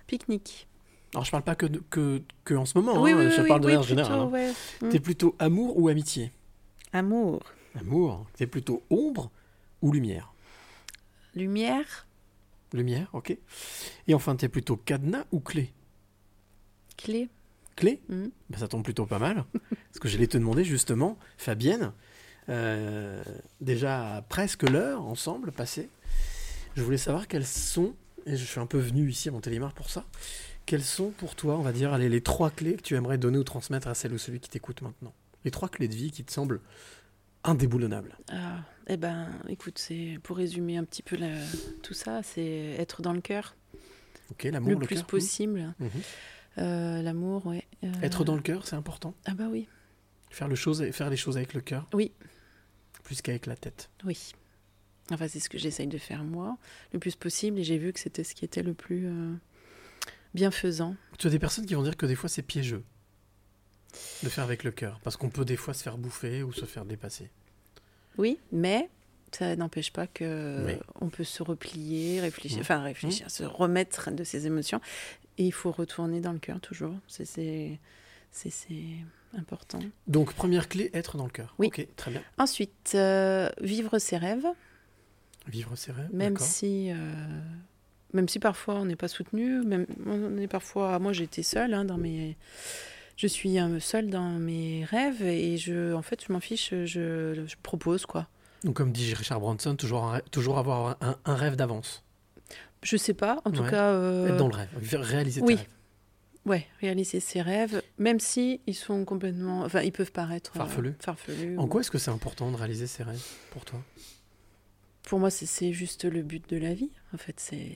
Pique-nique. 0.05 0.67
Alors 1.13 1.25
je 1.25 1.31
parle 1.31 1.43
pas 1.43 1.55
que, 1.55 1.65
de- 1.65 1.81
que, 1.89 2.21
que 2.43 2.53
en 2.53 2.65
ce 2.65 2.77
moment, 2.77 3.01
oui, 3.01 3.11
hein, 3.11 3.17
oui, 3.19 3.31
je 3.35 3.41
oui, 3.41 3.47
parle 3.47 3.61
de 3.61 3.65
oui, 3.67 3.73
manière 3.73 3.87
générale. 3.87 4.19
hein. 4.19 4.25
ouais. 4.27 4.51
Mm. 4.81 4.89
T'es 4.89 4.99
plutôt 4.99 5.35
amour 5.39 5.77
ou 5.77 5.87
amitié? 5.87 6.31
Amour, 6.93 7.41
Amour. 7.79 8.25
T'es 8.35 8.47
plutôt 8.47 8.83
ombre 8.89 9.31
ou 9.81 9.91
lumière 9.91 10.33
lumière, 11.35 12.07
Lumière, 12.73 13.09
ok. 13.13 13.37
Et 14.07 14.13
enfin, 14.13 14.35
t'es 14.35 14.49
plutôt 14.49 14.75
cadenas 14.75 15.25
ou 15.31 15.39
clé 15.39 15.71
clé. 16.97 17.29
Clé 17.75 18.01
Mhm. 18.09 18.31
Ben, 18.49 18.57
Ça 18.57 18.67
tombe 18.67 18.83
plutôt 18.83 19.05
pas 19.05 19.19
mal. 19.19 19.45
parce 19.69 19.99
que 20.01 20.07
j'allais 20.07 20.27
te 20.27 20.37
demander 20.37 20.63
justement, 20.63 21.17
Fabienne, 21.37 21.93
euh, 22.49 23.23
déjà 23.61 24.25
presque 24.29 24.63
l'heure 24.63 25.05
ensemble 25.05 25.51
passée, 25.51 25.89
je 26.75 26.81
voulais 26.81 26.97
savoir 26.97 27.27
quelles 27.27 27.45
sont, 27.45 27.93
et 28.25 28.35
je 28.35 28.43
suis 28.43 28.59
un 28.59 28.65
peu 28.65 28.79
venu 28.79 29.09
ici 29.09 29.29
à 29.29 29.31
Montélimar 29.31 29.73
pour 29.73 29.89
ça, 29.89 30.05
quelles 30.65 30.83
sont 30.83 31.11
pour 31.11 31.35
toi, 31.35 31.57
on 31.57 31.61
va 31.61 31.71
dire, 31.71 31.93
allez, 31.93 32.09
les 32.09 32.21
trois 32.21 32.49
clés 32.49 32.75
que 32.75 32.81
tu 32.81 32.95
aimerais 32.95 33.17
donner 33.17 33.37
ou 33.37 33.43
transmettre 33.43 33.87
à 33.87 33.93
celle 33.93 34.13
ou 34.13 34.17
celui 34.17 34.39
qui 34.39 34.49
t'écoute 34.49 34.81
maintenant? 34.81 35.13
Les 35.45 35.51
trois 35.51 35.69
clés 35.69 35.87
de 35.87 35.95
vie 35.95 36.11
qui 36.11 36.23
te 36.23 36.31
semblent 36.31 36.59
indéboulonnables. 37.49 38.17
Ah, 38.29 38.59
eh 38.87 38.97
ben, 38.97 39.29
écoute, 39.49 39.77
c'est 39.79 40.19
pour 40.23 40.37
résumer 40.37 40.77
un 40.77 40.83
petit 40.83 41.03
peu 41.03 41.15
la- 41.15 41.41
tout 41.83 41.93
ça, 41.93 42.21
c'est 42.23 42.75
être 42.77 43.01
dans 43.01 43.13
le 43.13 43.21
cœur 43.21 43.55
Ok, 44.31 44.43
l'amour, 44.43 44.69
le 44.71 44.75
le, 44.79 44.85
plus 44.85 45.03
possible. 45.03 45.73
Mhm. 45.79 45.89
Euh, 46.59 47.01
L'amour, 47.01 47.45
ouais. 47.45 47.63
Euh, 47.83 47.91
Être 48.01 48.23
dans 48.25 48.35
le 48.35 48.41
cœur, 48.41 48.65
c'est 48.67 48.75
important. 48.75 49.13
Ah 49.25 49.33
bah 49.35 49.45
oui, 49.49 49.67
Faire, 50.31 50.47
le 50.47 50.55
chose, 50.55 50.83
faire 50.91 51.09
les 51.09 51.15
choses 51.17 51.37
avec 51.37 51.53
le 51.53 51.61
cœur. 51.61 51.87
Oui. 51.93 52.11
Plus 53.03 53.21
qu'avec 53.21 53.45
la 53.45 53.55
tête. 53.55 53.89
oui. 54.03 54.33
Enfin, 55.09 55.29
c'est 55.29 55.39
ce 55.39 55.47
que 55.47 55.57
j'essaye 55.57 55.87
de 55.87 55.97
faire 55.97 56.25
moi, 56.25 56.57
le 56.91 56.99
plus 56.99 57.15
possible, 57.15 57.59
et 57.59 57.63
j'ai 57.63 57.77
vu 57.77 57.93
que 57.93 57.99
c'était 58.01 58.25
ce 58.25 58.35
qui 58.35 58.43
était 58.43 58.61
le 58.63 58.73
plus 58.73 59.07
euh, 59.07 59.33
bienfaisant. 60.33 60.95
Tu 61.17 61.27
as 61.27 61.29
des 61.29 61.39
personnes 61.39 61.65
qui 61.65 61.75
vont 61.75 61.83
dire 61.83 61.95
que 61.95 62.05
des 62.05 62.15
fois 62.15 62.27
c'est 62.27 62.41
piégeux 62.41 62.83
de 64.23 64.27
faire 64.29 64.43
avec 64.43 64.65
le 64.65 64.71
cœur, 64.71 64.99
parce 65.03 65.15
qu'on 65.15 65.29
peut 65.29 65.45
des 65.45 65.55
fois 65.55 65.73
se 65.73 65.81
faire 65.81 65.97
bouffer 65.97 66.43
ou 66.43 66.51
se 66.51 66.65
faire 66.65 66.83
dépasser. 66.85 67.29
Oui, 68.17 68.39
mais 68.51 68.89
ça 69.31 69.55
n'empêche 69.55 69.91
pas 69.91 70.07
que 70.07 70.65
Oui. 70.65 70.73
on 71.01 71.09
peut 71.09 71.23
se 71.23 71.43
replier, 71.43 72.19
réfléchir, 72.21 72.57
Mhm. 72.57 72.61
enfin 72.61 72.81
réfléchir, 72.81 73.29
se 73.29 73.43
remettre 73.43 74.11
de 74.11 74.23
ses 74.23 74.47
émotions, 74.47 74.79
et 75.37 75.45
il 75.45 75.51
faut 75.53 75.71
retourner 75.71 76.21
dans 76.21 76.31
le 76.33 76.39
cœur 76.39 76.59
toujours. 76.59 76.93
C'est 77.07 77.25
c'est 77.25 77.79
c'est- 78.31 78.49
c'est 78.49 79.37
important. 79.37 79.79
Donc 80.07 80.33
première 80.33 80.67
clé, 80.69 80.89
être 80.93 81.17
dans 81.17 81.25
le 81.25 81.31
cœur. 81.31 81.55
Oui. 81.59 81.67
Ok, 81.67 81.85
très 81.95 82.11
bien. 82.11 82.21
Ensuite, 82.37 82.91
euh, 82.95 83.49
vivre 83.61 83.99
ses 83.99 84.17
rêves, 84.17 84.45
Vivre 85.47 85.75
ses 85.75 85.91
rêves. 85.91 86.09
même 86.13 86.37
si 86.37 86.91
euh, 86.91 86.95
même 88.13 88.27
si 88.29 88.39
parfois 88.39 88.75
on 88.75 88.85
n'est 88.85 88.95
pas 88.95 89.07
soutenu, 89.07 89.61
même 89.63 89.85
on 90.05 90.37
est 90.37 90.47
parfois. 90.47 90.97
Moi, 90.99 91.13
j'ai 91.13 91.25
été 91.25 91.43
seule 91.43 91.73
hein, 91.73 91.83
dans 91.85 91.97
mes. 91.97 92.37
Je 93.17 93.27
suis 93.27 93.59
euh, 93.59 93.79
seule 93.79 94.09
dans 94.09 94.29
mes 94.29 94.85
rêves 94.85 95.23
et 95.23 95.57
je, 95.57 95.93
en 95.93 96.01
fait, 96.03 96.23
je 96.25 96.31
m'en 96.31 96.39
fiche. 96.39 96.69
Je, 96.71 96.85
je 97.47 97.55
propose 97.63 98.05
quoi. 98.05 98.27
Donc 98.63 98.75
comme 98.75 98.91
dit 98.91 99.13
Richard 99.13 99.39
Branson, 99.39 99.75
toujours, 99.75 100.05
un 100.05 100.19
toujours 100.31 100.57
avoir 100.57 100.97
un, 101.01 101.17
un 101.25 101.35
rêve 101.35 101.55
d'avance. 101.55 102.03
Je 102.83 102.95
sais 102.95 103.13
pas. 103.15 103.41
En 103.45 103.51
tout 103.51 103.63
Ouais. 103.63 103.69
cas. 103.71 103.89
euh, 103.91 104.27
Être 104.29 104.37
dans 104.37 104.47
le 104.47 104.55
rêve, 104.55 104.69
réaliser 104.93 105.41
tes 105.41 105.47
oui. 105.47 105.55
rêves. 105.55 105.67
Ouais, 106.45 106.65
réaliser 106.79 107.19
ses 107.19 107.41
rêves, 107.41 107.81
même 107.97 108.21
si 108.21 108.61
ils 108.67 108.73
sont 108.75 109.03
complètement, 109.03 109.63
enfin, 109.63 109.81
ils 109.81 109.91
peuvent 109.91 110.13
paraître 110.13 110.51
euh, 110.55 110.59
Farfelus. 110.59 110.93
farfelus 111.01 111.57
En 111.57 111.63
ou- 111.65 111.67
quoi 111.67 111.81
est-ce 111.81 111.91
que 111.91 111.97
c'est 111.97 112.11
important 112.11 112.49
de 112.51 112.55
réaliser 112.55 112.87
ses 112.87 113.03
rêves 113.03 113.21
pour 113.51 113.65
toi? 113.65 113.81
Pour 115.03 115.19
moi, 115.19 115.29
c'est- 115.29 115.73
juste 115.73 116.05
le 116.05 116.21
but 116.21 116.49
de 116.49 116.55
la 116.57 116.73
vie. 116.73 116.91
En 117.13 117.17
fait, 117.17 117.35
c'est, 117.39 117.75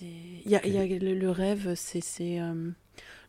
il 0.00 0.50
y 0.50 0.56
a, 0.56 0.66
il 0.66 0.72
y 0.72 0.78
a 0.78 0.86
le, 0.98 1.14
le 1.14 1.30
rêve, 1.30 1.74
c'est, 1.76 2.00
c'est, 2.00 2.40
euh, 2.40 2.70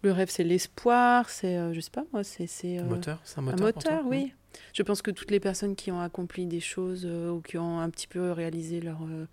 le 0.02 0.12
rêve, 0.12 0.30
c'est 0.30 0.44
l'espoir, 0.44 1.30
c'est, 1.30 1.58
euh, 1.58 1.74
je 1.74 1.80
sais 1.82 1.92
pas 1.92 2.06
moi, 2.14 2.24
c'est, 2.24 2.48
c'est 2.48 2.78
Un 2.78 2.84
euh, 2.86 2.90
moteur 2.90 3.22
C'est 3.24 3.38
un 3.40 3.42
un 3.42 3.46
moteur 3.52 3.74
pour 3.74 3.84
toi 3.84 3.92
moteur, 3.94 4.08
oui. 4.08 4.34
Je 4.74 4.82
pense 4.84 5.02
que 5.02 5.12
toutes 5.12 5.32
les 5.32 5.40
personnes 5.40 5.76
qui 5.76 5.92
ont 5.92 6.02
accompli 6.02 6.46
des 6.48 6.60
choses 6.60 7.04
euh, 7.06 7.30
ou 7.32 7.42
qui 7.42 7.58
ont 7.58 7.80
un 7.80 7.90
petit 7.90 8.08
peu 8.08 8.32
réalisé 8.32 8.82
leur 8.82 9.04
euh, 9.04 9.26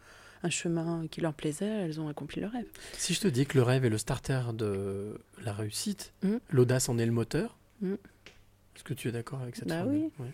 un 0.42 0.50
chemin 0.50 1.06
qui 1.10 1.20
leur 1.20 1.32
plaisait, 1.34 1.64
elles 1.66 2.00
ont 2.00 2.08
accompli 2.08 2.40
leur 2.40 2.52
rêve. 2.52 2.66
Si 2.92 3.14
je 3.14 3.20
te 3.20 3.28
dis 3.28 3.46
que 3.46 3.56
le 3.56 3.62
rêve 3.64 3.84
est 3.84 3.88
le 3.90 3.98
starter 3.98 4.40
de 4.54 5.18
la 5.42 5.52
réussite, 5.52 6.12
Mm. 6.22 6.36
l'audace 6.50 6.88
en 6.88 6.98
est 6.98 7.06
le 7.06 7.12
moteur, 7.12 7.56
Mm. 7.80 7.94
est-ce 8.74 8.84
que 8.84 8.94
tu 8.94 9.08
es 9.08 9.12
d'accord 9.12 9.40
avec 9.40 9.56
cette 9.56 9.68
Bah 9.68 9.78
formule? 9.82 10.10
oui. 10.18 10.24
Ouais. 10.26 10.32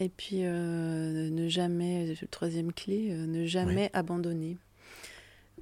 Et 0.00 0.08
puis 0.08 0.38
ne 0.42 1.48
jamais, 1.48 2.14
troisième 2.30 2.72
clé, 2.72 3.10
ne 3.10 3.44
jamais 3.46 3.90
abandonner. 3.92 4.56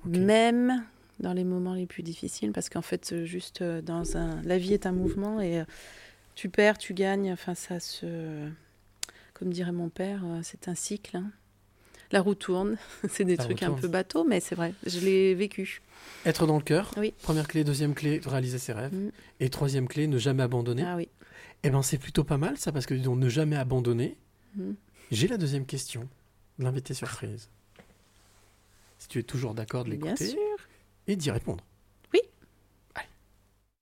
Même 0.05 0.85
dans 1.21 1.33
les 1.33 1.45
moments 1.45 1.75
les 1.75 1.87
plus 1.87 2.03
difficiles, 2.03 2.53
parce 2.53 2.69
qu'en 2.69 2.83
fait, 2.83 3.13
euh, 3.13 3.25
juste 3.25 3.63
euh, 3.63 3.81
dans 3.83 4.17
un. 4.17 4.43
La 4.43 4.59
vie 4.59 4.75
est 4.75 4.87
un 4.87 4.93
mouvement 4.93 5.41
et 5.41 5.61
euh, 5.61 5.65
tu 6.35 6.49
perds, 6.49 6.79
tu 6.79 6.95
gagnes, 6.95 7.33
enfin, 7.33 7.55
ça 7.55 7.81
se. 7.81 8.49
Comme 9.35 9.51
dirait 9.51 9.73
mon 9.73 9.89
père, 9.91 10.23
c'est 10.43 10.69
un 10.69 10.75
cycle. 10.75 11.17
hein. 11.19 11.31
La 12.13 12.21
roue 12.23 12.35
tourne. 12.35 12.77
c'est 13.11 13.25
des 13.25 13.37
La 13.37 13.45
trucs 13.45 13.63
un 13.63 13.73
peu 13.73 13.89
bateaux, 13.89 14.25
mais 14.25 14.41
c'est 14.41 14.55
vrai, 14.55 14.73
je 14.87 15.01
l'ai 15.01 15.35
vécu. 15.35 15.83
Être 16.25 16.47
dans 16.47 16.57
le 16.57 16.63
cœur, 16.63 16.93
Oui. 16.97 17.13
première 17.23 17.49
clé, 17.49 17.65
deuxième 17.65 17.95
clé, 17.95 18.21
réaliser 18.25 18.59
ses 18.59 18.73
rêves. 18.73 18.95
Mm. 18.95 19.11
Et 19.41 19.51
troisième 19.51 19.89
clé, 19.89 20.07
ne 20.07 20.19
jamais 20.19 20.43
abandonner. 20.43 20.85
Ah 20.87 20.97
oui. 20.97 21.09
Eh 21.65 21.71
ben 21.71 21.83
c'est 21.83 21.99
plutôt 21.99 22.23
pas 22.25 22.37
mal 22.39 22.57
ça, 22.59 22.71
parce 22.73 22.87
que 22.87 22.95
dis 22.95 23.01
donc, 23.03 23.19
ne 23.19 23.29
jamais 23.29 23.57
abandonner. 23.57 24.17
Mm. 24.55 24.73
J'ai 25.11 25.29
la 25.29 25.37
deuxième 25.37 25.67
question, 25.67 26.09
l'invité 26.59 26.95
surprise. 26.95 27.49
Si 28.99 29.09
tu 29.09 29.19
es 29.19 29.23
toujours 29.23 29.55
d'accord 29.55 29.85
de 29.85 29.91
Bien 29.91 30.13
l'écouter 30.15 30.29
sûr. 30.29 30.39
Et 31.07 31.17
d'y 31.17 31.31
répondre. 31.31 31.65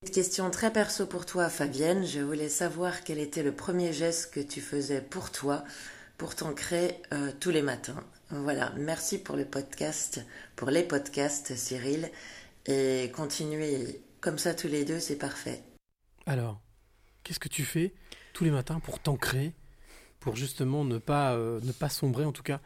Petite 0.05 0.17
question 0.17 0.51
très 0.51 0.71
perso 0.71 1.07
pour 1.07 1.25
toi, 1.25 1.49
Fabienne. 1.49 2.05
Je 2.05 2.21
voulais 2.21 2.51
savoir 2.51 3.05
quel 3.05 3.19
était 3.19 3.43
le 3.43 3.53
premier 3.53 3.95
geste 3.95 4.35
que 4.35 4.41
tu 4.41 4.61
faisais 4.61 5.01
pour 5.01 5.33
toi, 5.33 5.65
pour 6.19 6.35
t'ancrer 6.35 7.01
euh, 7.15 7.33
tous 7.41 7.49
les 7.49 7.63
matins. 7.63 8.05
Voilà, 8.29 8.71
merci 8.77 9.17
pour 9.17 9.35
le 9.35 9.47
podcast, 9.47 10.23
pour 10.57 10.69
les 10.69 10.83
podcasts, 10.83 11.57
Cyril. 11.57 12.11
Et 12.67 13.11
continuez 13.17 14.03
comme 14.21 14.37
ça 14.37 14.53
tous 14.53 14.69
les 14.69 14.85
deux, 14.85 15.01
c'est 15.01 15.17
parfait. 15.17 15.63
Alors, 16.27 16.61
qu'est-ce 17.23 17.41
que 17.41 17.49
tu 17.49 17.65
fais 17.65 17.95
tous 18.35 18.45
les 18.45 18.51
matins 18.51 18.81
pour 18.81 18.99
t'ancrer, 18.99 19.55
pour 20.21 20.37
justement 20.37 20.85
ne 20.85 20.99
pas, 20.99 21.33
euh, 21.33 21.61
ne 21.63 21.73
pas 21.73 21.89
sombrer 21.89 22.27
en 22.27 22.33
tout 22.33 22.43
cas 22.43 22.61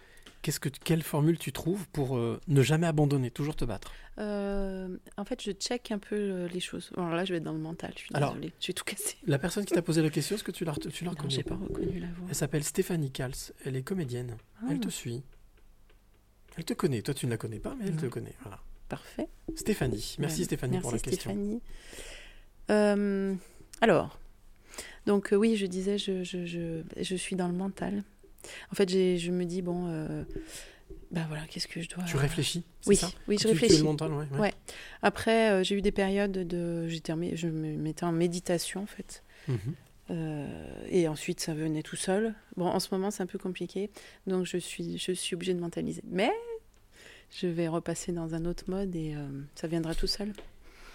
Qu'est-ce 0.49 0.61
que, 0.61 0.70
quelle 0.70 1.03
formule 1.03 1.36
tu 1.36 1.53
trouves 1.53 1.86
pour 1.88 2.16
euh, 2.16 2.40
ne 2.49 2.62
jamais 2.62 2.86
abandonner, 2.86 3.30
toujours 3.30 3.55
te 3.55 3.66
battre? 3.66 3.92
Euh, 4.16 4.96
en 5.18 5.26
fait, 5.26 5.42
je 5.42 5.51
check 5.51 5.90
un 5.90 5.99
peu 5.99 6.16
euh, 6.16 6.49
les 6.49 6.61
choses. 6.61 6.90
Alors 6.96 7.11
là, 7.11 7.26
je 7.26 7.34
vais 7.34 7.36
être 7.36 7.44
dans 7.44 7.53
le 7.53 7.59
mental, 7.59 7.92
je 7.96 8.05
suis 8.05 8.14
Alors, 8.14 8.32
désolée. 8.32 8.55
Je 8.59 8.68
vais 8.68 8.72
tout 8.72 8.84
casser. 8.84 9.16
La 9.26 9.38
personne 9.38 9.66
qui 9.66 9.74
t'a 9.74 9.82
posé 9.82 10.01
la 10.01 10.09
question, 10.09 10.36
est-ce 10.36 10.44
que 10.44 10.51
tu 10.51 10.64
l'as, 10.64 10.72
tu 10.72 11.05
l'as 11.05 11.11
Non, 11.11 11.16
reconnue? 11.18 11.30
j'ai 11.34 11.42
pas 11.42 11.55
reconnu 11.55 12.01
la 12.01 12.07
voix. 12.07 12.28
Elle 12.30 12.34
s'appelle 12.34 12.64
Stéphanie 12.64 13.11
Kals, 13.11 13.34
elle 13.66 13.76
est 13.76 13.82
comédienne, 13.82 14.38
Ah. 14.62 14.68
elle 14.70 14.80
te 14.80 14.88
suit. 14.88 15.22
Elle 16.57 16.64
te 16.64 16.72
connaît, 16.72 17.03
toi 17.03 17.12
tu 17.12 17.26
ne 17.26 17.32
la 17.32 17.36
connais 17.36 17.59
pas, 17.61 17.74
mais 17.78 17.84
elle 17.88 17.96
te 17.96 18.07
connaît. 18.07 18.34
Voilà. 18.40 18.59
Parfait. 18.88 19.28
Stéphanie, 19.55 20.16
merci 20.18 20.38
Ouais, 20.38 20.44
Stéphanie 20.46 20.72
merci 20.72 20.82
pour 20.82 20.92
la 20.92 20.99
question. 20.99 21.61
Stéphanie. 22.68 23.38
Alors, 23.82 24.18
donc 25.05 25.28
oui, 25.36 25.57
je 25.57 25.66
disais, 25.66 25.99
je, 25.99 26.24
je, 26.24 26.46
je, 26.46 26.80
je 26.99 27.16
suis 27.16 27.36
dans 27.36 27.49
le 27.49 27.55
mental. 27.55 28.03
En 28.72 28.74
fait, 28.74 28.88
je 28.90 29.30
me 29.30 29.44
dis, 29.44 29.62
bon, 29.62 29.86
euh, 29.88 30.24
bah 31.11 31.24
voilà, 31.28 31.44
qu'est-ce 31.46 31.68
que 31.68 31.80
je 31.80 31.88
dois... 31.88 32.05
Tu 32.05 32.16
réfléchis 32.16 32.64
Oui, 32.86 32.96
ça 32.96 33.11
oui, 33.28 33.36
Quand 33.36 33.42
je 33.42 33.49
tu- 33.49 33.55
tu 33.55 33.61
réfléchis. 33.61 33.78
le 33.78 33.84
mental, 33.84 34.12
ouais, 34.12 34.26
ouais. 34.32 34.38
Ouais. 34.40 34.55
Après, 35.03 35.51
euh, 35.53 35.62
j'ai 35.64 35.74
eu 35.76 35.82
des 35.82 35.92
périodes 35.92 36.32
de... 36.32 36.86
j'étais 36.88 37.12
en 37.12 37.20
Je 37.34 37.49
me 37.49 37.76
mettais 37.76 38.05
en 38.05 38.12
méditation, 38.12 38.82
en 38.82 38.86
fait. 38.86 39.22
Mhm. 39.49 39.59
Euh, 40.11 40.84
et 40.88 41.07
ensuite, 41.09 41.40
ça 41.40 41.55
venait 41.55 41.82
tout 41.82 41.96
seul. 41.96 42.34
Bon, 42.57 42.66
en 42.66 42.80
ce 42.80 42.88
moment, 42.92 43.11
c'est 43.11 43.22
un 43.22 43.26
peu 43.26 43.38
compliqué. 43.38 43.90
Donc, 44.26 44.46
je 44.46 44.57
suis, 44.59 44.99
je 44.99 45.12
suis 45.12 45.34
obligée 45.34 45.55
de 45.55 45.61
mentaliser. 45.61 46.03
Mais 46.07 46.30
je 47.30 47.46
vais 47.46 47.68
repasser 47.68 48.12
dans 48.12 48.34
un 48.34 48.44
autre 48.46 48.64
mode 48.68 48.94
et 48.96 49.14
euh, 49.14 49.26
ça 49.55 49.66
viendra 49.68 49.94
tout 49.94 50.07
seul. 50.07 50.32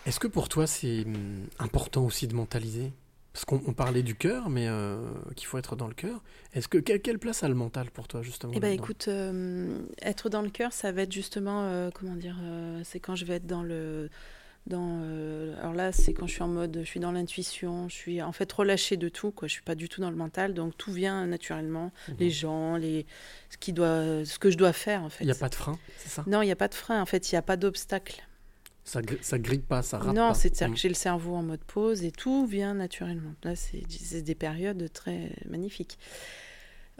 Est-ce 0.05 0.19
que 0.19 0.27
pour 0.27 0.49
toi 0.49 0.65
c'est 0.67 1.03
hum, 1.05 1.45
important 1.59 2.03
aussi 2.05 2.27
de 2.27 2.33
mentaliser? 2.33 2.91
Parce 3.33 3.45
qu'on 3.45 3.61
on 3.65 3.73
parlait 3.73 4.03
du 4.03 4.13
cœur, 4.15 4.49
mais 4.49 4.67
euh, 4.67 4.97
qu'il 5.35 5.47
faut 5.47 5.57
être 5.57 5.75
dans 5.75 5.87
le 5.87 5.95
cœur. 5.95 6.21
Est-ce 6.53 6.67
que 6.67 6.77
quelle, 6.77 7.01
quelle 7.01 7.17
place 7.17 7.41
a 7.43 7.49
le 7.49 7.55
mental 7.55 7.89
pour 7.89 8.07
toi 8.07 8.21
justement 8.21 8.53
Eh 8.55 8.59
ben, 8.59 8.71
écoute, 8.71 9.05
euh, 9.07 9.79
être 10.03 10.29
dans 10.29 10.43
le 10.43 10.51
cœur, 10.51 10.71
ça 10.71 10.91
va 10.91 11.01
être 11.01 11.11
justement, 11.11 11.63
euh, 11.63 11.89
comment 11.93 12.15
dire, 12.15 12.37
c'est 12.83 12.99
quand 12.99 13.15
je 13.15 13.25
vais 13.25 13.35
être 13.35 13.47
dans 13.47 13.63
le, 13.63 14.09
dans, 14.67 15.01
alors 15.59 15.73
là, 15.73 15.91
c'est 15.91 16.13
quand 16.13 16.27
je 16.27 16.33
suis 16.33 16.43
en 16.43 16.47
mode, 16.47 16.77
je 16.83 16.87
suis 16.87 16.99
dans 16.99 17.11
l'intuition, 17.11 17.89
je 17.89 17.95
suis 17.95 18.21
en 18.21 18.31
fait 18.33 18.51
relâchée 18.51 18.97
de 18.97 19.09
tout, 19.09 19.31
quoi. 19.31 19.47
Je 19.47 19.53
suis 19.53 19.63
pas 19.63 19.73
du 19.75 19.89
tout 19.89 19.99
dans 19.99 20.11
le 20.11 20.15
mental, 20.15 20.53
donc 20.53 20.77
tout 20.77 20.91
vient 20.93 21.25
naturellement, 21.25 21.91
Mhm. 22.09 22.15
les 22.19 22.29
gens, 22.29 22.75
les, 22.77 23.07
ce 23.49 23.57
qui 23.57 23.73
doit, 23.73 24.23
ce 24.25 24.37
que 24.37 24.51
je 24.51 24.57
dois 24.57 24.73
faire 24.73 25.01
en 25.01 25.09
fait. 25.09 25.23
Il 25.23 25.27
n'y 25.27 25.31
a 25.33 25.35
pas 25.35 25.49
de 25.49 25.55
frein, 25.55 25.79
c'est 25.97 26.09
ça? 26.09 26.23
Non, 26.27 26.43
il 26.43 26.45
n'y 26.45 26.51
a 26.51 26.55
pas 26.55 26.67
de 26.67 26.75
frein. 26.75 27.01
En 27.01 27.07
fait, 27.07 27.31
il 27.31 27.33
n'y 27.35 27.39
a 27.39 27.41
pas 27.41 27.57
d'obstacle. 27.57 28.21
Ça, 28.85 29.01
ça 29.21 29.39
grille 29.39 29.59
pas, 29.59 29.81
ça 29.81 29.97
rate 29.97 30.15
Non, 30.15 30.33
c'est-à-dire 30.33 30.73
que 30.75 30.79
j'ai 30.79 30.89
le 30.89 30.93
cerveau 30.95 31.35
en 31.35 31.43
mode 31.43 31.63
pause 31.63 32.03
et 32.03 32.11
tout 32.11 32.45
vient 32.45 32.73
naturellement. 32.73 33.33
Là, 33.43 33.53
c'est 33.55 34.21
des 34.21 34.35
périodes 34.35 34.91
très 34.91 35.31
magnifiques. 35.49 35.97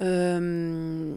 Euh, 0.02 1.16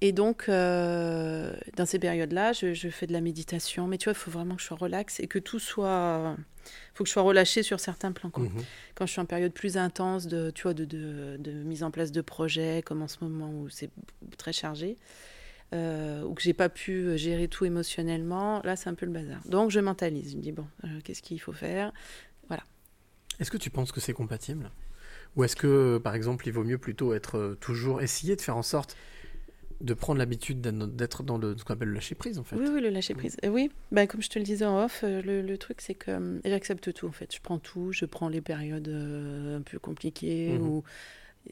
Et 0.00 0.12
donc, 0.12 0.46
euh, 0.48 1.54
dans 1.76 1.86
ces 1.86 1.98
périodes-là, 1.98 2.52
je, 2.52 2.74
je 2.74 2.88
fais 2.90 3.06
de 3.06 3.12
la 3.12 3.20
méditation. 3.22 3.86
Mais 3.86 3.96
tu 3.96 4.04
vois, 4.04 4.12
il 4.12 4.16
faut 4.18 4.30
vraiment 4.30 4.56
que 4.56 4.60
je 4.60 4.66
sois 4.66 4.76
relax 4.76 5.20
et 5.20 5.26
que 5.26 5.38
tout 5.38 5.58
soit. 5.58 6.36
Il 6.66 6.96
faut 6.96 7.04
que 7.04 7.08
je 7.08 7.12
sois 7.12 7.22
relâchée 7.22 7.62
sur 7.62 7.80
certains 7.80 8.12
plans. 8.12 8.30
quoi. 8.30 8.44
Mhm. 8.44 8.62
Quand 8.94 9.06
je 9.06 9.12
suis 9.12 9.20
en 9.20 9.26
période 9.26 9.52
plus 9.52 9.76
intense 9.78 10.26
de, 10.26 10.50
tu 10.50 10.62
vois, 10.64 10.74
de, 10.74 10.84
de, 10.84 11.36
de 11.38 11.52
mise 11.52 11.82
en 11.82 11.90
place 11.90 12.12
de 12.12 12.20
projets, 12.20 12.82
comme 12.84 13.00
en 13.02 13.08
ce 13.08 13.18
moment 13.22 13.50
où 13.50 13.68
c'est 13.70 13.90
très 14.36 14.52
chargé, 14.52 14.98
euh, 15.72 16.22
ou 16.22 16.34
que 16.34 16.42
j'ai 16.42 16.52
pas 16.52 16.68
pu 16.68 17.16
gérer 17.16 17.48
tout 17.48 17.64
émotionnellement, 17.64 18.60
là, 18.64 18.76
c'est 18.76 18.88
un 18.88 18.94
peu 18.94 19.06
le 19.06 19.12
bazar. 19.12 19.40
Donc, 19.48 19.70
je 19.70 19.80
mentalise. 19.80 20.32
Je 20.32 20.36
me 20.36 20.42
dis, 20.42 20.52
bon, 20.52 20.66
euh, 20.84 21.00
qu'est-ce 21.02 21.22
qu'il 21.22 21.40
faut 21.40 21.52
faire? 21.52 21.92
Voilà. 22.48 22.62
Est-ce 23.40 23.50
que 23.50 23.56
tu 23.56 23.70
penses 23.70 23.90
que 23.92 24.00
c'est 24.00 24.12
compatible? 24.12 24.70
Ou 25.36 25.42
est-ce 25.44 25.56
que, 25.56 25.98
par 25.98 26.14
exemple, 26.14 26.46
il 26.46 26.52
vaut 26.52 26.62
mieux 26.64 26.78
plutôt 26.78 27.12
être 27.14 27.38
euh, 27.38 27.54
toujours 27.56 28.02
essayer 28.02 28.36
de 28.36 28.40
faire 28.40 28.56
en 28.56 28.62
sorte 28.62 28.96
de 29.80 29.92
prendre 29.92 30.18
l'habitude 30.20 30.60
d'être- 30.60 31.24
dans 31.24 31.36
le, 31.36 31.58
ce 31.58 31.64
qu'on 31.64 31.74
appelle 31.74 31.88
le 31.88 31.94
lâcher 31.94 32.14
prise, 32.14 32.38
en 32.38 32.44
fait? 32.44 32.54
Oui, 32.54 32.68
oui, 32.72 32.80
le 32.80 32.90
lâcher 32.90 33.14
prise. 33.14 33.36
Euh, 33.44 33.48
oui, 33.48 33.70
bah, 33.90 34.06
comme 34.06 34.22
je 34.22 34.30
te 34.30 34.38
le 34.38 34.44
disais 34.44 34.64
en 34.64 34.84
off, 34.84 35.02
le, 35.02 35.42
le 35.42 35.58
truc, 35.58 35.80
c'est 35.80 35.94
que 35.96 36.40
j'accepte 36.44 36.92
tout, 36.94 37.08
en 37.08 37.12
fait. 37.12 37.34
Je 37.34 37.40
prends 37.40 37.58
tout, 37.58 37.90
je 37.90 38.04
prends 38.04 38.28
les 38.28 38.40
périodes 38.40 38.86
euh, 38.88 39.58
un 39.58 39.62
peu 39.62 39.80
compliquées 39.80 40.56
Mhm. 40.58 40.66
où 40.68 40.84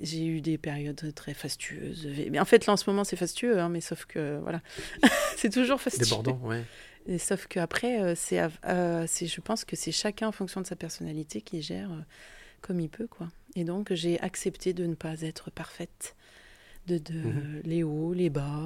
j'ai 0.01 0.25
eu 0.27 0.41
des 0.41 0.59
périodes 0.59 1.13
très 1.15 1.35
fastueuses. 1.35 2.09
Mais 2.31 2.41
en 2.41 2.45
fait, 2.45 2.67
là, 2.67 2.73
en 2.73 2.77
ce 2.77 2.89
moment, 2.89 3.05
c'est 3.05 3.17
fastueux, 3.17 3.59
hein, 3.61 3.69
mais 3.69 3.81
sauf 3.81 4.05
que, 4.07 4.39
voilà, 4.43 4.61
c'est 5.37 5.51
toujours 5.51 5.81
fastueux. 5.81 6.05
Débordant, 6.05 6.39
ouais. 6.45 6.63
Et 7.07 7.19
sauf 7.19 7.47
qu'après, 7.49 8.01
euh, 8.01 8.15
c'est, 8.17 8.41
euh, 8.65 9.05
c'est, 9.09 9.27
je 9.27 9.41
pense 9.41 9.65
que 9.65 9.75
c'est 9.77 9.91
chacun 9.93 10.29
en 10.29 10.33
fonction 10.33 10.61
de 10.61 10.67
sa 10.67 10.77
personnalité 10.77 11.41
qui 11.43 11.61
gère 11.61 11.91
euh, 11.93 12.01
comme 12.61 12.79
il 12.81 12.89
peut, 12.89 13.09
quoi. 13.09 13.29
Et 13.57 13.65
donc, 13.65 13.93
j'ai 13.93 14.21
accepté 14.21 14.73
de 14.73 14.87
ne 14.87 14.95
pas 14.95 15.21
être 15.23 15.51
parfaite, 15.51 16.15
de, 16.87 16.99
de 16.99 17.13
Mhm. 17.15 17.61
les 17.65 17.83
hauts, 17.83 18.13
les 18.13 18.31
bas. 18.31 18.63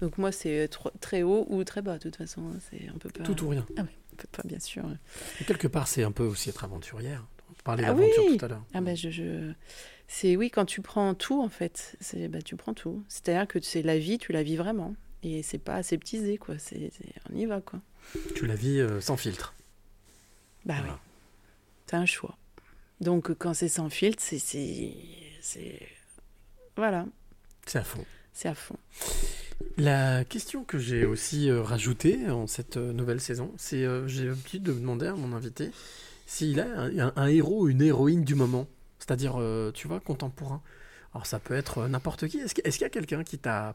Donc 0.00 0.18
moi, 0.18 0.32
c'est 0.32 0.68
très 1.00 1.22
haut 1.22 1.46
ou 1.50 1.62
très 1.64 1.82
bas, 1.82 1.94
de 1.98 2.02
toute 2.04 2.16
façon. 2.16 2.42
hein, 2.54 2.58
C'est 2.70 2.88
un 2.88 2.98
peu 2.98 3.10
pas... 3.10 3.22
Tout 3.24 3.44
ou 3.44 3.48
rien. 3.48 3.66
Ah 3.76 3.82
oui, 3.82 3.96
on 4.12 4.16
peut 4.16 4.28
pas, 4.32 4.42
bien 4.44 4.58
sûr. 4.60 4.84
Et 5.40 5.44
quelque 5.44 5.68
part, 5.68 5.86
c'est 5.88 6.02
un 6.04 6.12
peu 6.12 6.24
aussi 6.24 6.48
être 6.50 6.64
aventurière. 6.64 7.26
On 7.50 7.54
parlait 7.64 7.84
Ah 7.84 7.88
d'aventure 7.92 8.22
oui 8.28 8.36
tout 8.38 8.44
à 8.44 8.48
l'heure. 8.48 8.64
Ah 8.72 8.80
ben 8.80 8.96
je, 8.96 9.10
je... 9.10 9.52
C'est 10.06 10.36
oui, 10.36 10.50
quand 10.50 10.64
tu 10.64 10.80
prends 10.80 11.14
tout, 11.14 11.40
en 11.42 11.48
fait, 11.48 11.96
c'est 12.00 12.28
bah, 12.28 12.42
tu 12.42 12.56
prends 12.56 12.74
tout. 12.74 13.02
C'est-à-dire 13.08 13.46
que 13.48 13.60
c'est 13.60 13.82
la 13.82 13.98
vie, 13.98 14.18
tu 14.18 14.32
la 14.32 14.42
vis 14.42 14.56
vraiment. 14.56 14.94
Et 15.22 15.42
c'est 15.42 15.58
pas 15.58 15.74
aseptisé, 15.76 16.36
quoi. 16.36 16.58
C'est, 16.58 16.90
On 17.32 17.36
y 17.36 17.46
va, 17.46 17.60
quoi. 17.60 17.80
Tu 18.34 18.46
la 18.46 18.54
vis 18.54 18.78
euh, 18.80 19.00
sans 19.00 19.16
filtre. 19.16 19.54
Bah 20.66 20.74
oui. 20.84 20.90
C'est 21.86 21.96
un 21.96 22.06
choix. 22.06 22.36
Donc 23.00 23.32
quand 23.34 23.54
c'est 23.54 23.68
sans 23.68 23.88
filtre, 23.90 24.22
c'est. 24.22 24.38
c'est, 24.38 24.92
c'est... 25.40 25.80
Voilà, 26.76 27.06
C'est 27.66 27.78
à 27.78 27.84
fond. 27.84 28.04
c'est 28.32 28.48
à 28.48 28.54
fond. 28.54 28.76
La 29.76 30.24
question 30.24 30.64
que 30.64 30.78
j'ai 30.78 31.04
aussi 31.04 31.48
euh, 31.50 31.62
rajoutée 31.62 32.28
en 32.30 32.46
cette 32.46 32.76
euh, 32.76 32.92
nouvelle 32.92 33.20
saison, 33.20 33.52
c'est 33.56 33.84
euh, 33.84 34.06
j'ai 34.08 34.26
l'habitude 34.26 34.62
de 34.64 34.72
demander 34.72 35.06
à 35.06 35.14
mon 35.14 35.32
invité 35.34 35.70
s'il 36.26 36.58
a 36.60 36.64
un, 36.66 36.98
un- 36.98 37.12
un 37.16 37.26
héros 37.28 37.62
ou 37.62 37.68
une 37.68 37.82
héroïne 37.82 38.24
du 38.24 38.34
moment, 38.34 38.66
c'est-à-dire, 39.06 39.34
euh, 39.38 39.70
tu 39.72 39.86
vois, 39.88 40.00
contemporain. 40.00 40.62
Alors 41.14 41.26
ça 41.26 41.38
peut 41.38 41.54
être 41.54 41.78
euh, 41.78 41.88
n'importe 41.88 42.26
qui. 42.28 42.38
Est-ce 42.38 42.54
qu'il 42.54 42.80
y 42.82 42.84
a 42.84 42.88
quelqu'un 42.90 43.22
qui 43.22 43.38
t'a 43.38 43.74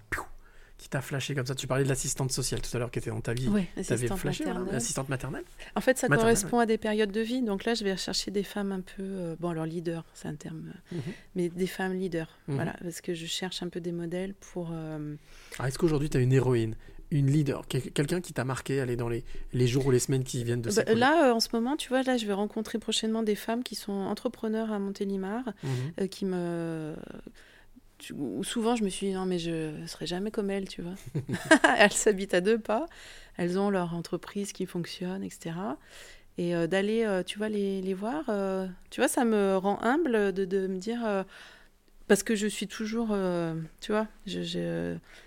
qui 0.78 0.88
t'a 0.90 1.02
flashé 1.02 1.36
comme 1.36 1.46
ça? 1.46 1.56
Tu 1.56 1.68
parlais 1.68 1.84
de 1.84 1.90
l'assistante 1.90 2.32
sociale 2.32 2.62
tout 2.62 2.70
à 2.76 2.80
l'heure 2.80 2.90
qui 2.90 3.00
était 3.00 3.10
dans 3.10 3.20
ta 3.22 3.34
vie. 3.34 3.46
T'avais 3.48 3.68
assistante 3.94 4.18
flashé, 4.20 4.44
voilà, 4.46 4.60
maternelle. 4.60 4.74
l'assistante 4.74 5.10
maternelle? 5.10 5.44
En 5.76 5.82
fait, 5.82 5.98
ça 5.98 6.08
Maternelle, 6.08 6.36
correspond 6.36 6.60
à 6.60 6.66
des 6.66 6.78
périodes 6.78 7.12
de 7.12 7.20
vie. 7.22 7.42
Donc 7.42 7.66
là, 7.66 7.74
je 7.74 7.84
vais 7.84 7.92
rechercher 7.94 8.32
des 8.32 8.44
femmes 8.44 8.72
un 8.72 8.80
peu. 8.82 9.04
euh, 9.04 9.36
bon, 9.40 9.50
alors 9.50 9.66
leader, 9.66 10.06
c'est 10.14 10.28
un 10.30 10.36
terme. 10.36 10.74
euh, 10.94 10.96
Mhm. 10.96 11.02
Mais 11.36 11.50
des 11.50 11.68
femmes 11.68 11.94
leaders. 11.94 12.30
Mhm. 12.48 12.56
Voilà, 12.56 12.76
parce 12.82 13.02
que 13.02 13.14
je 13.14 13.26
cherche 13.26 13.62
un 13.62 13.68
peu 13.70 13.82
des 13.82 13.92
modèles 13.92 14.34
pour. 14.36 14.70
euh, 14.72 15.16
Alors, 15.58 15.68
Est-ce 15.68 15.78
qu'aujourd'hui 15.78 16.10
tu 16.10 16.16
as 16.18 16.22
une 16.22 16.32
héroïne, 16.34 16.76
une 17.12 17.28
leader, 17.32 17.64
quel- 17.68 17.92
quelqu'un 17.92 18.22
qui 18.22 18.34
t'a 18.34 18.44
marqué, 18.46 18.80
aller 18.80 18.96
dans 18.96 19.10
les, 19.10 19.24
les 19.54 19.68
jours 19.68 19.88
ou 19.88 19.92
les 19.92 20.00
semaines 20.00 20.24
qui 20.24 20.44
viennent 20.44 20.62
de 20.62 20.70
Bah, 20.70 20.84
là, 20.94 21.30
euh, 21.30 21.34
en 21.34 21.40
ce 21.40 21.50
moment, 21.54 21.76
tu 21.76 21.90
vois, 21.90 22.04
là, 22.04 22.18
je 22.18 22.26
vais 22.26 22.34
rencontrer 22.34 22.78
prochainement 22.80 23.24
des 23.24 23.36
femmes 23.36 23.64
qui 23.64 23.76
sont 23.76 23.92
entrepreneurs 23.92 24.72
à 24.72 24.78
Montélimar, 24.80 25.44
Mhm. 25.64 25.72
euh, 26.02 26.08
qui 26.08 26.26
me. 26.26 26.96
souvent, 28.44 28.76
je 28.76 28.84
me 28.84 28.90
suis 28.90 29.08
dit, 29.08 29.14
non, 29.14 29.26
mais 29.26 29.40
je 29.40 29.72
serai 29.88 30.06
jamais 30.06 30.32
comme 30.32 30.50
elles, 30.50 30.68
tu 30.68 30.82
vois. 30.82 30.94
elles 31.78 31.92
s'habitent 31.94 32.34
à 32.34 32.42
deux 32.42 32.60
pas, 32.60 32.86
elles 33.38 33.58
ont 33.60 33.70
leur 33.70 33.94
entreprise 33.94 34.52
qui 34.54 34.66
fonctionne, 34.66 35.24
etc. 35.24 35.56
Et 36.38 36.56
euh, 36.56 36.68
d'aller, 36.68 37.06
tu 37.26 37.38
vois, 37.38 37.50
les, 37.50 37.82
les 37.82 37.94
voir, 37.94 38.26
tu 38.90 39.02
vois, 39.02 39.08
ça 39.10 39.26
me 39.26 39.58
rend 39.58 39.82
humble 39.82 40.32
de, 40.34 40.46
de 40.46 40.68
me 40.68 40.78
dire. 40.78 41.00
Parce 42.10 42.24
que 42.24 42.36
je 42.36 42.48
suis 42.48 42.68
toujours, 42.68 43.10
euh, 43.12 43.56
tu 43.80 43.94
vois, 43.94 44.08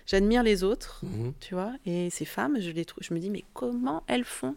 j'admire 0.05 0.43
les 0.43 0.63
autres, 0.63 1.01
Mhm. 1.03 1.33
tu 1.39 1.55
vois, 1.55 1.73
et 1.87 2.09
ces 2.11 2.25
femmes, 2.25 2.59
je 2.59 2.69
les 2.69 2.85
trouve, 2.85 3.01
je 3.03 3.13
me 3.15 3.19
dis, 3.19 3.31
mais 3.31 3.43
comment 3.53 4.03
elles 4.07 4.25
font? 4.25 4.55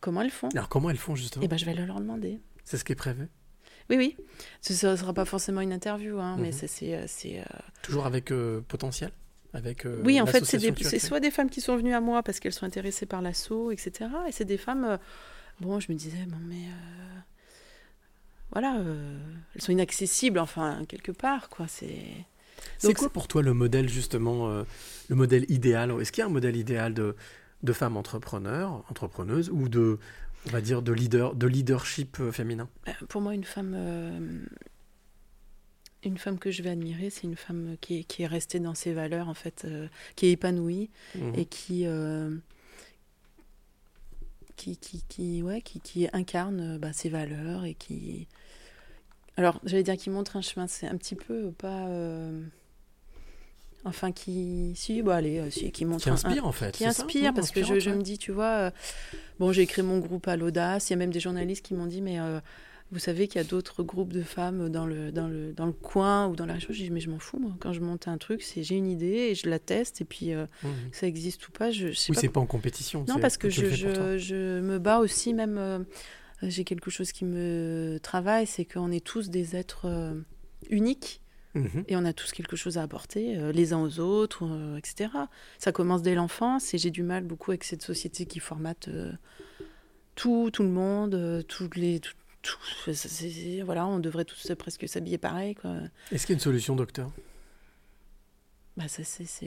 Comment 0.00 0.20
elles 0.20 0.30
font? 0.30 0.50
Alors 0.50 0.68
comment 0.68 0.90
elles 0.90 0.98
font 0.98 1.14
justement? 1.14 1.42
Eh 1.44 1.48
ben, 1.48 1.56
je 1.58 1.64
vais 1.64 1.72
leur 1.74 1.98
demander. 2.00 2.38
C'est 2.64 2.76
ce 2.76 2.84
qui 2.84 2.92
est 2.92 2.96
prévu? 2.96 3.28
Oui, 3.88 3.96
oui. 3.96 4.16
Ce 4.60 4.72
ne 4.86 4.96
sera 4.96 5.14
pas 5.14 5.24
forcément 5.24 5.60
une 5.62 5.72
interview, 5.72 6.18
hein, 6.18 6.36
mais 6.38 6.48
Mhm. 6.48 6.52
ça, 6.52 6.66
c'est. 6.68 6.94
euh, 6.94 7.04
c'est, 7.06 7.38
euh, 7.40 7.44
Toujours 7.82 8.04
avec 8.06 8.30
euh, 8.30 8.60
potentiel? 8.68 9.10
Avec 9.52 9.84
Oui, 9.84 10.20
en 10.20 10.26
fait, 10.26 10.44
c'est 10.44 10.98
soit 10.98 11.20
des 11.20 11.30
femmes 11.30 11.48
qui 11.48 11.60
sont 11.60 11.76
venues 11.76 11.94
à 11.94 12.00
moi 12.00 12.22
parce 12.24 12.40
qu'elles 12.40 12.52
sont 12.52 12.66
intéressées 12.66 13.06
par 13.06 13.22
l'assaut, 13.22 13.70
etc. 13.70 14.10
Et 14.28 14.32
c'est 14.32 14.44
des 14.44 14.58
femmes. 14.58 14.98
bon, 15.60 15.78
je 15.78 15.92
me 15.92 15.96
disais, 15.96 16.24
bon, 16.26 16.38
mais. 16.48 16.64
voilà, 18.50 18.76
euh, 18.78 19.18
elles 19.54 19.62
sont 19.62 19.72
inaccessibles, 19.72 20.38
enfin, 20.38 20.84
quelque 20.88 21.12
part, 21.12 21.48
quoi. 21.48 21.66
C'est. 21.68 21.98
Quoi 22.96 23.08
pour 23.10 23.28
toi 23.28 23.42
le 23.42 23.54
modèle 23.54 23.88
justement, 23.88 24.48
euh, 24.50 24.64
le 25.08 25.16
modèle 25.16 25.44
idéal? 25.50 25.92
Est-ce 26.00 26.12
qu'il 26.12 26.20
y 26.22 26.24
a 26.24 26.26
un 26.26 26.32
modèle 26.32 26.56
idéal 26.56 26.92
de, 26.94 27.14
de 27.62 27.72
femme 27.72 27.96
entrepreneur, 27.96 28.84
entrepreneuse 28.90 29.50
ou 29.50 29.68
de, 29.68 29.98
on 30.46 30.50
va 30.50 30.60
dire, 30.60 30.82
de 30.82 30.92
leader, 30.92 31.34
de 31.34 31.46
leadership 31.46 32.18
euh, 32.20 32.32
féminin? 32.32 32.68
Euh, 32.88 32.92
Pour 33.08 33.20
moi, 33.20 33.34
une 33.34 33.44
femme, 33.44 33.74
euh, 33.76 34.42
une 36.04 36.18
femme 36.18 36.38
que 36.38 36.50
je 36.50 36.62
vais 36.62 36.70
admirer, 36.70 37.10
c'est 37.10 37.24
une 37.24 37.36
femme 37.36 37.76
qui 37.80 38.00
est, 38.00 38.04
qui 38.04 38.22
est 38.22 38.26
restée 38.26 38.60
dans 38.60 38.74
ses 38.74 38.92
valeurs, 38.92 39.28
en 39.28 39.34
fait, 39.34 39.62
euh, 39.66 39.86
qui 40.16 40.26
est 40.26 40.32
épanouie 40.32 40.90
Mhm. 41.14 41.34
et 41.36 41.44
qui, 41.46 41.86
qui, 44.56 44.76
qui, 44.76 45.02
qui, 45.08 45.42
ouais, 45.42 45.60
qui, 45.62 45.80
qui 45.80 46.08
incarne 46.12 46.78
bah, 46.78 46.92
ses 46.92 47.08
valeurs 47.08 47.64
et 47.64 47.74
qui. 47.74 48.26
Alors, 49.36 49.60
j'allais 49.64 49.82
dire 49.82 49.96
qui 49.96 50.10
montre 50.10 50.36
un 50.36 50.42
chemin, 50.42 50.66
c'est 50.66 50.86
un 50.86 50.96
petit 50.96 51.14
peu 51.16 51.50
pas. 51.52 51.86
euh, 51.88 52.40
Enfin, 53.86 54.12
qui. 54.12 54.72
Si, 54.76 55.02
bah 55.02 55.16
allez, 55.16 55.38
euh, 55.38 55.50
si, 55.50 55.70
qui 55.70 55.84
montre. 55.84 56.04
Qui 56.04 56.10
inspire, 56.10 56.44
un- 56.44 56.48
en 56.48 56.52
fait, 56.52 56.72
Qui 56.72 56.86
inspire, 56.86 57.32
Non, 57.32 57.34
parce 57.34 57.50
que 57.50 57.62
je, 57.62 57.90
me 57.90 58.02
dis, 58.02 58.16
tu 58.16 58.32
vois, 58.32 58.44
euh, 58.46 58.70
bon, 59.38 59.52
j'ai 59.52 59.66
créé 59.66 59.84
mon 59.84 59.98
groupe 59.98 60.26
à 60.28 60.36
l'audace. 60.36 60.88
Il 60.88 60.92
y 60.92 60.94
a 60.94 60.96
même 60.96 61.10
des 61.10 61.20
journalistes 61.20 61.64
qui 61.66 61.74
m'ont 61.74 61.84
dit, 61.86 62.00
mais 62.00 62.18
euh, 62.18 62.40
vous 62.92 62.98
savez 62.98 63.28
qu'il 63.28 63.36
y 63.42 63.44
a 63.44 63.46
d'autres 63.46 63.82
groupes 63.82 64.12
de 64.14 64.22
femmes 64.22 64.70
dans 64.70 64.86
le, 64.86 65.12
dans, 65.12 65.28
le, 65.28 65.52
dans 65.52 65.66
le 65.66 65.72
coin 65.72 66.28
ou 66.28 66.36
dans 66.36 66.46
la 66.46 66.54
région. 66.54 66.68
Je 66.72 66.82
dis, 66.82 66.90
mais 66.90 67.00
je 67.00 67.10
m'en 67.10 67.18
fous, 67.18 67.38
moi. 67.38 67.50
Quand 67.60 67.74
je 67.74 67.80
monte 67.80 68.08
un 68.08 68.16
truc, 68.16 68.42
c'est 68.42 68.62
j'ai 68.62 68.76
une 68.76 68.88
idée 68.88 69.06
et 69.30 69.34
je 69.34 69.50
la 69.50 69.58
teste. 69.58 70.00
Et 70.00 70.04
puis, 70.06 70.32
euh, 70.32 70.46
Mhm. 70.62 70.90
que 70.90 70.96
ça 70.96 71.06
existe 71.06 71.46
ou 71.46 71.52
pas, 71.52 71.70
je, 71.70 71.88
je 71.88 71.92
sais 71.92 72.10
Oui, 72.12 72.14
pas. 72.14 72.20
c'est 72.22 72.28
pas 72.30 72.40
en 72.40 72.46
compétition. 72.46 73.04
Non, 73.06 73.18
parce 73.18 73.36
que 73.36 73.50
je, 73.50 73.66
je, 73.66 74.16
je 74.16 74.60
me 74.60 74.78
bats 74.78 75.00
aussi, 75.00 75.34
même. 75.34 75.58
euh, 75.58 75.80
j'ai 76.48 76.64
quelque 76.64 76.90
chose 76.90 77.12
qui 77.12 77.24
me 77.24 77.98
travaille, 78.02 78.46
c'est 78.46 78.64
qu'on 78.64 78.90
est 78.90 79.04
tous 79.04 79.30
des 79.30 79.56
êtres 79.56 79.86
euh, 79.86 80.14
uniques. 80.70 81.20
Mhm. 81.54 81.84
Et 81.86 81.96
on 81.96 82.04
a 82.04 82.12
tous 82.12 82.32
quelque 82.32 82.56
chose 82.56 82.78
à 82.78 82.82
apporter, 82.82 83.38
euh, 83.38 83.52
les 83.52 83.72
uns 83.72 83.80
aux 83.80 84.00
autres, 84.00 84.44
euh, 84.44 84.76
etc. 84.76 85.10
Ça 85.58 85.70
commence 85.70 86.02
dès 86.02 86.16
l'enfance 86.16 86.74
et 86.74 86.78
j'ai 86.78 86.90
du 86.90 87.04
mal 87.04 87.22
beaucoup 87.22 87.52
avec 87.52 87.62
cette 87.62 87.82
société 87.82 88.26
qui 88.26 88.40
formate 88.40 88.88
tout, 90.16 90.50
tout 90.52 90.62
le 90.64 90.68
monde, 90.68 91.44
tous 91.46 91.70
les, 91.76 92.00
tout, 92.00 92.12
voilà, 93.64 93.86
on 93.86 94.00
devrait 94.00 94.24
tous 94.24 94.50
presque 94.58 94.88
s'habiller 94.88 95.18
pareil. 95.18 95.56
Est-ce 96.10 96.26
qu'il 96.26 96.32
y 96.32 96.36
a 96.36 96.38
une 96.38 96.40
solution, 96.40 96.74
docteur? 96.74 97.12
Bah, 98.76 98.88
ça, 98.88 99.04
c'est, 99.04 99.44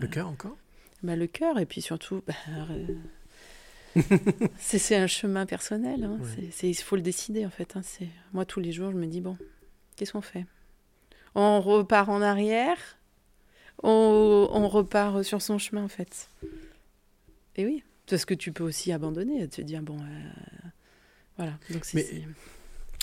Le 0.00 0.06
cœur 0.08 0.28
encore? 0.28 0.56
Bah, 1.04 1.14
le 1.14 1.28
cœur 1.28 1.60
et 1.60 1.66
puis 1.66 1.80
surtout, 1.80 2.24
bah, 2.26 2.34
c'est, 4.58 4.96
un 4.96 5.06
chemin 5.06 5.46
personnel. 5.46 6.04
hein. 6.04 6.18
Ouais. 6.20 6.48
C'est- 6.52 6.68
Il 6.68 6.74
faut 6.74 6.96
le 6.96 7.02
décider 7.02 7.44
en 7.46 7.50
fait. 7.50 7.76
hein. 7.76 7.82
C'est, 7.82 8.08
moi, 8.32 8.44
tous 8.44 8.60
les 8.60 8.72
jours, 8.72 8.90
je 8.92 8.96
me 8.96 9.06
dis 9.06 9.20
bon, 9.20 9.36
qu'est-ce 9.96 10.12
qu'on 10.12 10.20
fait? 10.20 10.46
On 11.34 11.60
repart 11.60 12.08
en 12.08 12.22
arrière? 12.22 12.78
On, 13.82 14.48
on 14.52 14.68
repart 14.68 15.22
sur 15.22 15.42
son 15.42 15.58
chemin 15.58 15.84
en 15.84 15.88
fait. 15.88 16.30
Et 17.56 17.64
oui, 17.66 17.82
parce 18.08 18.24
que 18.24 18.34
tu 18.34 18.52
peux 18.52 18.64
aussi 18.64 18.90
abandonner, 18.92 19.46
te 19.48 19.60
dire 19.60 19.82
bon, 19.82 19.98
euh, 19.98 20.68
voilà. 21.36 21.52
Donc 21.70 21.84
c'est, 21.84 21.96
Mais 21.96 22.24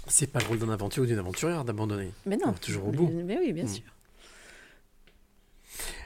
c'est- 0.07 0.27
pas 0.27 0.39
le 0.39 0.45
rôle 0.47 0.57
d'un 0.59 0.69
aventurier 0.71 1.05
ou 1.05 1.09
d'une 1.09 1.19
aventurière 1.19 1.63
d'abandonner. 1.63 2.11
mais 2.25 2.37
non, 2.37 2.47
On 2.47 2.51
va 2.51 2.57
toujours 2.57 2.87
au 2.87 2.91
bout. 2.91 3.07
Mais, 3.07 3.37
oui, 3.37 3.53
bien 3.53 3.65
Mm. 3.65 3.67
sûr. 3.67 3.83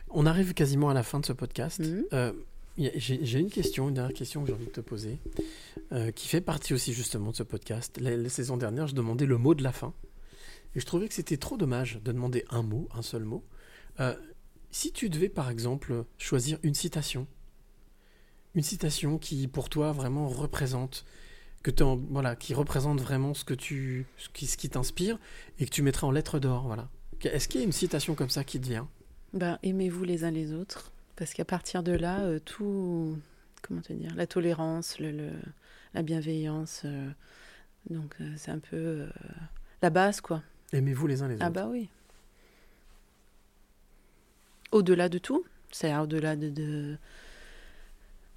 On 0.09 0.25
arrive 0.25 0.53
quasiment 0.53 0.89
à 0.89 0.93
la 0.93 1.03
fin 1.03 1.19
de 1.19 1.25
ce 1.25 1.33
podcast. 1.33 1.79
Mhm. 1.79 2.05
Euh, 2.13 2.33
J'ai 2.77 3.39
une 3.39 3.49
question, 3.49 3.89
une 3.89 3.95
dernière 3.95 4.13
question 4.15 4.41
que 4.41 4.47
j'ai 4.47 4.53
envie 4.53 4.65
de 4.65 4.71
te 4.71 4.81
poser, 4.81 5.17
euh, 5.91 6.11
qui 6.11 6.27
fait 6.27 6.41
partie 6.41 6.73
aussi 6.73 6.93
justement 6.93 7.31
de 7.31 7.35
ce 7.35 7.43
podcast. 7.43 7.97
La, 7.99 8.29
saison 8.29 8.55
dernière, 8.55 8.87
je 8.87 8.93
demandais 8.93 9.25
le 9.25 9.37
mot 9.37 9.55
de 9.55 9.63
la 9.63 9.71
fin. 9.71 9.93
Et 10.75 10.79
je 10.79 10.85
trouvais 10.85 11.07
que 11.07 11.13
c'était 11.13 11.37
trop 11.37 11.57
dommage 11.57 11.99
de 12.03 12.11
demander 12.11 12.45
un 12.49 12.61
mot, 12.61 12.87
un 12.93 13.01
seul 13.01 13.23
mot. 13.23 13.43
Euh, 13.99 14.15
Si 14.69 14.91
tu 14.91 15.09
devais, 15.09 15.29
par 15.29 15.49
exemple, 15.49 16.05
choisir 16.19 16.59
une 16.61 16.75
citation, 16.75 17.25
une 18.53 18.63
citation 18.63 19.17
qui, 19.17 19.47
pour 19.47 19.69
toi, 19.69 19.91
vraiment 19.91 20.27
représente, 20.27 21.03
que 21.63 21.71
voilà, 22.11 22.35
qui 22.35 22.53
représente 22.53 23.01
vraiment 23.01 23.33
ce 23.33 23.43
que 23.43 23.55
tu, 23.55 24.05
ce 24.17 24.29
qui, 24.29 24.45
ce 24.45 24.55
qui 24.55 24.69
t'inspire, 24.69 25.17
et 25.59 25.65
que 25.65 25.71
tu 25.71 25.81
mettrais 25.81 26.05
en 26.05 26.11
lettres 26.11 26.37
d'or, 26.39 26.67
voilà. 26.67 26.89
Est-ce 27.23 27.47
qu'il 27.47 27.59
y 27.59 27.63
a 27.63 27.65
une 27.65 27.71
citation 27.71 28.13
comme 28.13 28.29
ça 28.29 28.43
qui 28.43 28.59
te 28.59 28.67
vient? 28.67 28.87
Ben, 29.33 29.57
aimez-vous 29.63 30.03
les 30.03 30.23
uns 30.23 30.31
les 30.31 30.53
autres, 30.53 30.91
parce 31.17 31.33
qu'à 31.33 31.45
partir 31.45 31.83
de 31.83 31.91
là, 31.91 32.21
euh, 32.21 32.39
tout, 32.39 33.17
comment 33.61 33.81
te 33.81 33.91
dire, 33.91 34.15
la 34.15 34.27
tolérance, 34.27 34.99
le, 34.99 35.31
la 35.93 36.03
bienveillance, 36.03 36.83
euh, 36.85 37.09
donc 37.89 38.15
euh, 38.21 38.33
c'est 38.37 38.51
un 38.51 38.59
peu 38.59 39.07
la 39.81 39.89
base, 39.89 40.21
quoi. 40.21 40.41
Aimez-vous 40.71 41.07
les 41.07 41.21
uns 41.23 41.27
les 41.27 41.33
ah 41.33 41.35
autres. 41.35 41.45
Ah 41.45 41.49
bah 41.49 41.67
oui. 41.69 41.89
Au-delà 44.71 45.09
de 45.09 45.17
tout, 45.17 45.43
c'est 45.71 45.95
au-delà 45.95 46.35
de, 46.35 46.97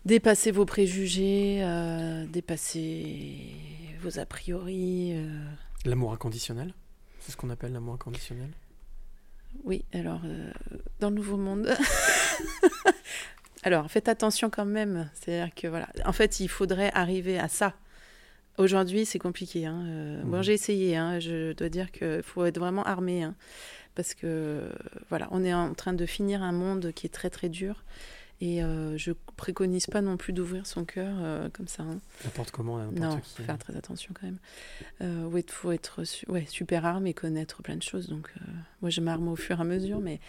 dépasser 0.06 0.50
vos 0.50 0.64
préjugés, 0.64 1.62
dépasser 2.28 3.46
vos 4.00 4.18
a 4.18 4.26
priori. 4.26 5.12
L'amour 5.84 6.12
inconditionnel, 6.12 6.72
c'est 7.18 7.32
ce 7.32 7.36
qu'on 7.36 7.50
appelle 7.50 7.72
l'amour 7.72 7.94
inconditionnel. 7.94 8.50
Oui, 9.64 9.84
alors, 9.92 10.20
euh, 10.24 10.50
dans 11.00 11.10
le 11.10 11.16
Nouveau 11.16 11.36
Monde. 11.36 11.68
alors, 13.62 13.90
faites 13.90 14.08
attention 14.08 14.50
quand 14.50 14.64
même. 14.64 15.10
C'est-à-dire 15.14 15.54
que, 15.54 15.66
voilà. 15.68 15.88
En 16.04 16.12
fait, 16.12 16.40
il 16.40 16.48
faudrait 16.48 16.90
arriver 16.94 17.38
à 17.38 17.48
ça. 17.48 17.74
Aujourd'hui, 18.58 19.06
c'est 19.06 19.18
compliqué. 19.18 19.66
Hein. 19.66 19.84
Euh, 19.86 20.22
bon, 20.22 20.38
mhm. 20.38 20.42
j'ai 20.42 20.54
essayé. 20.54 20.96
Hein. 20.96 21.20
Je 21.20 21.52
dois 21.52 21.68
dire 21.68 21.92
qu'il 21.92 22.22
faut 22.22 22.44
être 22.44 22.58
vraiment 22.58 22.84
armé. 22.84 23.22
Hein. 23.22 23.34
Parce 23.94 24.14
que, 24.14 24.70
voilà, 25.08 25.28
on 25.30 25.44
est 25.44 25.54
en 25.54 25.74
train 25.74 25.92
de 25.92 26.06
finir 26.06 26.42
un 26.42 26.52
monde 26.52 26.92
qui 26.92 27.06
est 27.06 27.10
très, 27.10 27.30
très 27.30 27.48
dur. 27.48 27.84
Et 28.42 28.62
euh, 28.62 28.96
je 28.96 29.12
préconise 29.36 29.86
pas 29.86 30.00
non 30.00 30.16
plus 30.16 30.32
d'ouvrir 30.32 30.66
son 30.66 30.86
cœur 30.86 31.14
euh, 31.20 31.50
comme 31.52 31.68
ça. 31.68 31.82
Hein. 31.82 32.00
N'importe 32.24 32.50
comment, 32.50 32.78
Non, 32.92 33.20
faut 33.22 33.42
faire 33.42 33.58
très 33.58 33.76
attention 33.76 34.14
quand 34.18 34.26
même. 34.26 34.38
Euh, 35.02 35.30
il 35.36 35.50
faut 35.50 35.72
être 35.72 36.02
ouais, 36.28 36.46
super 36.48 36.86
armé 36.86 37.10
et 37.10 37.14
connaître 37.14 37.62
plein 37.62 37.76
de 37.76 37.82
choses. 37.82 38.08
Donc, 38.08 38.30
euh, 38.36 38.44
moi, 38.80 38.90
je 38.90 39.02
m'arme 39.02 39.28
au 39.28 39.36
fur 39.36 39.58
et 39.58 39.60
à 39.60 39.64
mesure. 39.64 40.00
Mais, 40.00 40.20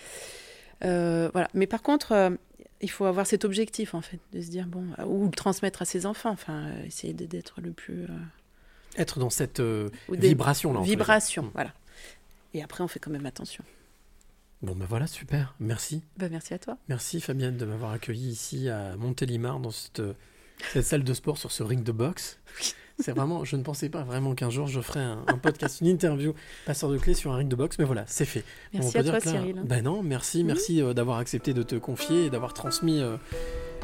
voilà. 0.82 1.48
mais 1.54 1.68
par 1.68 1.82
contre, 1.82 2.38
il 2.82 2.90
faut 2.90 3.06
avoir 3.06 3.26
cet 3.26 3.46
objectif, 3.46 3.94
en 3.94 4.02
fait, 4.02 4.20
de 4.34 4.42
se 4.42 4.50
dire, 4.50 4.68
bon, 4.68 4.88
ou 5.06 5.26
le 5.26 5.32
transmettre 5.32 5.82
à 5.82 5.86
ses 5.86 6.06
enfants. 6.06 6.32
Enfin, 6.32 6.70
essayer 6.86 7.14
d'être 7.14 7.62
le 7.62 7.72
plus. 7.72 8.08
Être 8.98 9.20
dans 9.20 9.30
cette 9.30 9.62
vibration-là. 10.10 10.82
Vibration, 10.82 11.50
voilà. 11.54 11.72
Et 12.54 12.62
après, 12.62 12.84
on 12.84 12.90
fait 12.90 13.00
quand 13.00 13.12
même 13.12 13.26
attention. 13.26 13.64
Bon 14.62 14.76
ben 14.76 14.86
voilà, 14.88 15.08
super, 15.08 15.56
merci. 15.60 16.04
Ben 16.18 16.30
merci 16.32 16.54
à 16.54 16.60
toi. 16.60 16.78
Merci 16.88 17.20
Fabienne 17.20 17.58
de 17.58 17.66
m'avoir 17.66 17.92
accueilli 17.92 18.30
ici 18.30 18.70
à 18.70 18.96
Montélimar 18.96 19.60
dans 19.60 19.72
cette, 19.72 20.04
cette, 20.72 20.86
salle 20.86 21.04
de 21.04 21.14
sport 21.16 21.40
sur 21.40 21.52
ce 21.52 21.64
ring 21.64 21.84
de 21.84 21.92
boxe. 21.92 22.40
C'est 23.00 23.14
vraiment, 23.14 23.44
je 23.44 23.56
ne 23.56 23.64
pensais 23.64 23.90
pas 23.90 24.04
vraiment 24.04 24.36
qu'un 24.36 24.52
jour 24.52 24.68
je 24.68 24.80
ferais 24.80 25.00
un, 25.00 25.24
podcast, 25.42 25.82
une 25.82 25.88
interview 25.88 26.36
passeur 26.68 26.92
de 26.92 27.00
clés 27.00 27.16
sur 27.16 27.32
un 27.32 27.38
ring 27.38 27.50
de 27.50 27.56
boxe, 27.56 27.80
mais 27.80 27.86
voilà, 27.86 28.04
c'est 28.06 28.26
fait. 28.26 28.44
Merci 28.74 28.98
à 29.00 29.04
toi 29.04 29.20
Cyril. 29.20 29.64
Ben 29.66 29.84
non, 29.84 30.04
merci, 30.04 30.44
merci 30.44 30.82
euh, 30.82 30.94
d'avoir 30.94 31.18
accepté 31.18 31.56
de 31.56 31.64
te 31.64 31.76
confier 31.76 32.26
et 32.26 32.30
d'avoir 32.30 32.54
transmis 32.54 33.00
euh, 33.00 33.18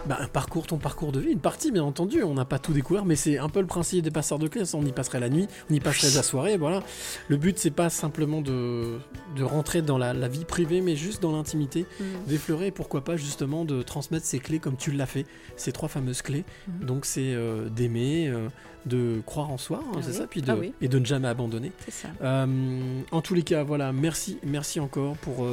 bah, 0.05 0.17
un 0.21 0.27
parcours, 0.27 0.67
ton 0.67 0.77
parcours 0.77 1.11
de 1.11 1.19
vie, 1.19 1.31
une 1.31 1.39
partie 1.39 1.71
bien 1.71 1.83
entendu, 1.83 2.23
on 2.23 2.33
n'a 2.33 2.45
pas 2.45 2.59
tout 2.59 2.73
découvert, 2.73 3.05
mais 3.05 3.15
c'est 3.15 3.37
un 3.37 3.49
peu 3.49 3.59
le 3.59 3.67
principe 3.67 4.03
des 4.03 4.11
passeurs 4.11 4.39
de 4.39 4.47
clés, 4.47 4.63
on 4.73 4.85
y 4.85 4.91
passerait 4.91 5.19
la 5.19 5.29
nuit, 5.29 5.47
on 5.69 5.73
y 5.73 5.79
passerait 5.79 6.15
la 6.15 6.23
soirée, 6.23 6.57
voilà. 6.57 6.83
Le 7.27 7.37
but 7.37 7.57
c'est 7.57 7.71
pas 7.71 7.89
simplement 7.89 8.41
de, 8.41 8.99
de 9.35 9.43
rentrer 9.43 9.81
dans 9.81 9.97
la, 9.97 10.13
vie 10.27 10.45
privée, 10.45 10.81
mais 10.81 10.95
juste 10.95 11.21
dans 11.21 11.31
l'intimité, 11.31 11.85
mm. 11.99 12.03
d'effleurer, 12.27 12.71
pourquoi 12.71 13.03
pas 13.03 13.17
justement 13.17 13.65
de 13.65 13.81
transmettre 13.81 14.25
ces 14.25 14.39
clés 14.39 14.59
comme 14.59 14.77
tu 14.77 14.91
l'as 14.91 15.05
fait, 15.05 15.25
ces 15.55 15.71
trois 15.71 15.89
fameuses 15.89 16.21
clés. 16.21 16.45
Mm. 16.67 16.85
Donc 16.85 17.05
c'est 17.05 17.33
euh, 17.33 17.69
d'aimer, 17.69 18.27
euh, 18.27 18.49
de 18.85 19.21
croire 19.25 19.51
en 19.51 19.57
soi, 19.57 19.81
hein, 19.83 19.91
ah 19.95 19.99
c'est 20.01 20.13
ça, 20.13 20.27
puis 20.27 20.41
de, 20.41 20.51
ah 20.51 20.57
et 20.81 20.87
de 20.87 20.99
ne 20.99 21.05
jamais 21.05 21.27
abandonner. 21.27 21.71
Ça. 21.89 22.09
Euh, 22.21 23.01
en 23.11 23.21
tous 23.21 23.33
les 23.33 23.43
cas, 23.43 23.63
voilà, 23.63 23.91
merci, 23.91 24.37
merci 24.43 24.79
encore 24.79 25.15
pour 25.17 25.45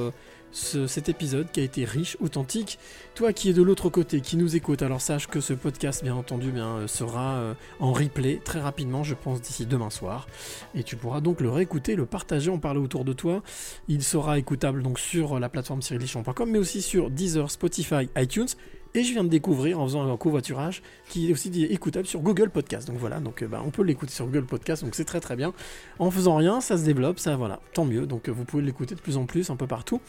cet 0.55 1.09
épisode 1.09 1.51
qui 1.51 1.61
a 1.61 1.63
été 1.65 1.85
riche, 1.85 2.17
authentique. 2.21 2.79
Toi 3.15 3.33
qui 3.33 3.51
es 3.51 3.53
de 3.53 3.63
l'autre 3.63 3.91
côté, 3.91 4.21
qui 4.21 4.37
nous 4.37 4.57
écoute, 4.57 4.83
alors 4.83 5.01
sache 5.01 5.27
que 5.27 5.41
ce 5.41 5.53
podcast, 5.53 6.03
bien 6.03 6.15
entendu, 6.15 6.51
bien, 6.51 6.77
euh, 6.77 6.87
sera 6.87 7.35
euh, 7.35 7.55
en 7.81 7.93
replay 7.93 8.41
très 8.45 8.61
rapidement, 8.61 9.03
je 9.03 9.15
pense 9.15 9.41
d'ici 9.41 9.67
demain 9.67 9.91
soir. 9.91 10.27
Et 10.75 10.83
tu 10.83 10.97
pourras 10.97 11.21
donc 11.21 11.41
le 11.41 11.51
réécouter, 11.51 11.97
le 11.97 12.07
partager, 12.07 12.51
en 12.51 12.59
parler 12.59 12.81
autour 12.81 13.05
de 13.05 13.13
toi. 13.13 13.43
Il 13.89 14.03
sera 14.03 14.39
écoutable 14.39 14.83
donc 14.83 14.99
sur 14.99 15.39
la 15.39 15.49
plateforme 15.49 15.83
cyrillichon.com, 15.83 16.51
mais 16.51 16.59
aussi 16.59 16.83
sur 16.83 17.11
Deezer, 17.11 17.51
Spotify, 17.51 18.09
iTunes 18.17 18.49
et 18.95 19.03
je 19.03 19.13
viens 19.13 19.25
de 19.25 19.29
découvrir 19.29 19.81
en 19.81 19.87
faisant 19.87 20.11
un 20.11 20.17
covoiturage 20.17 20.83
qui 21.09 21.29
est 21.29 21.33
aussi 21.33 21.65
écoutable 21.65 22.07
sur 22.07 22.21
Google 22.21 22.51
Podcast. 22.51 22.87
Donc 22.87 22.99
voilà, 22.99 23.21
donc 23.21 23.43
euh, 23.43 23.49
bah, 23.49 23.63
on 23.65 23.71
peut 23.71 23.83
l'écouter 23.83 24.13
sur 24.13 24.27
Google 24.27 24.47
Podcast, 24.47 24.85
donc 24.85 24.95
c'est 24.95 25.05
très 25.05 25.21
très 25.21 25.37
bien. 25.37 25.53
En 25.99 26.11
faisant 26.11 26.37
rien, 26.37 26.61
ça 26.61 26.79
se 26.79 26.85
développe, 26.85 27.19
ça 27.19 27.37
voilà, 27.37 27.61
tant 27.73 27.85
mieux. 27.85 28.07
Donc 28.07 28.29
euh, 28.29 28.33
vous 28.33 28.45
pouvez 28.45 28.63
l'écouter 28.63 28.95
de 28.95 29.01
plus 29.01 29.17
en 29.17 29.27
plus, 29.27 29.51
un 29.51 29.57
peu 29.57 29.67
partout. 29.67 30.01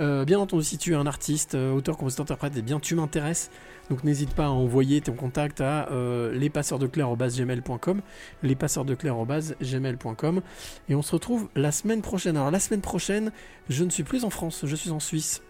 Euh, 0.00 0.24
bien 0.24 0.38
entendu, 0.38 0.64
si 0.64 0.78
tu 0.78 0.92
es 0.92 0.96
un 0.96 1.06
artiste, 1.06 1.54
auteur, 1.54 1.96
compositeur, 1.96 2.24
interprète, 2.24 2.56
et 2.56 2.60
eh 2.60 2.62
bien 2.62 2.80
tu 2.80 2.94
m'intéresses. 2.94 3.50
Donc 3.90 4.04
n'hésite 4.04 4.30
pas 4.34 4.46
à 4.46 4.50
envoyer 4.50 5.00
ton 5.02 5.12
contact 5.12 5.60
à 5.60 5.90
euh, 5.90 6.32
lespasseursdeclair.gmail.com 6.32 8.00
lespasseursdeclair.gmail.com 8.42 10.40
et 10.88 10.94
on 10.94 11.02
se 11.02 11.12
retrouve 11.12 11.48
la 11.54 11.72
semaine 11.72 12.00
prochaine. 12.00 12.38
Alors 12.38 12.50
la 12.50 12.60
semaine 12.60 12.80
prochaine, 12.80 13.32
je 13.68 13.84
ne 13.84 13.90
suis 13.90 14.04
plus 14.04 14.24
en 14.24 14.30
France, 14.30 14.64
je 14.64 14.76
suis 14.76 14.88
en 14.90 15.00
Suisse. 15.00 15.42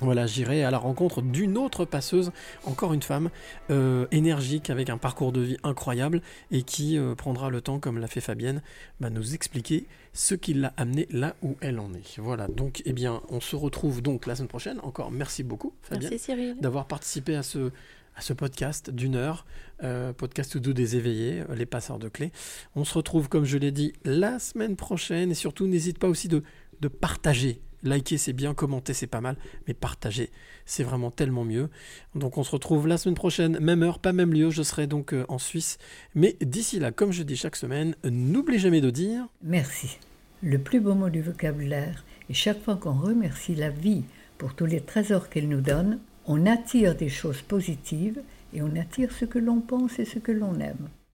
Voilà, 0.00 0.26
j'irai 0.26 0.62
à 0.62 0.70
la 0.70 0.78
rencontre 0.78 1.22
d'une 1.22 1.58
autre 1.58 1.84
passeuse, 1.84 2.30
encore 2.64 2.92
une 2.92 3.02
femme, 3.02 3.30
euh, 3.70 4.06
énergique, 4.12 4.70
avec 4.70 4.90
un 4.90 4.98
parcours 4.98 5.32
de 5.32 5.40
vie 5.40 5.56
incroyable, 5.64 6.22
et 6.52 6.62
qui 6.62 6.96
euh, 6.96 7.16
prendra 7.16 7.50
le 7.50 7.60
temps, 7.60 7.80
comme 7.80 7.98
l'a 7.98 8.06
fait 8.06 8.20
Fabienne, 8.20 8.62
bah, 9.00 9.10
nous 9.10 9.34
expliquer 9.34 9.86
ce 10.12 10.36
qui 10.36 10.54
l'a 10.54 10.72
amené 10.76 11.08
là 11.10 11.34
où 11.42 11.56
elle 11.60 11.80
en 11.80 11.92
est. 11.94 12.18
Voilà, 12.18 12.46
donc 12.46 12.82
eh 12.84 12.92
bien, 12.92 13.22
on 13.28 13.40
se 13.40 13.56
retrouve 13.56 14.00
donc 14.00 14.26
la 14.26 14.36
semaine 14.36 14.48
prochaine. 14.48 14.78
Encore 14.84 15.10
merci 15.10 15.42
beaucoup, 15.42 15.74
Fabienne, 15.82 16.16
d'avoir 16.60 16.86
participé 16.86 17.34
à 17.34 17.42
ce, 17.42 17.70
à 18.14 18.20
ce 18.20 18.32
podcast 18.32 18.90
d'une 18.90 19.16
heure, 19.16 19.46
euh, 19.82 20.12
podcast 20.12 20.58
doux 20.58 20.72
des 20.74 20.94
éveillés, 20.94 21.42
les 21.54 21.66
passeurs 21.66 21.98
de 21.98 22.08
clés. 22.08 22.30
On 22.76 22.84
se 22.84 22.94
retrouve, 22.94 23.28
comme 23.28 23.44
je 23.44 23.58
l'ai 23.58 23.72
dit, 23.72 23.92
la 24.04 24.38
semaine 24.38 24.76
prochaine, 24.76 25.32
et 25.32 25.34
surtout 25.34 25.66
n'hésite 25.66 25.98
pas 25.98 26.08
aussi 26.08 26.28
de, 26.28 26.44
de 26.80 26.88
partager 26.88 27.60
Liker 27.82 28.18
c'est 28.18 28.32
bien, 28.32 28.54
commenter 28.54 28.94
c'est 28.94 29.06
pas 29.06 29.20
mal, 29.20 29.36
mais 29.66 29.74
partager 29.74 30.30
c'est 30.64 30.82
vraiment 30.82 31.10
tellement 31.10 31.44
mieux. 31.44 31.70
Donc 32.14 32.38
on 32.38 32.44
se 32.44 32.52
retrouve 32.52 32.86
la 32.86 32.98
semaine 32.98 33.14
prochaine, 33.14 33.58
même 33.60 33.82
heure, 33.82 33.98
pas 33.98 34.12
même 34.12 34.32
lieu, 34.32 34.50
je 34.50 34.62
serai 34.62 34.86
donc 34.86 35.12
euh, 35.12 35.24
en 35.28 35.38
Suisse. 35.38 35.78
Mais 36.14 36.36
d'ici 36.40 36.78
là, 36.78 36.92
comme 36.92 37.12
je 37.12 37.22
dis 37.22 37.36
chaque 37.36 37.56
semaine, 37.56 37.94
n'oubliez 38.04 38.58
jamais 38.58 38.80
de 38.80 38.90
dire 38.90 39.26
Merci. 39.42 39.98
Le 40.42 40.58
plus 40.58 40.80
beau 40.80 40.94
mot 40.94 41.10
du 41.10 41.20
vocabulaire, 41.20 42.04
et 42.30 42.34
chaque 42.34 42.62
fois 42.62 42.76
qu'on 42.76 42.92
remercie 42.92 43.54
la 43.54 43.70
vie 43.70 44.04
pour 44.36 44.54
tous 44.54 44.66
les 44.66 44.80
trésors 44.80 45.28
qu'elle 45.28 45.48
nous 45.48 45.60
donne, 45.60 45.98
on 46.26 46.46
attire 46.46 46.94
des 46.94 47.08
choses 47.08 47.42
positives 47.42 48.20
et 48.52 48.62
on 48.62 48.76
attire 48.76 49.10
ce 49.12 49.24
que 49.24 49.38
l'on 49.38 49.60
pense 49.60 49.98
et 49.98 50.04
ce 50.04 50.18
que 50.18 50.32
l'on 50.32 50.60
aime. 50.60 50.88